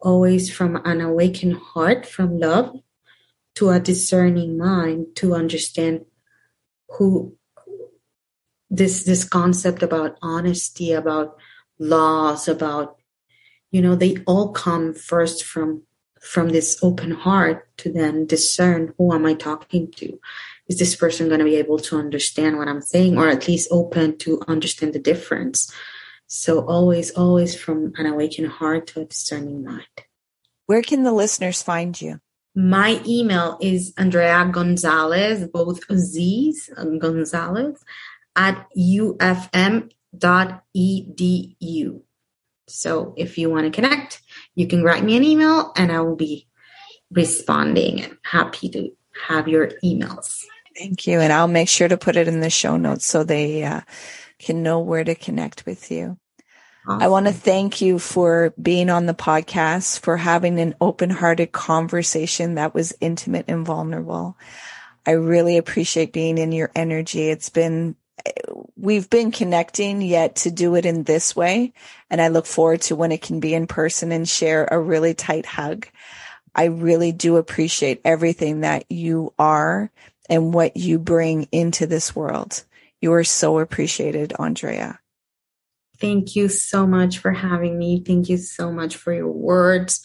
always 0.00 0.50
from 0.50 0.76
an 0.84 1.00
awakened 1.00 1.56
heart, 1.56 2.06
from 2.06 2.38
love 2.38 2.76
to 3.56 3.70
a 3.70 3.80
discerning 3.80 4.56
mind 4.56 5.06
to 5.16 5.34
understand 5.34 6.04
who 6.90 7.36
this 8.70 9.04
this 9.04 9.24
concept 9.24 9.82
about 9.82 10.16
honesty 10.22 10.92
about 10.92 11.36
laws 11.78 12.48
about 12.48 12.98
you 13.70 13.80
know 13.80 13.94
they 13.94 14.16
all 14.26 14.52
come 14.52 14.94
first 14.94 15.42
from 15.44 15.82
from 16.20 16.50
this 16.50 16.78
open 16.82 17.10
heart 17.10 17.68
to 17.78 17.90
then 17.90 18.26
discern 18.26 18.92
who 18.98 19.12
am 19.12 19.24
i 19.24 19.34
talking 19.34 19.90
to? 19.92 20.18
Is 20.68 20.78
this 20.78 20.94
person 20.94 21.28
going 21.28 21.38
to 21.38 21.44
be 21.44 21.56
able 21.56 21.78
to 21.78 21.98
understand 21.98 22.58
what 22.58 22.68
i'm 22.68 22.82
saying 22.82 23.16
or 23.16 23.28
at 23.28 23.48
least 23.48 23.68
open 23.70 24.18
to 24.18 24.40
understand 24.46 24.92
the 24.92 24.98
difference 24.98 25.72
so 26.28 26.64
always 26.66 27.10
always 27.12 27.56
from 27.56 27.92
an 27.96 28.06
awakened 28.06 28.48
heart 28.48 28.86
to 28.86 29.00
a 29.00 29.04
discerning 29.04 29.64
mind 29.64 29.82
where 30.66 30.82
can 30.82 31.02
the 31.02 31.12
listeners 31.12 31.62
find 31.62 32.00
you 32.00 32.20
my 32.54 33.02
email 33.06 33.58
is 33.60 33.92
andrea 33.98 34.48
gonzalez 34.52 35.48
both 35.48 35.80
z's 35.92 36.70
gonzalez 37.00 37.82
at 38.36 38.66
ufm.edu 38.76 39.50
so 42.68 43.14
if 43.16 43.38
you 43.38 43.50
want 43.50 43.64
to 43.64 43.70
connect, 43.70 44.20
you 44.54 44.66
can 44.66 44.82
write 44.82 45.04
me 45.04 45.16
an 45.16 45.24
email 45.24 45.72
and 45.76 45.90
I 45.90 46.00
will 46.00 46.16
be 46.16 46.46
responding 47.10 48.02
and 48.02 48.16
happy 48.22 48.68
to 48.70 48.90
have 49.26 49.48
your 49.48 49.68
emails. 49.84 50.44
Thank 50.76 51.06
you. 51.06 51.18
And 51.18 51.32
I'll 51.32 51.48
make 51.48 51.68
sure 51.68 51.88
to 51.88 51.96
put 51.96 52.16
it 52.16 52.28
in 52.28 52.40
the 52.40 52.50
show 52.50 52.76
notes 52.76 53.06
so 53.06 53.24
they 53.24 53.64
uh, 53.64 53.80
can 54.38 54.62
know 54.62 54.80
where 54.80 55.04
to 55.04 55.14
connect 55.14 55.66
with 55.66 55.90
you. 55.90 56.18
Awesome. 56.86 57.02
I 57.02 57.08
want 57.08 57.26
to 57.26 57.32
thank 57.32 57.80
you 57.80 57.98
for 57.98 58.54
being 58.60 58.88
on 58.88 59.06
the 59.06 59.14
podcast, 59.14 60.00
for 60.00 60.16
having 60.16 60.58
an 60.58 60.74
open 60.80 61.10
hearted 61.10 61.52
conversation 61.52 62.54
that 62.54 62.74
was 62.74 62.94
intimate 63.00 63.46
and 63.48 63.66
vulnerable. 63.66 64.36
I 65.06 65.12
really 65.12 65.58
appreciate 65.58 66.12
being 66.12 66.38
in 66.38 66.52
your 66.52 66.70
energy. 66.74 67.28
It's 67.28 67.50
been 67.50 67.96
we've 68.76 69.08
been 69.10 69.30
connecting 69.30 70.02
yet 70.02 70.36
to 70.36 70.50
do 70.50 70.74
it 70.74 70.86
in 70.86 71.04
this 71.04 71.34
way. 71.36 71.72
And 72.10 72.20
I 72.20 72.28
look 72.28 72.46
forward 72.46 72.82
to 72.82 72.96
when 72.96 73.12
it 73.12 73.22
can 73.22 73.40
be 73.40 73.54
in 73.54 73.66
person 73.66 74.12
and 74.12 74.28
share 74.28 74.68
a 74.70 74.78
really 74.78 75.14
tight 75.14 75.46
hug. 75.46 75.86
I 76.54 76.64
really 76.64 77.12
do 77.12 77.36
appreciate 77.36 78.00
everything 78.04 78.62
that 78.62 78.84
you 78.90 79.32
are 79.38 79.90
and 80.28 80.52
what 80.52 80.76
you 80.76 80.98
bring 80.98 81.48
into 81.52 81.86
this 81.86 82.14
world. 82.14 82.64
You 83.00 83.12
are 83.12 83.24
so 83.24 83.58
appreciated, 83.58 84.32
Andrea. 84.38 85.00
Thank 86.00 86.36
you 86.36 86.48
so 86.48 86.86
much 86.86 87.18
for 87.18 87.32
having 87.32 87.76
me. 87.76 88.04
Thank 88.06 88.28
you 88.28 88.36
so 88.36 88.70
much 88.70 88.96
for 88.96 89.12
your 89.12 89.32
words. 89.32 90.00